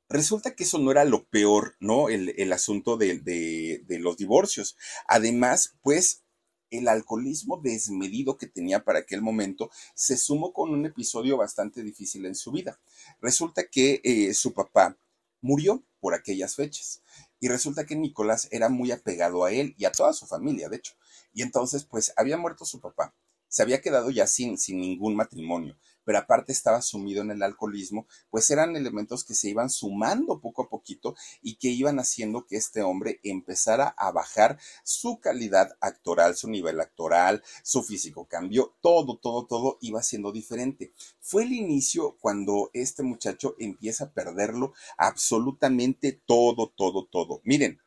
Resulta 0.08 0.54
que 0.54 0.64
eso 0.64 0.78
no 0.78 0.90
era 0.90 1.04
lo 1.04 1.24
peor, 1.24 1.76
¿no? 1.80 2.08
El, 2.08 2.52
asunto 2.52 2.96
de, 2.96 3.84
los 3.88 4.16
divorcios. 4.16 4.76
Además, 5.08 5.74
pues 5.82 6.22
el 6.70 6.88
alcoholismo 6.88 7.60
desmedido 7.62 8.36
que 8.36 8.46
tenía 8.46 8.84
para 8.84 9.00
aquel 9.00 9.22
momento 9.22 9.70
se 9.94 10.16
sumó 10.16 10.52
con 10.52 10.70
un 10.70 10.86
episodio 10.86 11.36
bastante 11.36 11.82
difícil 11.82 12.26
en 12.26 12.34
su 12.34 12.52
vida. 12.52 12.80
Resulta 13.20 13.66
que 13.68 14.00
eh, 14.04 14.34
su 14.34 14.52
papá 14.52 14.98
murió 15.40 15.84
por 16.00 16.14
aquellas 16.14 16.56
fechas. 16.56 17.02
Y 17.40 17.48
resulta 17.48 17.86
que 17.86 17.96
Nicolás 17.96 18.48
era 18.50 18.68
muy 18.68 18.90
apegado 18.90 19.44
a 19.44 19.52
él 19.52 19.74
y 19.78 19.84
a 19.84 19.92
toda 19.92 20.12
su 20.12 20.26
familia, 20.26 20.68
de 20.68 20.76
hecho. 20.76 20.94
Y 21.32 21.42
entonces, 21.42 21.84
pues, 21.84 22.12
había 22.16 22.38
muerto 22.38 22.64
su 22.64 22.80
papá. 22.80 23.14
Se 23.54 23.62
había 23.62 23.80
quedado 23.80 24.10
ya 24.10 24.26
sin, 24.26 24.58
sin 24.58 24.80
ningún 24.80 25.14
matrimonio 25.14 25.76
pero 26.04 26.18
aparte 26.18 26.52
estaba 26.52 26.82
sumido 26.82 27.22
en 27.22 27.30
el 27.30 27.42
alcoholismo, 27.42 28.06
pues 28.30 28.50
eran 28.50 28.76
elementos 28.76 29.24
que 29.24 29.34
se 29.34 29.48
iban 29.48 29.70
sumando 29.70 30.40
poco 30.40 30.62
a 30.62 30.68
poquito 30.68 31.14
y 31.42 31.56
que 31.56 31.68
iban 31.68 31.98
haciendo 31.98 32.46
que 32.46 32.56
este 32.56 32.82
hombre 32.82 33.20
empezara 33.22 33.94
a 33.96 34.12
bajar 34.12 34.58
su 34.84 35.18
calidad 35.18 35.76
actoral, 35.80 36.36
su 36.36 36.48
nivel 36.48 36.80
actoral, 36.80 37.42
su 37.62 37.82
físico 37.82 38.26
cambió, 38.26 38.74
todo, 38.80 39.16
todo, 39.16 39.46
todo 39.46 39.78
iba 39.80 40.02
siendo 40.02 40.30
diferente. 40.30 40.92
Fue 41.20 41.44
el 41.44 41.52
inicio 41.52 42.16
cuando 42.20 42.70
este 42.74 43.02
muchacho 43.02 43.56
empieza 43.58 44.04
a 44.04 44.12
perderlo 44.12 44.74
absolutamente 44.98 46.12
todo, 46.12 46.68
todo, 46.76 47.06
todo. 47.06 47.40
Miren, 47.44 47.80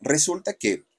resulta 0.00 0.54
que 0.54 0.89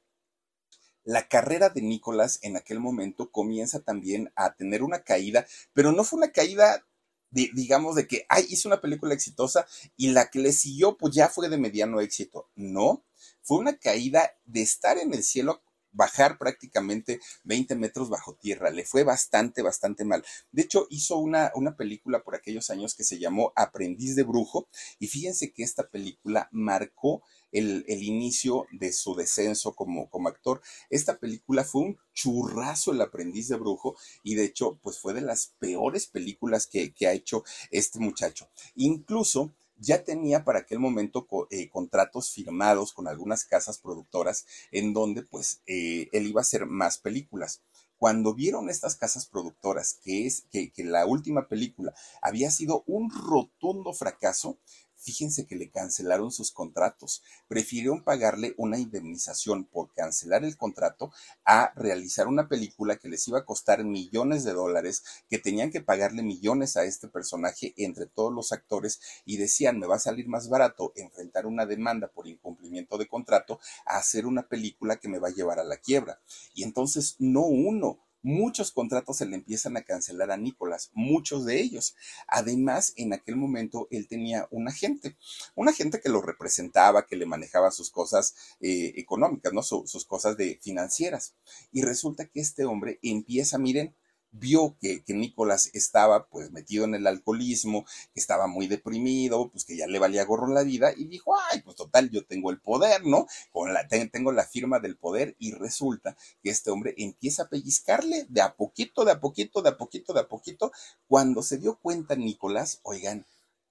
la 1.04 1.28
carrera 1.28 1.70
de 1.70 1.82
Nicolás 1.82 2.40
en 2.42 2.58
aquel 2.58 2.80
momento 2.80 3.32
comienza 3.32 3.80
también 3.80 4.32
a 4.36 4.54
tener 4.54 4.84
una 4.84 5.04
caída, 5.04 5.46
pero 5.74 5.92
no 5.92 6.04
fue 6.04 6.18
una 6.18 6.32
caída 6.32 6.86
digamos, 7.32 7.96
de 7.96 8.08
que, 8.08 8.26
ay, 8.28 8.46
hizo 8.50 8.68
una 8.68 8.82
película 8.82 9.14
exitosa 9.14 9.66
y 9.96 10.10
la 10.10 10.30
que 10.30 10.40
le 10.40 10.52
siguió, 10.52 10.98
pues 10.98 11.16
ya 11.16 11.30
fue 11.30 11.50
de 11.50 11.58
mediano 11.58 12.02
éxito. 12.02 12.50
No, 12.56 13.06
fue 13.42 13.58
una 13.58 13.78
caída 13.78 14.32
de 14.46 14.62
estar 14.62 14.98
en 14.98 15.14
el 15.14 15.24
cielo 15.24 15.64
bajar 15.94 16.38
prácticamente 16.38 17.20
20 17.44 17.76
metros 17.76 18.10
bajo 18.10 18.36
tierra. 18.36 18.70
Le 18.70 18.86
fue 18.86 19.04
bastante, 19.04 19.62
bastante 19.62 20.06
mal. 20.06 20.24
De 20.52 20.64
hecho, 20.64 20.88
hizo 20.90 21.18
una, 21.18 21.52
una 21.56 21.76
película 21.76 22.24
por 22.24 22.36
aquellos 22.36 22.70
años 22.70 22.96
que 22.96 23.04
se 23.04 23.20
llamó 23.20 23.52
Aprendiz 23.56 24.16
de 24.16 24.24
Brujo 24.24 24.68
y 25.00 25.08
fíjense 25.08 25.52
que 25.52 25.64
esta 25.64 25.90
película 25.90 26.48
marcó 26.52 27.24
el, 27.52 27.86
inicio 27.88 28.66
de 28.72 28.94
su 28.94 29.16
descenso 29.16 29.74
como, 29.76 30.10
actor. 30.28 30.62
Esta 30.90 31.18
película 31.18 31.64
fue 31.64 31.82
un 31.82 31.98
churrazo 32.14 32.92
el 32.92 33.02
aprendiz 33.02 33.48
de 33.48 33.58
brujo 33.58 33.96
y 34.24 34.36
de 34.36 34.46
hecho 34.46 34.80
pues 34.82 35.00
fue 35.00 35.14
de 35.14 35.22
las 35.22 35.54
peores 35.60 36.08
películas 36.08 36.68
que, 36.68 36.94
ha 37.08 37.14
hecho 37.14 37.44
este 37.72 38.00
muchacho. 38.00 38.50
Incluso 38.76 39.52
ya 39.78 40.04
tenía 40.04 40.44
para 40.44 40.60
aquel 40.60 40.80
momento 40.80 41.28
eh, 41.50 41.70
contratos 41.70 42.32
firmados 42.32 42.94
con 42.94 43.08
algunas 43.08 43.46
casas 43.46 43.80
productoras 43.80 44.46
en 44.72 44.94
donde 44.94 45.24
pues 45.24 45.62
eh, 45.66 46.08
él 46.12 46.28
iba 46.28 46.42
a 46.42 46.44
hacer 46.44 46.68
más 46.68 47.00
películas. 47.00 47.62
Cuando 47.98 48.34
vieron 48.34 48.70
estas 48.70 48.96
casas 48.96 49.28
productoras 49.28 50.00
que 50.04 50.26
es 50.26 50.46
que 50.52 50.72
la 50.78 51.06
última 51.06 51.48
película 51.48 51.94
había 52.22 52.50
sido 52.50 52.84
un 52.88 53.12
rotundo 53.12 53.94
fracaso, 53.94 54.58
Fíjense 55.02 55.48
que 55.48 55.56
le 55.56 55.72
cancelaron 55.72 56.32
sus 56.32 56.52
contratos. 56.52 57.24
Prefirieron 57.48 58.04
pagarle 58.04 58.54
una 58.58 58.78
indemnización 58.78 59.66
por 59.66 59.92
cancelar 59.94 60.44
el 60.44 60.58
contrato 60.58 61.12
a 61.44 61.74
realizar 61.76 62.28
una 62.28 62.48
película 62.48 62.98
que 62.98 63.10
les 63.10 63.28
iba 63.28 63.40
a 63.40 63.46
costar 63.46 63.84
millones 63.84 64.44
de 64.44 64.54
dólares, 64.54 65.04
que 65.28 65.40
tenían 65.40 65.72
que 65.72 65.82
pagarle 65.82 66.22
millones 66.22 66.78
a 66.78 66.84
este 66.84 67.08
personaje 67.08 67.74
entre 67.78 68.06
todos 68.06 68.32
los 68.32 68.52
actores 68.52 69.02
y 69.26 69.38
decían, 69.38 69.80
me 69.80 69.88
va 69.88 69.96
a 69.96 70.00
salir 70.00 70.28
más 70.28 70.50
barato 70.50 70.94
enfrentar 70.96 71.48
una 71.48 71.66
demanda 71.66 72.08
por 72.08 72.28
incumplimiento 72.28 73.00
de 73.00 73.08
contrato 73.08 73.60
a 73.88 73.98
hacer 73.98 74.28
una 74.28 74.48
película 74.48 74.98
que 74.98 75.10
me 75.10 75.18
va 75.18 75.30
a 75.30 75.34
llevar 75.34 75.60
a 75.60 75.64
la 75.64 75.78
quiebra. 75.78 76.22
Y 76.54 76.64
entonces 76.64 77.16
no 77.18 77.42
uno, 77.42 78.00
muchos 78.24 78.72
contratos 78.72 79.18
se 79.18 79.26
le 79.26 79.36
empiezan 79.36 79.78
a 79.78 79.84
cancelar 79.84 80.32
a 80.32 80.38
Nicolás, 80.38 80.92
muchos 80.94 81.46
de 81.46 81.60
ellos. 81.60 81.96
Además, 82.28 82.94
en 82.96 83.14
aquel 83.14 83.36
momento 83.36 83.88
él 83.92 84.08
tenía 84.08 84.48
un 84.52 84.68
agente, 84.68 85.18
un 85.56 85.70
agente 85.70 86.02
que 86.02 86.10
lo 86.10 86.22
representaba, 86.22 87.06
que 87.06 87.16
le 87.16 87.26
manejaba 87.26 87.72
sus 87.72 87.90
cosas 87.90 88.36
eh, 88.60 88.94
económicas, 88.98 89.54
¿no? 89.54 89.64
sus 89.64 90.06
cosas 90.06 90.38
de 90.38 90.60
financieras. 90.62 91.36
Y 91.72 91.82
resulta 91.82 92.26
que 92.28 92.42
este 92.42 92.66
hombre 92.66 93.00
empieza, 93.02 93.58
miren, 93.58 93.96
vio 94.32 94.78
que, 94.80 95.04
que, 95.04 95.14
Nicolás 95.14 95.70
estaba 95.74 96.28
pues 96.28 96.52
metido 96.52 96.86
en 96.86 96.96
el 96.96 97.08
alcoholismo, 97.08 97.86
que 98.14 98.20
estaba 98.20 98.48
muy 98.48 98.68
deprimido, 98.68 99.50
pues 99.50 99.66
que 99.66 99.76
ya 99.76 99.88
le 99.88 100.00
valía 100.00 100.26
gorro 100.26 100.48
la 100.48 100.64
vida 100.64 100.94
y 100.96 101.06
dijo, 101.06 101.36
ay, 101.52 101.62
pues 101.62 101.76
total, 101.76 102.10
yo 102.10 102.26
tengo 102.26 102.50
el 102.50 102.60
poder, 102.60 103.06
¿no? 103.06 103.28
Con 103.52 103.74
la, 103.74 103.88
tengo 103.88 104.32
la 104.32 104.46
firma 104.46 104.80
del 104.80 104.98
poder 104.98 105.36
y 105.40 105.52
resulta 105.54 106.18
que 106.42 106.50
este 106.50 106.72
hombre 106.72 106.94
empieza 106.98 107.44
a 107.44 107.50
pellizcarle 107.50 108.26
de 108.30 108.42
a 108.42 108.56
poquito, 108.56 109.06
de 109.06 109.12
a 109.12 109.20
poquito, 109.20 109.62
de 109.62 109.70
a 109.70 109.78
poquito, 109.78 110.14
de 110.14 110.22
a 110.22 110.28
poquito. 110.28 110.72
Cuando 111.08 111.44
se 111.44 111.58
dio 111.58 111.78
cuenta 111.80 112.16
Nicolás, 112.16 112.80
oigan, 112.84 113.26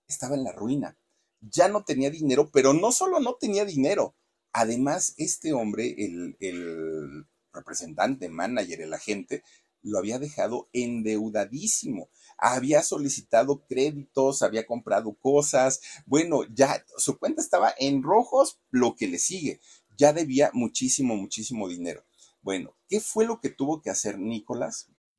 estaba 0.06 0.34
en 0.34 0.44
la 0.44 0.52
ruina. 0.52 0.96
Ya 1.40 1.68
no 1.68 1.84
tenía 1.84 2.10
dinero, 2.10 2.50
pero 2.50 2.74
no 2.74 2.92
solo 2.92 3.18
no 3.20 3.34
tenía 3.34 3.64
dinero, 3.64 4.14
además 4.52 5.14
este 5.16 5.52
hombre, 5.52 5.94
el, 5.98 6.36
el 6.40 7.26
representante, 7.52 8.28
manager, 8.28 8.82
el 8.82 8.92
agente, 8.92 9.42
lo 9.82 9.98
había 9.98 10.18
dejado 10.18 10.68
endeudadísimo. 10.72 12.10
Había 12.38 12.82
solicitado 12.82 13.64
créditos, 13.66 14.42
había 14.42 14.66
comprado 14.66 15.14
cosas. 15.14 15.80
Bueno, 16.06 16.42
ya 16.54 16.84
su 16.96 17.18
cuenta 17.18 17.42
estaba 17.42 17.74
en 17.78 18.02
rojos, 18.02 18.60
lo 18.70 18.94
que 18.94 19.08
le 19.08 19.18
sigue. 19.18 19.60
Ya 19.96 20.12
debía 20.12 20.50
muchísimo, 20.54 21.16
muchísimo 21.16 21.68
dinero. 21.68 22.04
Bueno, 22.42 22.76
¿qué 22.88 23.00
fue 23.00 23.26
lo 23.26 23.40
que 23.40 23.50
tuvo 23.50 23.82
que 23.82 23.90
hacer 23.90 24.18
Nicolás? 24.18 24.88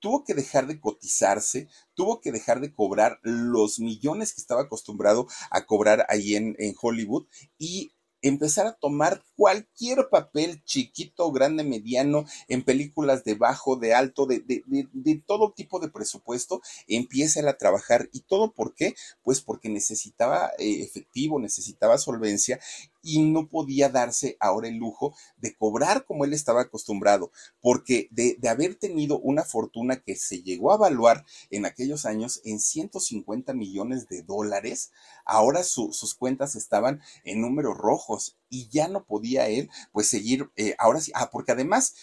Tuvo 0.00 0.24
que 0.24 0.34
dejar 0.34 0.66
de 0.66 0.80
cotizarse, 0.80 1.68
tuvo 1.94 2.20
que 2.20 2.32
dejar 2.32 2.60
de 2.60 2.72
cobrar 2.72 3.18
los 3.22 3.80
millones 3.80 4.32
que 4.32 4.40
estaba 4.40 4.62
acostumbrado 4.62 5.26
a 5.50 5.66
cobrar 5.66 6.06
ahí 6.08 6.36
en, 6.36 6.56
Hollywood 6.80 7.26
y 7.58 7.92
empezar 8.20 8.66
a 8.66 8.72
tomar 8.72 9.22
cualquier 9.36 10.08
papel 10.10 10.62
chiquito, 10.64 11.30
grande, 11.30 11.62
mediano, 11.62 12.24
en 12.48 12.64
películas 12.64 13.24
de 13.24 13.34
bajo, 13.34 13.76
de 13.76 13.94
alto, 13.94 14.26
de, 14.26 14.40
de, 14.40 14.64
de, 14.66 15.22
todo 15.24 15.52
tipo 15.52 15.78
de 15.78 15.88
presupuesto, 15.88 16.60
empieza 16.88 17.48
a 17.48 17.56
trabajar. 17.56 18.08
¿Y 18.12 18.20
todo 18.20 18.52
por 18.52 18.74
qué? 18.74 18.94
Pues 19.22 19.40
porque 19.40 19.68
necesitaba 19.68 20.50
eh, 20.58 20.82
efectivo, 20.82 21.38
necesitaba 21.38 21.96
solvencia 21.98 22.58
y 23.02 23.22
no 23.22 23.48
podía 23.48 23.88
darse 23.88 24.36
ahora 24.40 24.68
el 24.68 24.76
lujo 24.76 25.14
de 25.36 25.54
cobrar 25.56 26.04
como 26.04 26.24
él 26.24 26.32
estaba 26.32 26.62
acostumbrado, 26.62 27.30
porque 27.60 28.08
de, 28.10 28.36
de, 28.38 28.48
haber 28.48 28.74
tenido 28.74 29.18
una 29.18 29.44
fortuna 29.44 30.00
que 30.00 30.16
se 30.16 30.42
llegó 30.42 30.72
a 30.72 30.76
evaluar 30.76 31.24
en 31.50 31.66
aquellos 31.66 32.06
años 32.06 32.40
en 32.44 32.60
150 32.60 33.54
millones 33.54 34.08
de 34.08 34.22
dólares, 34.22 34.90
ahora 35.24 35.62
sus 35.62 36.14
cuentas 36.14 36.56
estaban 36.56 37.00
en 37.24 37.40
números 37.40 37.76
rojos 37.76 38.36
y 38.48 38.68
ya 38.68 38.88
no 38.88 39.04
podía 39.04 39.48
él 39.48 39.70
pues 39.92 40.08
seguir, 40.08 40.50
eh, 40.56 40.74
ahora 40.78 41.00
sí, 41.00 41.12
ah, 41.14 41.30
porque 41.30 41.52
además 41.52 41.94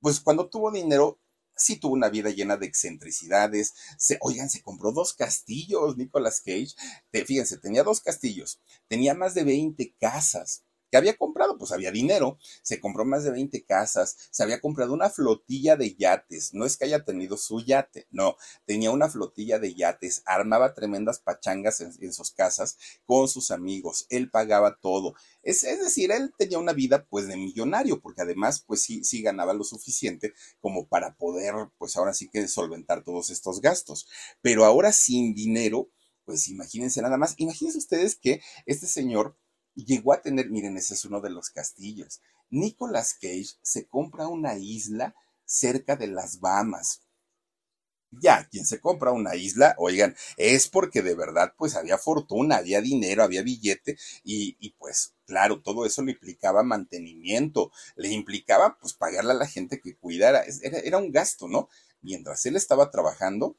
pues 0.00 0.20
cuando 0.20 0.48
tuvo 0.48 0.70
dinero, 0.70 1.18
sí 1.56 1.76
tuvo 1.76 1.94
una 1.94 2.08
vida 2.10 2.30
llena 2.30 2.56
de 2.56 2.66
excentricidades. 2.66 3.74
Se, 3.98 4.18
oigan, 4.20 4.50
se 4.50 4.62
compró 4.62 4.92
dos 4.92 5.14
castillos, 5.14 5.96
Nicolas 5.96 6.40
Cage. 6.40 6.74
fíjense, 7.26 7.58
tenía 7.58 7.82
dos 7.82 8.00
castillos, 8.00 8.60
tenía 8.88 9.14
más 9.14 9.34
de 9.34 9.44
20 9.44 9.94
casas 9.98 10.65
que 10.90 10.96
había 10.96 11.16
comprado, 11.16 11.58
pues 11.58 11.72
había 11.72 11.90
dinero, 11.90 12.38
se 12.62 12.80
compró 12.80 13.04
más 13.04 13.24
de 13.24 13.30
20 13.30 13.64
casas, 13.64 14.16
se 14.30 14.42
había 14.42 14.60
comprado 14.60 14.92
una 14.92 15.10
flotilla 15.10 15.76
de 15.76 15.94
yates, 15.94 16.54
no 16.54 16.64
es 16.64 16.76
que 16.76 16.84
haya 16.84 17.04
tenido 17.04 17.36
su 17.36 17.60
yate, 17.60 18.06
no, 18.10 18.36
tenía 18.64 18.90
una 18.90 19.08
flotilla 19.08 19.58
de 19.58 19.74
yates, 19.74 20.22
armaba 20.26 20.74
tremendas 20.74 21.20
pachangas 21.20 21.80
en, 21.80 22.12
sus 22.12 22.30
casas 22.30 22.78
con 23.04 23.28
sus 23.28 23.50
amigos, 23.50 24.06
él 24.10 24.30
pagaba 24.30 24.78
todo, 24.80 25.14
es, 25.42 25.64
es, 25.64 25.80
decir, 25.80 26.10
él 26.12 26.32
tenía 26.36 26.58
una 26.58 26.72
vida 26.72 27.06
pues 27.08 27.26
de 27.26 27.36
millonario, 27.36 28.00
porque 28.00 28.22
además 28.22 28.62
pues 28.66 28.82
sí, 28.82 29.04
sí 29.04 29.22
ganaba 29.22 29.54
lo 29.54 29.64
suficiente 29.64 30.34
como 30.60 30.86
para 30.86 31.14
poder 31.16 31.54
pues 31.78 31.96
ahora 31.96 32.14
sí 32.14 32.28
que 32.28 32.46
solventar 32.48 33.04
todos 33.04 33.30
estos 33.30 33.60
gastos, 33.60 34.08
pero 34.42 34.64
ahora 34.64 34.92
sin 34.92 35.34
dinero, 35.34 35.90
pues 36.24 36.48
imagínense 36.48 37.00
nada 37.02 37.16
más, 37.16 37.34
imagínense 37.38 37.78
ustedes 37.78 38.16
que 38.16 38.40
este 38.66 38.86
señor 38.86 39.36
llegó 39.84 40.12
a 40.12 40.22
tener, 40.22 40.50
miren, 40.50 40.76
ese 40.76 40.94
es 40.94 41.04
uno 41.04 41.20
de 41.20 41.30
los 41.30 41.50
castillos. 41.50 42.20
Nicolas 42.50 43.14
Cage 43.14 43.56
se 43.62 43.86
compra 43.86 44.28
una 44.28 44.56
isla 44.56 45.14
cerca 45.44 45.96
de 45.96 46.08
las 46.08 46.40
Bahamas. 46.40 47.02
Ya, 48.10 48.48
quien 48.50 48.64
se 48.64 48.80
compra 48.80 49.10
una 49.12 49.34
isla, 49.36 49.74
oigan, 49.78 50.16
es 50.38 50.68
porque 50.68 51.02
de 51.02 51.14
verdad 51.14 51.52
pues 51.58 51.74
había 51.74 51.98
fortuna, 51.98 52.56
había 52.56 52.80
dinero, 52.80 53.22
había 53.22 53.42
billete 53.42 53.98
y, 54.24 54.56
y 54.58 54.70
pues 54.78 55.14
claro, 55.26 55.60
todo 55.60 55.84
eso 55.84 56.02
le 56.02 56.12
implicaba 56.12 56.62
mantenimiento, 56.62 57.72
le 57.96 58.08
implicaba 58.10 58.78
pues 58.80 58.94
pagarle 58.94 59.32
a 59.32 59.34
la 59.34 59.46
gente 59.46 59.80
que 59.80 59.96
cuidara, 59.96 60.44
era, 60.62 60.78
era 60.78 60.98
un 60.98 61.12
gasto, 61.12 61.46
¿no? 61.48 61.68
Mientras 62.00 62.46
él 62.46 62.56
estaba 62.56 62.90
trabajando, 62.90 63.56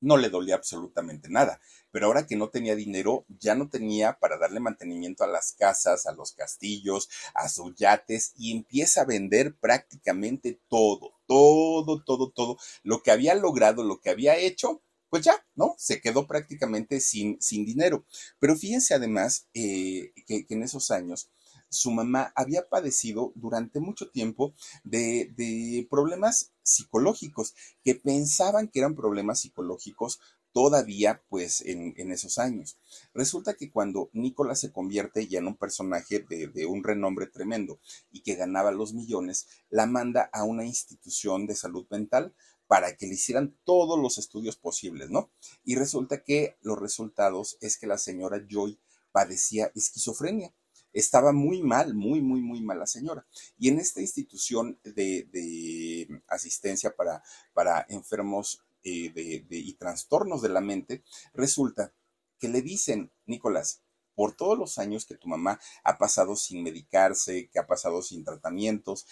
no 0.00 0.16
le 0.16 0.28
dolía 0.28 0.54
absolutamente 0.54 1.28
nada. 1.28 1.60
Pero 1.90 2.06
ahora 2.06 2.26
que 2.26 2.36
no 2.36 2.50
tenía 2.50 2.74
dinero, 2.74 3.24
ya 3.28 3.54
no 3.54 3.68
tenía 3.68 4.18
para 4.18 4.38
darle 4.38 4.60
mantenimiento 4.60 5.24
a 5.24 5.28
las 5.28 5.52
casas, 5.52 6.06
a 6.06 6.12
los 6.12 6.32
castillos, 6.32 7.08
a 7.34 7.48
sus 7.48 7.74
yates 7.74 8.32
y 8.36 8.52
empieza 8.52 9.02
a 9.02 9.06
vender 9.06 9.56
prácticamente 9.56 10.60
todo, 10.68 11.14
todo, 11.26 12.02
todo, 12.04 12.30
todo. 12.30 12.58
Lo 12.82 13.02
que 13.02 13.10
había 13.10 13.34
logrado, 13.34 13.82
lo 13.82 14.00
que 14.00 14.10
había 14.10 14.36
hecho, 14.36 14.82
pues 15.08 15.24
ya, 15.24 15.46
¿no? 15.54 15.74
Se 15.78 16.00
quedó 16.00 16.26
prácticamente 16.26 17.00
sin, 17.00 17.40
sin 17.40 17.64
dinero. 17.64 18.04
Pero 18.38 18.56
fíjense 18.56 18.94
además 18.94 19.48
eh, 19.54 20.12
que, 20.26 20.46
que 20.46 20.54
en 20.54 20.62
esos 20.62 20.90
años 20.90 21.30
su 21.68 21.90
mamá 21.90 22.32
había 22.34 22.68
padecido 22.68 23.32
durante 23.34 23.80
mucho 23.80 24.10
tiempo 24.10 24.54
de, 24.84 25.86
problemas 25.90 26.52
psicológicos, 26.62 27.54
que 27.84 27.94
pensaban 27.94 28.68
que 28.68 28.80
eran 28.80 28.94
problemas 28.94 29.40
psicológicos 29.40 30.20
todavía 30.52 31.22
pues 31.28 31.60
en, 31.60 32.10
esos 32.10 32.38
años. 32.38 32.78
Resulta 33.12 33.54
que 33.54 33.70
cuando 33.70 34.08
Nicolás 34.14 34.60
se 34.60 34.72
convierte 34.72 35.26
ya 35.26 35.38
en 35.38 35.48
un 35.48 35.56
personaje 35.56 36.20
de, 36.20 36.48
de, 36.48 36.66
un 36.66 36.82
renombre 36.82 37.26
tremendo 37.26 37.78
y 38.10 38.22
que 38.22 38.36
ganaba 38.36 38.72
los 38.72 38.94
millones, 38.94 39.46
la 39.68 39.86
manda 39.86 40.30
a 40.32 40.44
una 40.44 40.64
institución 40.64 41.46
de 41.46 41.56
salud 41.56 41.86
mental 41.90 42.34
para 42.66 42.96
que 42.96 43.06
le 43.06 43.14
hicieran 43.14 43.56
todos 43.64 43.98
los 44.00 44.18
estudios 44.18 44.56
posibles, 44.56 45.10
¿no? 45.10 45.30
Y 45.64 45.76
resulta 45.76 46.24
que 46.24 46.56
los 46.62 46.78
resultados 46.78 47.58
es 47.60 47.76
que 47.76 47.86
la 47.86 47.98
señora 47.98 48.44
Joy 48.48 48.80
padecía 49.12 49.70
esquizofrenia 49.74 50.52
estaba 51.00 51.32
muy 51.32 51.62
mal, 51.62 51.94
muy, 51.94 52.22
muy, 52.22 52.40
muy 52.40 52.62
mal 52.62 52.78
la 52.78 52.86
señora. 52.86 53.26
Y 53.58 53.68
en 53.68 53.78
esta 53.78 54.00
institución 54.00 54.78
de, 54.82 56.08
asistencia 56.28 56.94
para, 56.96 57.22
para 57.52 57.84
enfermos 57.88 58.64
eh, 58.82 59.12
de, 59.12 59.44
y 59.50 59.74
trastornos 59.74 60.40
de 60.42 60.48
la 60.48 60.60
mente, 60.60 61.02
resulta 61.34 61.92
que 62.38 62.48
le 62.48 62.62
dicen, 62.62 63.12
Nicolás, 63.26 63.82
por 64.14 64.34
todos 64.34 64.58
los 64.58 64.78
años 64.78 65.04
que 65.04 65.16
tu 65.16 65.28
mamá 65.28 65.60
ha 65.84 65.98
pasado 65.98 66.34
sin 66.36 66.62
medicarse, 66.62 67.50
que 67.50 67.58
ha 67.58 67.66
pasado 67.66 68.00
sin 68.00 68.24
tratamientos, 68.24 69.06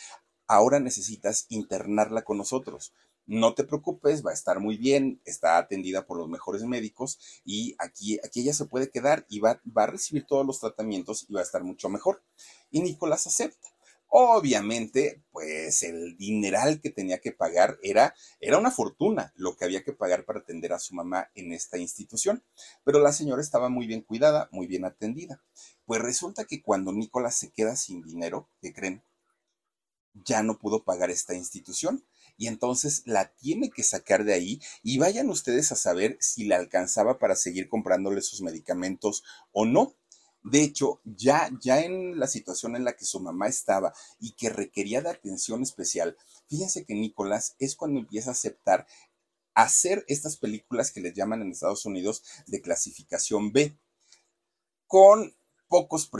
ahora 0.46 0.80
necesitas 0.80 1.44
internarla 1.50 2.22
con 2.22 2.38
nosotros 2.38 2.94
no 3.26 3.54
te 3.54 3.64
preocupes, 3.64 4.24
va 4.24 4.30
a 4.30 4.34
estar 4.34 4.60
muy 4.60 4.76
bien, 4.76 5.20
está 5.24 5.58
atendida 5.58 6.06
por 6.06 6.18
los 6.18 6.28
mejores 6.28 6.62
médicos 6.64 7.18
y 7.44 7.74
aquí, 7.78 8.18
aquí 8.24 8.40
ella 8.40 8.52
se 8.52 8.66
puede 8.66 8.90
quedar 8.90 9.26
y 9.28 9.40
va, 9.40 9.60
va 9.66 9.84
a 9.84 9.88
recibir 9.88 10.26
todos 10.26 10.46
los 10.46 10.60
tratamientos 10.60 11.26
y 11.28 11.32
va 11.32 11.40
a 11.40 11.44
estar 11.44 11.64
mucho 11.64 11.88
mejor. 11.88 12.22
Y 12.70 12.80
Nicolás 12.80 13.26
acepta. 13.26 13.68
Obviamente, 14.16 15.24
pues 15.32 15.82
el 15.82 16.16
dineral 16.16 16.80
que 16.80 16.90
tenía 16.90 17.18
que 17.18 17.32
pagar 17.32 17.78
era, 17.82 18.14
era 18.38 18.58
una 18.58 18.70
fortuna 18.70 19.32
lo 19.34 19.56
que 19.56 19.64
había 19.64 19.82
que 19.82 19.92
pagar 19.92 20.24
para 20.24 20.38
atender 20.38 20.72
a 20.72 20.78
su 20.78 20.94
mamá 20.94 21.30
en 21.34 21.52
esta 21.52 21.78
institución. 21.78 22.44
Pero 22.84 23.00
la 23.00 23.12
señora 23.12 23.42
estaba 23.42 23.68
muy 23.68 23.88
bien 23.88 24.02
cuidada, 24.02 24.48
muy 24.52 24.68
bien 24.68 24.84
atendida. 24.84 25.42
Pues 25.84 26.00
resulta 26.00 26.44
que 26.44 26.62
cuando 26.62 26.92
Nicolás 26.92 27.34
se 27.34 27.50
queda 27.50 27.74
sin 27.74 28.02
dinero, 28.02 28.48
¿qué 28.60 28.72
creen? 28.72 29.02
Ya 30.12 30.44
no 30.44 30.58
pudo 30.58 30.84
pagar 30.84 31.10
esta 31.10 31.34
institución 31.34 32.04
y 32.36 32.48
entonces 32.48 33.02
la 33.06 33.34
tiene 33.34 33.70
que 33.70 33.82
sacar 33.82 34.24
de 34.24 34.34
ahí 34.34 34.60
y 34.82 34.98
vayan 34.98 35.30
ustedes 35.30 35.72
a 35.72 35.76
saber 35.76 36.16
si 36.20 36.44
le 36.44 36.54
alcanzaba 36.54 37.18
para 37.18 37.36
seguir 37.36 37.68
comprándole 37.68 38.22
sus 38.22 38.40
medicamentos 38.42 39.22
o 39.52 39.64
no. 39.64 39.94
De 40.42 40.62
hecho, 40.62 41.00
ya, 41.04 41.50
ya 41.62 41.80
en 41.80 42.18
la 42.18 42.26
situación 42.26 42.76
en 42.76 42.84
la 42.84 42.94
que 42.96 43.06
su 43.06 43.18
mamá 43.18 43.48
estaba 43.48 43.94
y 44.20 44.32
que 44.32 44.50
requería 44.50 45.00
de 45.00 45.08
atención 45.08 45.62
especial, 45.62 46.18
fíjense 46.48 46.84
que 46.84 46.94
Nicolás 46.94 47.56
es 47.58 47.74
cuando 47.76 48.00
empieza 48.00 48.30
a 48.30 48.32
aceptar 48.32 48.86
hacer 49.54 50.04
estas 50.08 50.36
películas 50.36 50.90
que 50.90 51.00
les 51.00 51.14
llaman 51.14 51.40
en 51.40 51.52
Estados 51.52 51.86
Unidos 51.86 52.22
de 52.46 52.60
clasificación 52.60 53.52
B, 53.52 53.78
con 54.86 55.34
pocos 55.68 56.10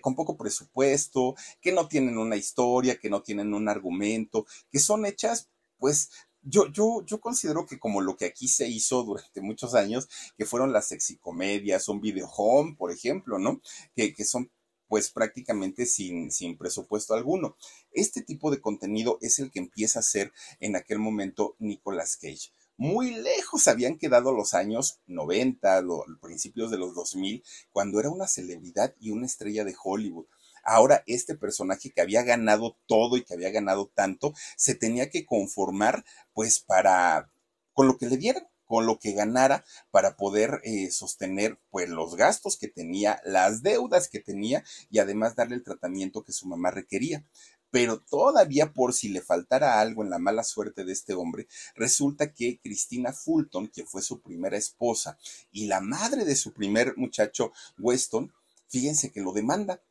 con 0.00 0.14
poco 0.14 0.36
presupuesto, 0.36 1.34
que 1.60 1.72
no 1.72 1.88
tienen 1.88 2.18
una 2.18 2.36
historia, 2.36 2.98
que 2.98 3.10
no 3.10 3.22
tienen 3.22 3.54
un 3.54 3.68
argumento, 3.68 4.46
que 4.70 4.78
son 4.78 5.06
hechas, 5.06 5.48
pues, 5.78 6.10
yo, 6.42 6.68
yo, 6.68 7.04
yo 7.04 7.20
considero 7.20 7.66
que 7.66 7.78
como 7.78 8.00
lo 8.00 8.16
que 8.16 8.26
aquí 8.26 8.46
se 8.46 8.68
hizo 8.68 9.02
durante 9.02 9.40
muchos 9.40 9.74
años, 9.74 10.08
que 10.36 10.46
fueron 10.46 10.72
las 10.72 10.86
sexicomedias, 10.86 11.88
un 11.88 12.00
video 12.00 12.28
home, 12.28 12.76
por 12.78 12.92
ejemplo, 12.92 13.38
¿no? 13.38 13.60
Que, 13.96 14.14
que 14.14 14.24
son 14.24 14.50
pues 14.88 15.10
prácticamente 15.10 15.84
sin, 15.86 16.30
sin 16.30 16.56
presupuesto 16.56 17.14
alguno. 17.14 17.56
Este 17.90 18.22
tipo 18.22 18.52
de 18.52 18.60
contenido 18.60 19.18
es 19.20 19.40
el 19.40 19.50
que 19.50 19.58
empieza 19.58 19.98
a 19.98 20.00
hacer 20.00 20.32
en 20.60 20.76
aquel 20.76 21.00
momento 21.00 21.56
Nicolas 21.58 22.16
Cage 22.16 22.52
muy 22.76 23.14
lejos 23.14 23.68
habían 23.68 23.98
quedado 23.98 24.32
los 24.32 24.54
años 24.54 25.00
90, 25.06 25.82
los 25.82 26.04
principios 26.20 26.70
de 26.70 26.78
los 26.78 26.94
2000, 26.94 27.42
cuando 27.72 28.00
era 28.00 28.10
una 28.10 28.26
celebridad 28.26 28.94
y 29.00 29.10
una 29.10 29.26
estrella 29.26 29.64
de 29.64 29.74
Hollywood. 29.82 30.26
Ahora 30.62 31.02
este 31.06 31.36
personaje 31.36 31.90
que 31.90 32.00
había 32.00 32.22
ganado 32.22 32.76
todo 32.86 33.16
y 33.16 33.24
que 33.24 33.34
había 33.34 33.50
ganado 33.50 33.90
tanto, 33.94 34.34
se 34.56 34.74
tenía 34.74 35.10
que 35.10 35.24
conformar 35.24 36.04
pues 36.34 36.58
para, 36.58 37.30
con 37.72 37.86
lo 37.86 37.96
que 37.98 38.06
le 38.06 38.16
dieran 38.16 38.46
con 38.66 38.84
lo 38.84 38.98
que 38.98 39.12
ganara 39.12 39.64
para 39.90 40.16
poder 40.16 40.60
eh, 40.64 40.90
sostener 40.90 41.58
pues 41.70 41.88
los 41.88 42.16
gastos 42.16 42.56
que 42.56 42.68
tenía, 42.68 43.20
las 43.24 43.62
deudas 43.62 44.08
que 44.08 44.20
tenía 44.20 44.64
y 44.90 44.98
además 44.98 45.36
darle 45.36 45.54
el 45.54 45.62
tratamiento 45.62 46.24
que 46.24 46.32
su 46.32 46.46
mamá 46.46 46.70
requería 46.70 47.24
pero 47.70 48.00
todavía 48.00 48.72
por 48.72 48.92
si 48.94 49.08
le 49.08 49.20
faltara 49.20 49.80
algo 49.80 50.02
en 50.02 50.10
la 50.10 50.18
mala 50.18 50.44
suerte 50.44 50.84
de 50.84 50.92
este 50.92 51.14
hombre, 51.14 51.46
resulta 51.74 52.32
que 52.32 52.60
Cristina 52.62 53.12
Fulton, 53.12 53.68
que 53.68 53.84
fue 53.84 54.02
su 54.02 54.20
primera 54.20 54.56
esposa 54.56 55.18
y 55.50 55.66
la 55.66 55.80
madre 55.80 56.24
de 56.24 56.36
su 56.36 56.52
primer 56.52 56.96
muchacho 56.96 57.52
Weston, 57.78 58.32
fíjense 58.68 59.12
que 59.12 59.20
lo 59.20 59.32
demanda. 59.32 59.82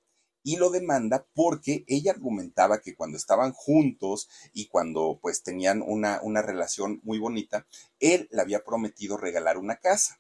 Y 0.48 0.58
lo 0.58 0.70
demanda 0.70 1.26
porque 1.34 1.86
ella 1.88 2.12
argumentaba 2.12 2.80
que 2.80 2.96
cuando 2.96 3.18
estaban 3.18 3.52
juntos 3.52 4.30
y 4.54 4.68
cuando 4.68 5.18
pues 5.20 5.42
tenían 5.42 5.82
una, 5.82 6.20
una 6.22 6.44
relación 6.44 7.02
muy 7.04 7.18
bonita, 7.18 7.66
él 8.00 8.30
le 8.32 8.44
había 8.44 8.64
prometido 8.64 9.18
regalar 9.18 9.58
una 9.58 9.78
casa. 9.78 10.20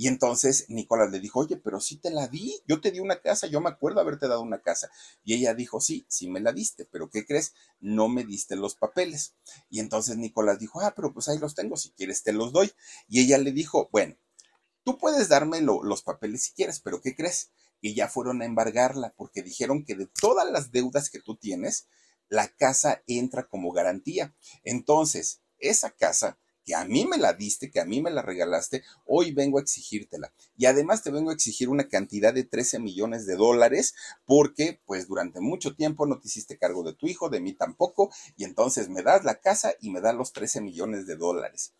Y 0.00 0.06
entonces 0.06 0.66
Nicolás 0.68 1.10
le 1.10 1.18
dijo, 1.18 1.40
oye, 1.40 1.56
pero 1.56 1.80
sí 1.80 1.96
te 1.96 2.10
la 2.12 2.28
di, 2.28 2.62
yo 2.68 2.80
te 2.80 2.92
di 2.92 3.00
una 3.00 3.20
casa, 3.20 3.48
yo 3.48 3.60
me 3.60 3.68
acuerdo 3.68 4.00
haberte 4.00 4.28
dado 4.28 4.42
una 4.42 4.62
casa. 4.62 4.88
Y 5.24 5.34
ella 5.34 5.54
dijo, 5.54 5.80
sí, 5.80 6.06
sí 6.08 6.30
me 6.30 6.38
la 6.38 6.52
diste, 6.52 6.84
pero 6.84 7.10
¿qué 7.10 7.26
crees? 7.26 7.52
No 7.80 8.08
me 8.08 8.24
diste 8.24 8.54
los 8.54 8.76
papeles. 8.76 9.34
Y 9.68 9.80
entonces 9.80 10.16
Nicolás 10.16 10.60
dijo, 10.60 10.80
ah, 10.82 10.94
pero 10.94 11.12
pues 11.12 11.28
ahí 11.28 11.38
los 11.38 11.56
tengo, 11.56 11.76
si 11.76 11.90
quieres 11.90 12.22
te 12.22 12.32
los 12.32 12.52
doy. 12.52 12.70
Y 13.08 13.22
ella 13.22 13.38
le 13.38 13.50
dijo, 13.50 13.88
bueno, 13.90 14.16
tú 14.84 14.98
puedes 14.98 15.28
darme 15.28 15.62
los 15.62 16.02
papeles 16.02 16.44
si 16.44 16.52
quieres, 16.52 16.78
pero 16.78 17.00
¿qué 17.00 17.16
crees? 17.16 17.50
Que 17.82 17.92
ya 17.92 18.06
fueron 18.06 18.40
a 18.40 18.44
embargarla 18.44 19.14
porque 19.16 19.42
dijeron 19.42 19.84
que 19.84 19.96
de 19.96 20.06
todas 20.06 20.48
las 20.48 20.70
deudas 20.70 21.10
que 21.10 21.18
tú 21.18 21.34
tienes, 21.34 21.88
la 22.28 22.46
casa 22.46 23.02
entra 23.08 23.48
como 23.48 23.72
garantía. 23.72 24.32
Entonces, 24.62 25.40
esa 25.58 25.90
casa 25.90 26.38
que 26.68 26.74
a 26.74 26.84
mí 26.84 27.06
me 27.06 27.16
la 27.16 27.32
diste, 27.32 27.70
que 27.70 27.80
a 27.80 27.86
mí 27.86 28.02
me 28.02 28.10
la 28.10 28.20
regalaste, 28.20 28.84
hoy 29.06 29.32
vengo 29.32 29.56
a 29.56 29.62
exigírtela. 29.62 30.34
Y 30.58 30.66
además 30.66 31.02
te 31.02 31.10
vengo 31.10 31.30
a 31.30 31.32
exigir 31.32 31.70
una 31.70 31.88
cantidad 31.88 32.34
de 32.34 32.44
13 32.44 32.78
millones 32.78 33.24
de 33.24 33.36
dólares 33.36 33.94
porque 34.26 34.78
pues 34.84 35.08
durante 35.08 35.40
mucho 35.40 35.74
tiempo 35.74 36.04
no 36.04 36.20
te 36.20 36.28
hiciste 36.28 36.58
cargo 36.58 36.82
de 36.82 36.92
tu 36.92 37.06
hijo, 37.06 37.30
de 37.30 37.40
mí 37.40 37.54
tampoco, 37.54 38.10
y 38.36 38.44
entonces 38.44 38.90
me 38.90 39.02
das 39.02 39.24
la 39.24 39.40
casa 39.40 39.72
y 39.80 39.88
me 39.88 40.02
das 40.02 40.14
los 40.14 40.34
13 40.34 40.60
millones 40.60 41.06
de 41.06 41.16
dólares. 41.16 41.72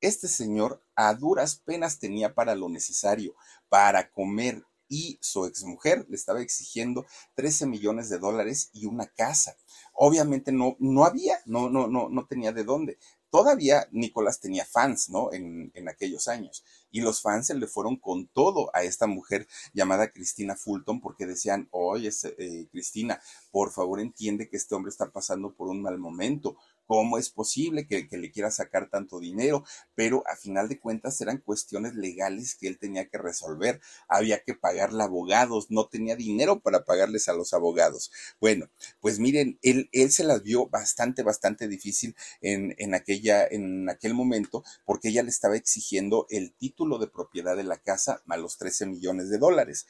Este 0.00 0.28
señor 0.28 0.82
a 0.94 1.12
duras 1.12 1.56
penas 1.56 1.98
tenía 1.98 2.34
para 2.34 2.54
lo 2.54 2.70
necesario, 2.70 3.34
para 3.68 4.10
comer, 4.10 4.64
y 4.88 5.18
su 5.20 5.44
exmujer 5.46 6.06
le 6.08 6.16
estaba 6.16 6.40
exigiendo 6.40 7.06
13 7.34 7.66
millones 7.66 8.08
de 8.08 8.18
dólares 8.18 8.70
y 8.72 8.86
una 8.86 9.06
casa. 9.06 9.56
Obviamente 9.92 10.52
no, 10.52 10.76
no 10.78 11.04
había, 11.04 11.38
no, 11.44 11.68
no, 11.70 11.88
no, 11.88 12.08
no 12.08 12.26
tenía 12.26 12.52
de 12.52 12.64
dónde 12.64 12.98
todavía 13.36 13.86
Nicolás 13.92 14.40
tenía 14.40 14.64
fans, 14.64 15.10
¿no? 15.10 15.30
En, 15.30 15.70
en, 15.74 15.90
aquellos 15.90 16.26
años. 16.26 16.64
Y 16.90 17.02
los 17.02 17.20
fans 17.20 17.48
se 17.48 17.54
le 17.54 17.66
fueron 17.66 17.96
con 17.96 18.28
todo 18.28 18.70
a 18.74 18.82
esta 18.82 19.06
mujer 19.06 19.46
llamada 19.74 20.10
Cristina 20.10 20.56
Fulton 20.56 21.02
porque 21.02 21.26
decían, 21.26 21.68
oye, 21.70 22.08
eh, 22.38 22.66
Cristina, 22.72 23.20
por 23.50 23.72
favor 23.72 24.00
entiende 24.00 24.48
que 24.48 24.56
este 24.56 24.74
hombre 24.74 24.88
está 24.88 25.10
pasando 25.10 25.52
por 25.52 25.68
un 25.68 25.82
mal 25.82 25.98
momento 25.98 26.56
cómo 26.86 27.18
es 27.18 27.30
posible 27.30 27.86
que, 27.86 28.06
le 28.16 28.30
quiera 28.30 28.50
sacar 28.50 28.88
tanto 28.88 29.18
dinero, 29.20 29.64
pero 29.94 30.22
a 30.26 30.36
final 30.36 30.68
de 30.68 30.78
cuentas 30.78 31.20
eran 31.20 31.38
cuestiones 31.38 31.94
legales 31.94 32.54
que 32.54 32.68
él 32.68 32.78
tenía 32.78 33.08
que 33.08 33.18
resolver. 33.18 33.80
Había 34.08 34.42
que 34.42 34.54
pagarle 34.54 35.02
abogados, 35.02 35.70
no 35.70 35.88
tenía 35.88 36.16
dinero 36.16 36.60
para 36.60 36.84
pagarles 36.84 37.28
a 37.28 37.34
los 37.34 37.52
abogados. 37.52 38.10
Bueno, 38.40 38.68
pues 39.00 39.18
miren, 39.18 39.58
él, 39.62 39.90
se 40.10 40.24
las 40.24 40.42
vio 40.42 40.68
bastante, 40.68 41.22
bastante 41.22 41.68
difícil 41.68 42.14
en, 42.40 42.74
en, 42.78 42.94
aquella, 42.94 43.46
en 43.46 43.88
aquel 43.90 44.14
momento, 44.14 44.62
porque 44.84 45.08
ella 45.08 45.22
le 45.22 45.30
estaba 45.30 45.56
exigiendo 45.56 46.26
el 46.30 46.54
título 46.54 46.98
de 46.98 47.08
propiedad 47.08 47.56
de 47.56 47.64
la 47.64 47.78
casa 47.78 48.22
más 48.24 48.36
los 48.38 48.58
13 48.58 48.86
millones 48.86 49.28
de 49.28 49.38
dólares. 49.38 49.86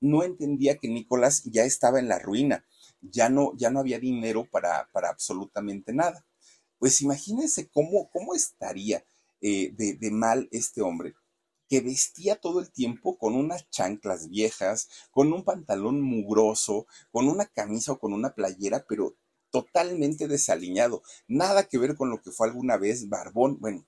No 0.00 0.22
entendía 0.22 0.76
que 0.76 0.88
Nicolás 0.88 1.42
ya 1.44 1.64
estaba 1.64 1.98
en 1.98 2.08
la 2.08 2.18
ruina, 2.18 2.64
ya 3.00 3.28
no, 3.28 3.52
ya 3.56 3.70
no 3.70 3.80
había 3.80 3.98
dinero 3.98 4.44
para, 4.44 4.88
para 4.92 5.08
absolutamente 5.08 5.92
nada. 5.92 6.24
Pues 6.78 7.00
imagínense 7.00 7.68
cómo, 7.68 8.10
cómo 8.10 8.34
estaría 8.34 9.04
eh, 9.40 9.72
de, 9.76 9.94
de 9.94 10.10
mal 10.10 10.48
este 10.50 10.82
hombre 10.82 11.14
que 11.68 11.80
vestía 11.80 12.36
todo 12.36 12.60
el 12.60 12.70
tiempo 12.70 13.18
con 13.18 13.34
unas 13.34 13.68
chanclas 13.70 14.28
viejas, 14.28 14.88
con 15.10 15.32
un 15.32 15.44
pantalón 15.44 16.00
mugroso, 16.00 16.86
con 17.10 17.28
una 17.28 17.46
camisa 17.46 17.92
o 17.92 17.98
con 17.98 18.12
una 18.12 18.34
playera, 18.34 18.84
pero 18.88 19.16
totalmente 19.50 20.28
desaliñado. 20.28 21.02
Nada 21.26 21.64
que 21.64 21.78
ver 21.78 21.96
con 21.96 22.10
lo 22.10 22.20
que 22.20 22.30
fue 22.30 22.48
alguna 22.48 22.76
vez 22.76 23.08
Barbón. 23.08 23.58
Bueno, 23.60 23.86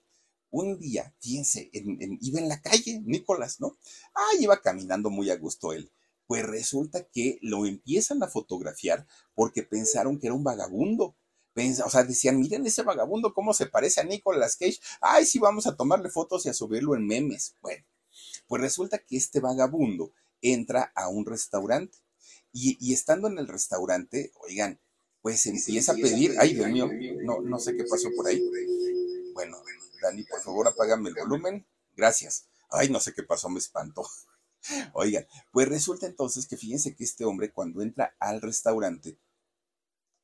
un 0.51 0.78
día, 0.78 1.14
fíjense, 1.20 1.70
iba 1.72 2.41
en 2.41 2.49
la 2.49 2.61
calle, 2.62 3.01
Nicolás, 3.05 3.61
¿no? 3.61 3.76
Ah, 4.14 4.34
iba 4.41 4.61
caminando 4.61 5.11
muy 5.11 5.30
a 5.30 5.36
gusto 5.36 5.72
él. 5.72 5.91
Pues 6.26 6.45
resulta 6.45 7.05
que 7.05 7.39
lo 7.43 7.64
empiezan 7.66 8.22
a 8.22 8.28
fotografiar 8.28 9.07
porque 9.34 9.62
pensaron 9.62 10.18
que 10.18 10.26
era 10.26 10.34
un 10.34 10.45
vagabundo 10.45 11.16
o 11.85 11.91
sea, 11.91 12.05
decían, 12.05 12.39
miren 12.39 12.67
ese 12.67 12.83
vagabundo, 12.83 13.35
cómo 13.35 13.55
se 13.55 13.67
parece 13.67 14.01
a 14.01 14.05
Nicolas 14.05 14.57
Cage. 14.57 14.79
Ay, 15.01 15.27
sí, 15.27 15.39
vamos 15.39 15.67
a 15.67 15.77
tomarle 15.77 16.11
fotos 16.11 16.47
y 16.47 16.49
a 16.49 16.55
subirlo 16.55 16.95
en 16.95 17.07
memes. 17.07 17.55
Bueno, 17.61 17.85
pues 18.47 18.63
resulta 18.63 18.99
que 18.99 19.17
este 19.17 19.41
vagabundo 19.41 20.13
entra 20.41 20.93
a 20.95 21.09
un 21.09 21.27
restaurante 21.27 21.99
y, 22.53 22.93
estando 22.93 23.29
en 23.29 23.39
el 23.39 23.49
restaurante, 23.49 24.33
oigan, 24.41 24.81
pues 25.23 25.47
empieza 25.47 25.93
a 25.93 25.95
pedir, 25.97 26.35
ay 26.39 26.55
Dios 26.55 26.69
mío, 26.69 26.89
no, 27.23 27.41
no 27.41 27.59
sé 27.59 27.77
qué 27.77 27.85
pasó 27.85 28.09
por 28.17 28.27
ahí. 28.27 28.43
Bueno, 29.35 29.59
Dani, 30.03 30.25
por 30.25 30.41
favor, 30.41 30.69
apágame 30.69 31.11
el 31.11 31.15
volumen. 31.15 31.67
Gracias. 31.97 32.47
Ay, 32.71 32.89
no 32.89 33.01
sé 33.01 33.13
qué 33.13 33.23
pasó, 33.23 33.49
me 33.49 33.59
espantó. 33.59 34.07
Oigan, 34.93 35.27
pues 35.53 35.69
resulta 35.69 36.07
entonces 36.07 36.47
que 36.47 36.57
fíjense 36.57 36.95
que 36.95 37.05
este 37.05 37.25
hombre 37.25 37.53
cuando 37.53 37.83
entra 37.83 38.15
al 38.19 38.41
restaurante, 38.41 39.19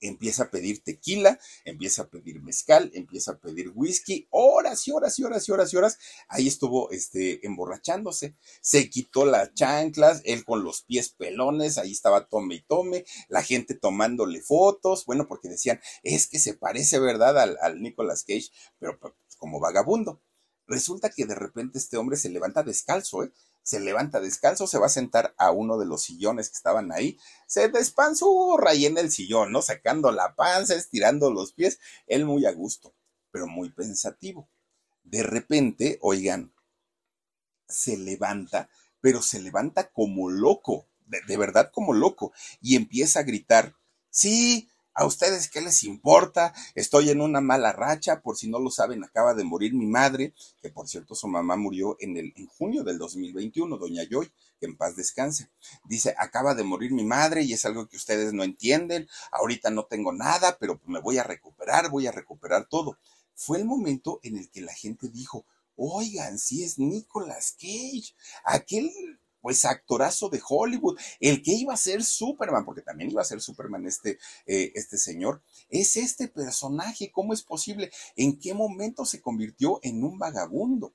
empieza 0.01 0.45
a 0.45 0.51
pedir 0.51 0.83
tequila, 0.83 1.39
empieza 1.65 2.03
a 2.03 2.09
pedir 2.09 2.43
mezcal, 2.43 2.91
empieza 2.95 3.33
a 3.33 3.39
pedir 3.39 3.73
whisky, 3.75 4.27
horas 4.31 4.87
y 4.87 4.93
horas 4.93 5.19
y 5.19 5.25
horas 5.25 5.49
y 5.49 5.53
horas 5.53 5.73
y 5.73 5.77
horas. 5.77 5.99
Ahí 6.29 6.49
estuvo 6.49 6.91
este, 6.91 7.45
emborrachándose. 7.47 8.35
Se 8.61 8.91
quitó 8.91 9.25
las 9.25 9.55
chanclas, 9.55 10.23
él 10.25 10.45
con 10.45 10.65
los 10.65 10.83
pies 10.83 11.11
pelones, 11.11 11.79
ahí 11.79 11.93
estaba 11.93 12.27
tome 12.27 12.57
y 12.57 12.63
tome, 12.63 13.05
la 13.29 13.43
gente 13.43 13.75
tomándole 13.75 14.41
fotos, 14.43 15.05
bueno, 15.07 15.27
porque 15.27 15.49
decían, 15.49 15.81
es 16.03 16.27
que 16.27 16.39
se 16.39 16.55
parece, 16.55 16.99
¿verdad?, 16.99 17.39
al, 17.39 17.59
al 17.61 17.81
Nicolas 17.81 18.25
Cage, 18.25 18.51
pero 18.79 18.99
pues, 18.99 19.15
como 19.39 19.61
vagabundo. 19.61 20.23
Resulta 20.67 21.11
que 21.11 21.27
de 21.27 21.35
repente 21.35 21.79
este 21.79 21.97
hombre 21.97 22.17
se 22.17 22.31
levanta 22.31 22.63
descalzo, 22.63 23.25
¿eh? 23.25 23.33
Se 23.65 23.81
levanta 23.81 24.21
descalzo, 24.21 24.67
se 24.69 24.79
va 24.79 24.87
a 24.87 24.91
sentar 24.91 25.35
a 25.39 25.51
uno 25.51 25.79
de 25.79 25.87
los 25.87 26.03
sillones 26.03 26.51
que 26.51 26.57
estaban 26.57 26.93
ahí, 26.93 27.19
se 27.47 27.69
despanzurra 27.69 28.75
y 28.75 28.87
en 28.87 28.99
el 28.99 29.11
sillón, 29.11 29.53
¿no? 29.53 29.63
Sacando 29.63 30.13
la 30.13 30.37
panza, 30.37 30.75
estirando 30.75 31.33
los 31.33 31.53
pies, 31.53 31.81
él 32.07 32.27
muy 32.27 32.45
a 32.47 32.53
gusto, 32.53 32.95
pero 33.33 33.47
muy 33.47 33.71
pensativo. 33.71 34.49
De 35.03 35.23
repente, 35.23 35.99
oigan, 36.03 36.53
se 37.67 37.97
levanta, 37.97 38.69
pero 39.01 39.23
se 39.23 39.41
levanta 39.41 39.91
como 39.91 40.31
loco, 40.31 40.87
de, 41.07 41.21
de 41.27 41.37
verdad 41.39 41.71
como 41.73 41.95
loco, 41.95 42.33
y 42.61 42.77
empieza 42.77 43.21
a 43.21 43.25
gritar, 43.25 43.75
sí, 44.11 44.69
¿A 44.97 45.07
ustedes 45.07 45.51
qué 45.51 45.61
les 45.61 45.83
importa? 45.83 46.55
Estoy 46.77 47.11
en 47.11 47.21
una 47.21 47.41
mala 47.41 47.73
racha, 47.73 48.21
por 48.21 48.37
si 48.37 48.49
no 48.49 48.61
lo 48.61 48.71
saben, 48.71 49.03
acaba 49.03 49.35
de 49.35 49.43
morir 49.43 49.75
mi 49.75 49.87
madre, 49.87 50.35
que 50.63 50.71
por 50.71 50.87
cierto 50.87 51.17
su 51.17 51.27
mamá 51.27 51.57
murió 51.57 51.97
en, 51.99 52.17
el, 52.17 52.33
en 52.37 52.47
junio 52.47 52.85
del 52.85 52.99
2021, 52.99 53.77
doña 53.77 54.05
Joy, 54.09 54.31
que 54.61 54.67
en 54.67 54.77
paz 54.77 54.95
descanse. 54.95 55.51
Dice, 55.85 56.15
acaba 56.17 56.55
de 56.55 56.63
morir 56.63 56.93
mi 56.93 57.03
madre 57.03 57.43
y 57.43 57.53
es 57.53 57.65
algo 57.65 57.89
que 57.89 57.97
ustedes 57.97 58.33
no 58.33 58.45
entienden, 58.45 59.09
ahorita 59.33 59.71
no 59.71 59.87
tengo 59.87 60.13
nada, 60.13 60.59
pero 60.61 60.81
me 60.87 61.01
voy 61.01 61.19
a 61.19 61.25
recuperar, 61.25 61.91
voy 61.91 62.07
a 62.07 62.13
recuperar 62.13 62.69
todo. 62.69 62.97
Fue 63.35 63.59
el 63.59 63.65
momento 63.65 64.21
en 64.23 64.39
el 64.39 64.49
que 64.49 64.61
la 64.61 64.75
gente 64.75 65.09
dijo, 65.09 65.45
oigan, 65.75 66.39
si 66.39 66.63
es 66.63 66.79
Nicolas 66.79 67.57
Cage, 67.59 68.15
aquel 68.45 68.93
pues 69.45 69.67
actorazo 69.67 70.31
de 70.31 70.41
Hollywood, 70.49 70.99
el 71.21 71.43
que 71.43 71.53
iba 71.53 71.75
a 71.75 71.77
ser 71.77 72.03
Superman, 72.03 72.65
porque 72.65 72.81
también 72.81 73.11
iba 73.11 73.21
a 73.21 73.27
ser 73.27 73.43
Superman 73.43 73.87
este, 73.87 74.19
eh, 74.47 74.73
este 74.75 74.97
señor, 74.97 75.43
es 75.69 75.99
este 75.99 76.29
personaje, 76.29 77.11
¿cómo 77.13 77.35
es 77.35 77.43
posible? 77.43 77.91
¿En 78.17 78.39
qué 78.39 78.55
momento 78.55 79.05
se 79.05 79.21
convirtió 79.21 79.81
en 79.83 80.03
un 80.03 80.19
vagabundo? 80.19 80.95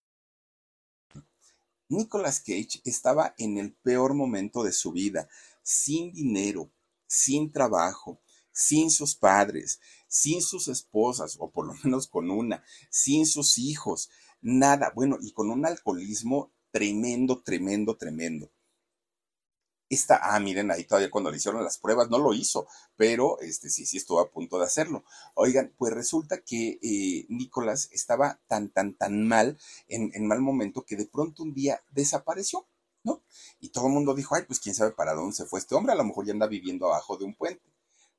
Nicolas 1.91 2.39
Cage 2.39 2.81
estaba 2.85 3.35
en 3.37 3.57
el 3.57 3.73
peor 3.73 4.13
momento 4.13 4.63
de 4.63 4.71
su 4.71 4.93
vida, 4.93 5.27
sin 5.61 6.13
dinero, 6.13 6.71
sin 7.05 7.51
trabajo, 7.51 8.21
sin 8.53 8.89
sus 8.89 9.15
padres, 9.15 9.81
sin 10.07 10.41
sus 10.41 10.69
esposas, 10.69 11.35
o 11.37 11.51
por 11.51 11.67
lo 11.67 11.73
menos 11.83 12.07
con 12.07 12.31
una, 12.31 12.63
sin 12.89 13.25
sus 13.25 13.57
hijos, 13.57 14.09
nada, 14.41 14.93
bueno, 14.95 15.17
y 15.21 15.33
con 15.33 15.51
un 15.51 15.65
alcoholismo 15.65 16.53
tremendo, 16.71 17.41
tremendo, 17.43 17.97
tremendo 17.97 18.49
ah, 20.21 20.39
miren, 20.39 20.71
ahí 20.71 20.85
todavía 20.85 21.09
cuando 21.09 21.31
le 21.31 21.37
hicieron 21.37 21.63
las 21.63 21.77
pruebas 21.77 22.09
no 22.09 22.17
lo 22.17 22.33
hizo, 22.33 22.67
pero 22.95 23.39
este 23.41 23.69
sí, 23.69 23.85
sí 23.85 23.97
estuvo 23.97 24.19
a 24.19 24.29
punto 24.29 24.57
de 24.57 24.65
hacerlo. 24.65 25.03
Oigan, 25.33 25.73
pues 25.77 25.93
resulta 25.93 26.41
que 26.41 26.79
eh, 26.81 27.25
Nicolás 27.29 27.89
estaba 27.91 28.39
tan, 28.47 28.69
tan, 28.69 28.95
tan 28.95 29.27
mal, 29.27 29.57
en, 29.87 30.11
en 30.13 30.27
mal 30.27 30.41
momento, 30.41 30.83
que 30.85 30.95
de 30.95 31.05
pronto 31.05 31.43
un 31.43 31.53
día 31.53 31.81
desapareció, 31.91 32.67
¿no? 33.03 33.23
Y 33.59 33.69
todo 33.69 33.87
el 33.87 33.93
mundo 33.93 34.13
dijo, 34.13 34.35
ay, 34.35 34.43
pues 34.47 34.59
quién 34.59 34.75
sabe 34.75 34.91
para 34.91 35.13
dónde 35.13 35.35
se 35.35 35.45
fue 35.45 35.59
este 35.59 35.75
hombre, 35.75 35.93
a 35.93 35.97
lo 35.97 36.03
mejor 36.03 36.25
ya 36.25 36.33
anda 36.33 36.47
viviendo 36.47 36.87
abajo 36.87 37.17
de 37.17 37.25
un 37.25 37.35
puente. 37.35 37.71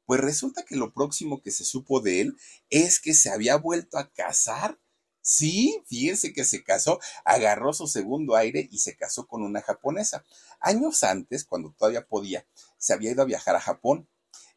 Pues 0.04 0.20
resulta 0.20 0.64
que 0.64 0.76
lo 0.76 0.92
próximo 0.92 1.40
que 1.42 1.50
se 1.50 1.64
supo 1.64 2.00
de 2.00 2.20
él 2.20 2.36
es 2.70 3.00
que 3.00 3.14
se 3.14 3.30
había 3.30 3.56
vuelto 3.56 3.98
a 3.98 4.10
casar 4.10 4.78
Sí, 5.22 5.82
fíjense 5.86 6.32
que 6.32 6.44
se 6.44 6.64
casó, 6.64 6.98
agarró 7.24 7.72
su 7.72 7.86
segundo 7.86 8.34
aire 8.36 8.68
y 8.70 8.78
se 8.78 8.96
casó 8.96 9.26
con 9.26 9.42
una 9.42 9.62
japonesa. 9.62 10.24
Años 10.60 11.02
antes, 11.04 11.44
cuando 11.44 11.72
todavía 11.72 12.06
podía, 12.06 12.44
se 12.76 12.92
había 12.92 13.12
ido 13.12 13.22
a 13.22 13.26
viajar 13.26 13.54
a 13.54 13.60
Japón 13.60 14.08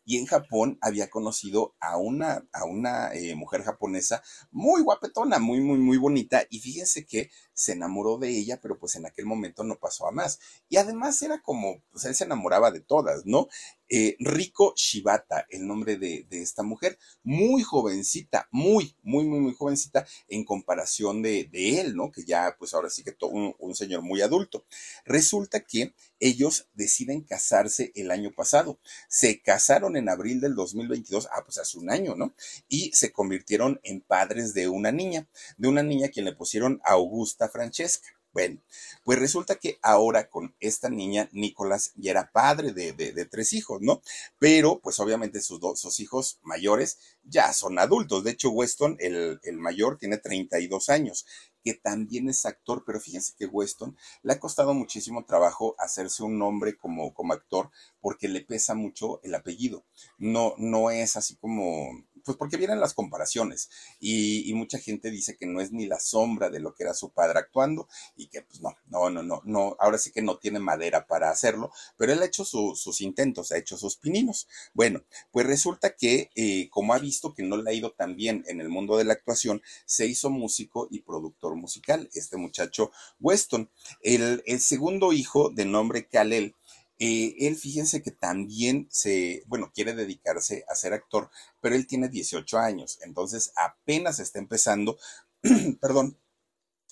y 0.03 0.18
en 0.18 0.26
Japón 0.26 0.78
había 0.82 1.09
conocido 1.09 1.76
a 1.80 1.97
una, 1.97 2.47
a 2.51 2.66
una 2.66 3.13
eh, 3.13 3.36
mujer 3.36 3.63
japonesa 3.63 4.24
muy 4.51 4.82
guapetona, 4.82 5.39
muy, 5.39 5.61
muy, 5.61 5.80
muy 5.80 5.97
bonita 5.97 6.43
y 6.49 6.59
fíjense 6.59 7.05
que 7.05 7.30
se 7.56 7.72
enamoró 7.72 8.18
de 8.18 8.30
ella, 8.30 8.60
pero 8.62 8.78
pues 8.78 8.95
en 8.95 9.06
aquel 9.06 9.26
momento 9.26 9.64
no 9.64 9.80
pasó 9.80 10.08
a 10.08 10.12
más. 10.12 10.39
Y 10.70 10.78
además 10.78 11.22
era 11.22 11.41
como, 11.41 11.82
pues 11.91 12.06
él 12.06 12.14
se 12.14 12.26
enamoraba 12.26 12.70
de 12.70 12.82
todas, 12.82 13.26
¿no? 13.26 13.47
Eh, 13.88 14.16
Riko 14.20 14.74
Shibata, 14.76 15.45
el 15.49 15.68
nombre 15.68 15.97
de, 15.97 16.26
esta 16.32 16.64
mujer, 16.64 16.97
muy 17.24 17.62
jovencita, 17.62 18.47
muy, 18.51 18.95
muy, 19.03 19.26
muy, 19.26 19.39
muy 19.39 19.53
jovencita 19.53 20.06
en 20.28 20.43
comparación 20.43 21.22
de, 21.22 21.49
él, 21.53 21.95
¿no? 21.95 22.12
Que 22.12 22.26
ya, 22.26 22.56
pues 22.60 22.74
ahora 22.74 22.89
sí 22.89 23.03
que 23.03 23.12
todo 23.14 23.32
un, 23.32 23.76
señor 23.76 24.01
muy 24.01 24.22
adulto. 24.22 24.66
Resulta 25.06 25.62
que 25.62 25.93
ellos 26.20 26.68
deciden 26.74 27.22
casarse 27.22 27.91
el 27.95 28.12
año 28.12 28.32
pasado. 28.32 28.80
Se 29.08 29.41
casaron 29.41 29.97
en 29.97 30.10
abril 30.10 30.41
del 30.41 30.56
2022, 30.56 31.28
ah, 31.32 31.43
pues 31.43 31.58
hace 31.58 31.78
un 31.78 31.89
año, 31.89 32.16
¿no? 32.16 32.34
Y 32.68 32.91
se 32.93 33.12
convirtieron 33.12 33.80
en 33.84 34.01
padres 34.01 34.53
de 34.53 34.68
una 34.68 34.91
niña, 34.91 35.28
de 35.58 35.68
una 35.68 35.84
niña 35.84 36.10
quien 36.10 36.26
le 36.26 36.34
pusieron 36.34 36.82
Augusta 36.84 37.44
Francesca. 37.49 38.07
Bueno, 38.33 38.59
pues 39.05 39.17
resulta 39.17 39.55
que 39.55 39.79
ahora 39.81 40.29
con 40.29 40.53
esta 40.59 40.89
niña, 40.89 41.29
Nicolás 41.31 41.93
ya 41.95 42.11
era 42.11 42.31
padre 42.33 42.73
de, 42.73 43.25
tres 43.31 43.53
hijos, 43.53 43.81
¿no? 43.81 44.01
Pero 44.39 44.79
pues 44.81 44.99
obviamente 44.99 45.39
sus 45.39 45.61
dos 45.61 45.79
sus 45.79 46.01
hijos 46.01 46.39
mayores 46.43 46.97
ya 47.23 47.53
son 47.53 47.79
adultos. 47.79 48.25
De 48.25 48.31
hecho, 48.31 48.49
Weston, 48.49 48.97
el, 48.99 49.39
el 49.43 49.57
mayor, 49.57 49.97
tiene 49.97 50.17
32 50.17 50.89
años 50.89 51.25
que 51.65 51.73
también 51.73 52.29
es 52.29 52.45
actor, 52.45 52.83
pero 52.85 52.99
fíjense 52.99 53.33
que 53.35 53.47
Weston 53.47 53.97
le 54.21 54.33
ha 54.33 54.39
costado 54.39 54.75
muchísimo 54.75 55.25
trabajo 55.25 55.75
hacerse 55.79 56.21
un 56.21 56.37
nombre 56.37 56.77
como, 56.77 57.11
como 57.11 57.33
actor 57.33 57.71
porque 57.99 58.27
le 58.27 58.41
pesa 58.41 58.75
mucho 58.75 59.19
el 59.23 59.33
apellido. 59.33 59.83
No, 60.19 60.53
no 60.59 60.91
es 60.91 61.15
así 61.15 61.35
como, 61.37 61.89
pues 62.26 62.38
porque 62.38 62.57
vienen 62.57 62.80
las 62.80 62.93
comparaciones 62.93 63.69
y, 63.99 64.53
mucha 64.55 64.80
gente 64.80 65.11
dice 65.11 65.36
que 65.36 65.45
no 65.45 65.59
es 65.59 65.73
ni 65.73 65.86
la 65.86 65.99
sombra 65.99 66.49
de 66.49 66.61
lo 66.61 66.73
que 66.73 66.84
era 66.84 66.93
su 66.93 67.09
padre 67.09 67.39
actuando 67.39 67.89
y 68.15 68.28
que 68.28 68.41
pues 68.41 68.61
no, 68.61 68.73
no, 68.88 69.09
no, 69.09 69.21
no, 69.21 69.41
no, 69.43 69.76
ahora 69.80 69.97
sí 69.97 70.11
que 70.11 70.21
no 70.21 70.38
tiene 70.38 70.59
madera 70.59 71.07
para 71.07 71.30
hacerlo, 71.30 71.71
pero 71.97 72.13
él 72.13 72.21
ha 72.21 72.26
hecho 72.26 72.45
sus 72.45 73.01
intentos, 73.01 73.51
ha 73.51 73.57
hecho 73.57 73.78
sus 73.78 73.97
pininos. 73.97 74.47
Bueno, 74.73 75.03
pues 75.32 75.45
resulta 75.45 75.93
que 75.95 76.32
eh, 76.36 76.69
como 76.69 76.93
ha 76.93 76.99
visto 76.99 77.34
que 77.34 77.43
no 77.43 77.57
le 77.57 77.69
ha 77.69 77.73
ido 77.73 77.91
tan 77.91 78.15
bien 78.15 78.45
en 78.47 78.61
el 78.61 78.69
mundo 78.69 78.97
de 78.97 79.03
la 79.03 79.13
actuación, 79.13 79.61
se 79.86 80.07
hizo 80.07 80.30
músico 80.30 80.88
y 80.89 81.01
productor 81.01 81.55
musical, 81.55 82.09
este 82.13 82.38
muchacho 82.38 82.91
Weston. 83.19 83.69
El, 84.01 84.41
segundo 84.59 85.13
hijo, 85.13 85.49
de 85.49 85.65
nombre 85.65 86.07
Kalel, 86.07 86.55
eh, 86.99 87.35
él 87.39 87.55
fíjense 87.55 88.01
que 88.01 88.11
también 88.11 88.87
se, 88.89 89.43
bueno, 89.47 89.71
quiere 89.73 89.93
dedicarse 89.93 90.65
a 90.69 90.75
ser 90.75 90.93
actor, 90.93 91.29
pero 91.61 91.75
él 91.75 91.87
tiene 91.87 92.09
18 92.09 92.57
años, 92.57 92.99
entonces 93.01 93.51
apenas 93.55 94.19
está 94.19 94.39
empezando, 94.39 94.97
perdón, 95.81 96.17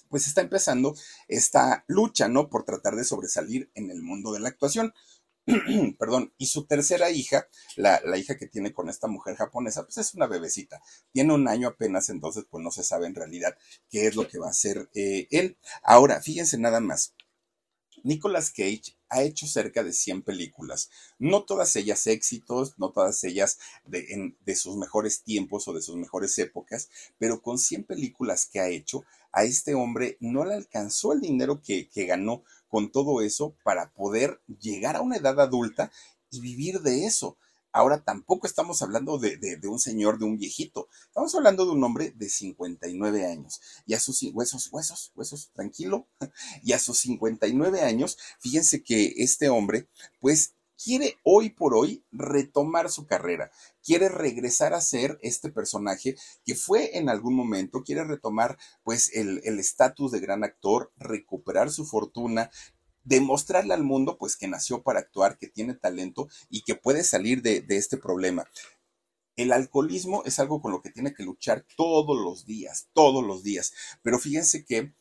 pues 0.09 0.27
está 0.27 0.41
empezando 0.41 0.95
esta 1.27 1.85
lucha, 1.87 2.27
¿no? 2.27 2.49
Por 2.49 2.65
tratar 2.65 2.95
de 2.95 3.03
sobresalir 3.03 3.71
en 3.73 3.89
el 3.89 4.03
mundo 4.03 4.31
de 4.31 4.41
la 4.41 4.49
actuación. 4.49 4.93
perdón, 5.99 6.33
y 6.37 6.45
su 6.45 6.65
tercera 6.65 7.09
hija, 7.09 7.47
la, 7.75 7.99
hija 8.17 8.37
que 8.37 8.47
tiene 8.47 8.73
con 8.73 8.89
esta 8.89 9.07
mujer 9.07 9.35
japonesa, 9.35 9.83
pues 9.83 9.97
es 9.97 10.13
una 10.13 10.27
bebecita, 10.27 10.81
tiene 11.11 11.33
un 11.33 11.47
año 11.47 11.67
apenas, 11.67 12.09
entonces 12.09 12.45
pues 12.49 12.63
no 12.63 12.71
se 12.71 12.83
sabe 12.83 13.07
en 13.07 13.15
realidad 13.15 13.57
qué 13.89 14.07
es 14.07 14.15
lo 14.15 14.27
que 14.27 14.39
va 14.39 14.47
a 14.47 14.51
hacer 14.51 14.89
eh, 14.93 15.27
él. 15.31 15.57
Ahora, 15.81 16.21
fíjense 16.21 16.57
nada 16.57 16.79
más, 16.79 17.13
Nicolas 18.03 18.49
Cage 18.49 18.95
ha 19.09 19.23
hecho 19.23 19.47
cerca 19.47 19.83
de 19.83 19.93
100 19.93 20.23
películas, 20.23 20.89
no 21.19 21.43
todas 21.43 21.75
ellas 21.75 22.05
éxitos, 22.07 22.73
no 22.77 22.91
todas 22.91 23.23
ellas 23.23 23.59
de, 23.85 24.55
sus 24.55 24.75
mejores 24.75 25.23
tiempos 25.23 25.67
o 25.67 25.73
de 25.73 25.81
sus 25.81 25.95
mejores 25.95 26.37
épocas, 26.37 26.89
pero 27.17 27.41
con 27.41 27.57
100 27.57 27.85
películas 27.85 28.45
que 28.45 28.59
ha 28.59 28.67
hecho, 28.67 29.03
a 29.31 29.43
este 29.43 29.73
hombre 29.73 30.17
no 30.19 30.45
le 30.45 30.53
alcanzó 30.53 31.13
el 31.13 31.21
dinero 31.21 31.61
que, 31.61 31.89
que 31.89 32.05
ganó 32.05 32.43
con 32.67 32.91
todo 32.91 33.21
eso 33.21 33.55
para 33.63 33.91
poder 33.91 34.41
llegar 34.59 34.95
a 34.95 35.01
una 35.01 35.17
edad 35.17 35.39
adulta 35.39 35.91
y 36.29 36.41
vivir 36.41 36.81
de 36.81 37.05
eso. 37.05 37.37
Ahora 37.74 38.03
tampoco 38.03 38.45
estamos 38.45 38.84
hablando 38.84 39.17
de, 39.17 39.59
un 39.67 39.80
señor, 39.80 40.19
de 40.19 40.26
un 40.26 40.38
viejito. 40.38 40.88
Estamos 41.07 41.34
hablando 41.34 41.65
de 41.65 41.71
un 41.71 41.84
hombre 41.84 42.13
de 42.15 42.30
59 42.30 43.26
años. 43.26 43.59
Y 43.88 43.95
a 43.95 43.99
sus 43.99 44.21
huesos, 44.32 44.69
huesos, 44.71 45.11
huesos, 45.15 45.49
tranquilo. 45.53 46.07
Y 46.63 46.74
a 46.74 46.80
sus 46.80 46.99
59 46.99 47.82
años, 47.82 48.17
fíjense 48.39 48.84
que 48.84 49.13
este 49.17 49.49
hombre, 49.49 49.89
pues 50.19 50.53
quiere 50.82 51.17
hoy 51.24 51.49
por 51.49 51.74
hoy 51.74 52.03
retomar 52.11 52.91
su 52.91 53.07
carrera, 53.07 53.51
quiere 53.84 54.09
regresar 54.09 54.74
a 54.74 54.82
ser 54.82 55.17
este 55.21 55.49
personaje 55.49 56.15
que 56.45 56.55
fue 56.55 56.97
en 56.97 57.09
algún 57.09 57.36
momento, 57.36 57.84
quiere 57.84 58.03
retomar 58.03 58.57
pues 58.84 59.11
el 59.13 59.39
estatus 59.59 60.11
de 60.11 60.19
gran 60.19 60.43
actor, 60.43 60.91
recuperar 60.97 61.71
su 61.71 61.86
fortuna, 61.86 62.51
demostrarle 63.03 63.73
al 63.73 63.83
mundo 63.83 64.17
pues 64.17 64.37
que 64.37 64.47
nació 64.47 64.83
para 64.83 64.99
actuar, 64.99 65.37
que 65.37 65.47
tiene 65.47 65.73
talento 65.73 66.27
y 66.49 66.63
que 66.63 66.75
puede 66.75 67.03
salir 67.03 67.41
de, 67.41 67.61
de 67.61 67.77
este 67.77 67.97
problema. 67.97 68.45
El 69.35 69.51
alcoholismo 69.51 70.23
es 70.25 70.39
algo 70.39 70.61
con 70.61 70.71
lo 70.71 70.81
que 70.81 70.91
tiene 70.91 71.13
que 71.13 71.23
luchar 71.23 71.65
todos 71.75 72.17
los 72.17 72.45
días, 72.45 72.89
todos 72.93 73.25
los 73.25 73.43
días. 73.43 73.73
Pero 74.03 74.19
fíjense 74.19 74.63
que 74.63 74.93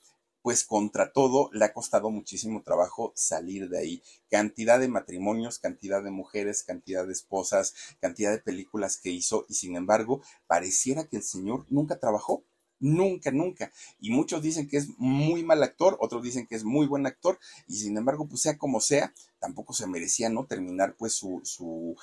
pues 0.43 0.65
contra 0.65 1.13
todo 1.13 1.49
le 1.53 1.65
ha 1.65 1.73
costado 1.73 2.11
muchísimo 2.11 2.63
trabajo 2.63 3.13
salir 3.15 3.69
de 3.69 3.79
ahí. 3.79 4.03
Cantidad 4.29 4.81
de 4.81 4.89
matrimonios, 4.89 5.59
cantidad 5.59 6.03
de 6.03 6.11
mujeres, 6.11 6.65
cantidad 6.65 7.07
de 7.07 7.13
esposas, 7.13 7.75
cantidad 8.01 8.33
de 8.33 8.39
películas 8.39 8.97
que 8.97 9.11
hizo 9.11 9.47
y 9.49 9.55
sin 9.55 9.77
embargo 9.77 10.21
pareciera 10.47 11.05
que 11.05 11.17
el 11.17 11.23
señor 11.23 11.65
nunca 11.71 11.99
trabajó. 12.01 12.45
Nunca, 12.83 13.31
nunca. 13.31 13.73
Y 14.01 14.11
muchos 14.11 14.43
dicen 14.43 14.69
que 14.69 14.77
es 14.77 14.89
muy 14.99 15.45
mal 15.45 15.63
actor, 15.63 15.97
otros 16.01 16.21
dicen 16.25 16.49
que 16.49 16.57
es 16.57 16.65
muy 16.65 16.87
buen 16.89 17.07
actor, 17.07 17.39
y 17.69 17.77
sin 17.77 17.97
embargo, 17.97 18.27
pues 18.27 18.43
sea 18.43 18.59
como 18.59 18.81
sea, 18.81 19.15
tampoco 19.39 19.73
se 19.73 19.87
merecía, 19.87 20.29
¿no? 20.31 20.47
Terminar 20.47 20.97
pues 20.99 21.13
su, 21.13 21.41
su 21.45 21.97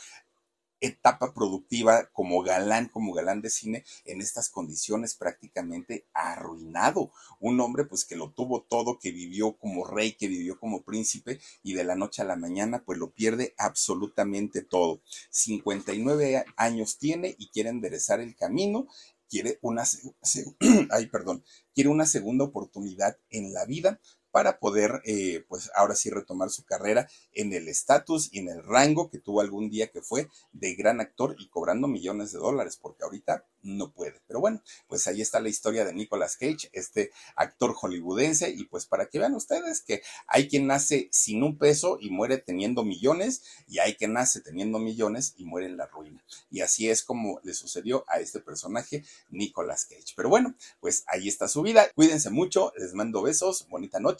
etapa 0.79 1.33
productiva 1.33 2.09
como 2.13 2.41
galán, 2.43 2.87
como 2.87 3.11
galán 3.11 3.41
de 3.41 3.49
cine, 3.49 3.83
en 4.05 4.21
estas 4.21 4.49
condiciones 4.49 5.15
prácticamente 5.15 6.05
arruinado. 6.13 7.11
Un 7.41 7.59
hombre 7.59 7.83
pues 7.83 8.05
que 8.05 8.15
lo 8.15 8.31
tuvo 8.31 8.61
todo, 8.61 8.99
que 8.99 9.11
vivió 9.11 9.57
como 9.57 9.85
rey, 9.85 10.13
que 10.13 10.29
vivió 10.29 10.57
como 10.61 10.83
príncipe 10.83 11.41
y 11.61 11.73
de 11.73 11.83
la 11.83 11.95
noche 11.95 12.21
a 12.21 12.25
la 12.25 12.37
mañana 12.37 12.83
pues 12.85 12.97
lo 12.97 13.11
pierde 13.11 13.53
absolutamente 13.57 14.61
todo. 14.61 15.01
59 15.29 16.45
años 16.55 16.97
tiene 16.97 17.35
y 17.37 17.49
quiere 17.49 17.69
enderezar 17.69 18.21
el 18.21 18.37
camino 18.37 18.87
quiere 19.29 19.59
una, 19.61 19.83
ay, 20.91 21.07
perdón, 21.07 21.43
quiere 21.73 21.89
una 21.89 22.05
segunda 22.05 22.43
oportunidad 22.45 23.17
en 23.29 23.53
la 23.53 23.65
vida 23.65 23.99
para 24.31 24.59
poder, 24.59 25.01
eh, 25.05 25.43
pues 25.47 25.71
ahora 25.75 25.95
sí 25.95 26.09
retomar 26.09 26.49
su 26.49 26.63
carrera 26.63 27.09
en 27.33 27.53
el 27.53 27.67
estatus 27.67 28.29
y 28.31 28.39
en 28.39 28.49
el 28.49 28.63
rango 28.63 29.09
que 29.09 29.19
tuvo 29.19 29.41
algún 29.41 29.69
día 29.69 29.87
que 29.87 30.01
fue 30.01 30.29
de 30.53 30.75
gran 30.75 31.01
actor 31.01 31.35
y 31.39 31.47
cobrando 31.49 31.87
millones 31.87 32.31
de 32.31 32.39
dólares, 32.39 32.77
porque 32.81 33.03
ahorita 33.03 33.45
no 33.61 33.91
puede. 33.91 34.21
Pero 34.27 34.39
bueno, 34.39 34.61
pues 34.87 35.07
ahí 35.07 35.21
está 35.21 35.39
la 35.39 35.49
historia 35.49 35.85
de 35.85 35.93
Nicolas 35.93 36.37
Cage, 36.37 36.69
este 36.73 37.11
actor 37.35 37.73
hollywoodense, 37.73 38.49
y 38.49 38.65
pues 38.65 38.85
para 38.85 39.07
que 39.07 39.19
vean 39.19 39.35
ustedes 39.35 39.81
que 39.81 40.01
hay 40.27 40.47
quien 40.47 40.67
nace 40.67 41.09
sin 41.11 41.43
un 41.43 41.57
peso 41.57 41.97
y 41.99 42.09
muere 42.09 42.37
teniendo 42.37 42.83
millones, 42.83 43.43
y 43.67 43.79
hay 43.79 43.95
quien 43.95 44.13
nace 44.13 44.41
teniendo 44.41 44.79
millones 44.79 45.33
y 45.37 45.45
muere 45.45 45.67
en 45.67 45.77
la 45.77 45.87
ruina. 45.87 46.23
Y 46.51 46.61
así 46.61 46.89
es 46.89 47.03
como 47.03 47.39
le 47.43 47.53
sucedió 47.53 48.05
a 48.07 48.19
este 48.19 48.39
personaje, 48.39 49.03
Nicolas 49.29 49.85
Cage. 49.85 50.13
Pero 50.15 50.29
bueno, 50.29 50.55
pues 50.79 51.03
ahí 51.07 51.27
está 51.27 51.47
su 51.47 51.61
vida. 51.61 51.89
Cuídense 51.95 52.29
mucho, 52.29 52.71
les 52.77 52.93
mando 52.93 53.21
besos, 53.21 53.67
bonita 53.69 53.99
noche, 53.99 54.18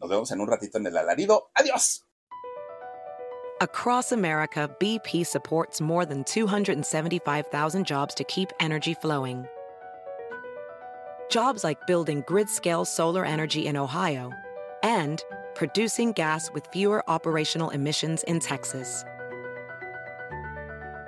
nos 0.00 0.10
vemos 0.10 0.30
en 0.30 0.40
un 0.40 0.48
ratito 0.48 0.78
en 0.78 0.86
el 0.86 0.96
alarido. 0.96 1.50
Adiós. 1.54 2.02
Across 3.60 4.12
America, 4.12 4.70
BP 4.78 5.26
supports 5.26 5.80
more 5.80 6.06
than 6.06 6.22
275,000 6.22 7.84
jobs 7.84 8.14
to 8.14 8.22
keep 8.24 8.52
energy 8.60 8.94
flowing. 8.94 9.46
Jobs 11.28 11.64
like 11.64 11.84
building 11.86 12.22
grid 12.26 12.48
scale 12.48 12.84
solar 12.84 13.24
energy 13.24 13.66
in 13.66 13.76
Ohio 13.76 14.30
and 14.84 15.24
producing 15.56 16.12
gas 16.12 16.52
with 16.52 16.68
fewer 16.72 17.02
operational 17.10 17.70
emissions 17.70 18.22
in 18.24 18.38
Texas. 18.38 19.04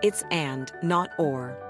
It's 0.03 0.25
and, 0.33 0.73
not 0.83 1.11
or. 1.19 1.70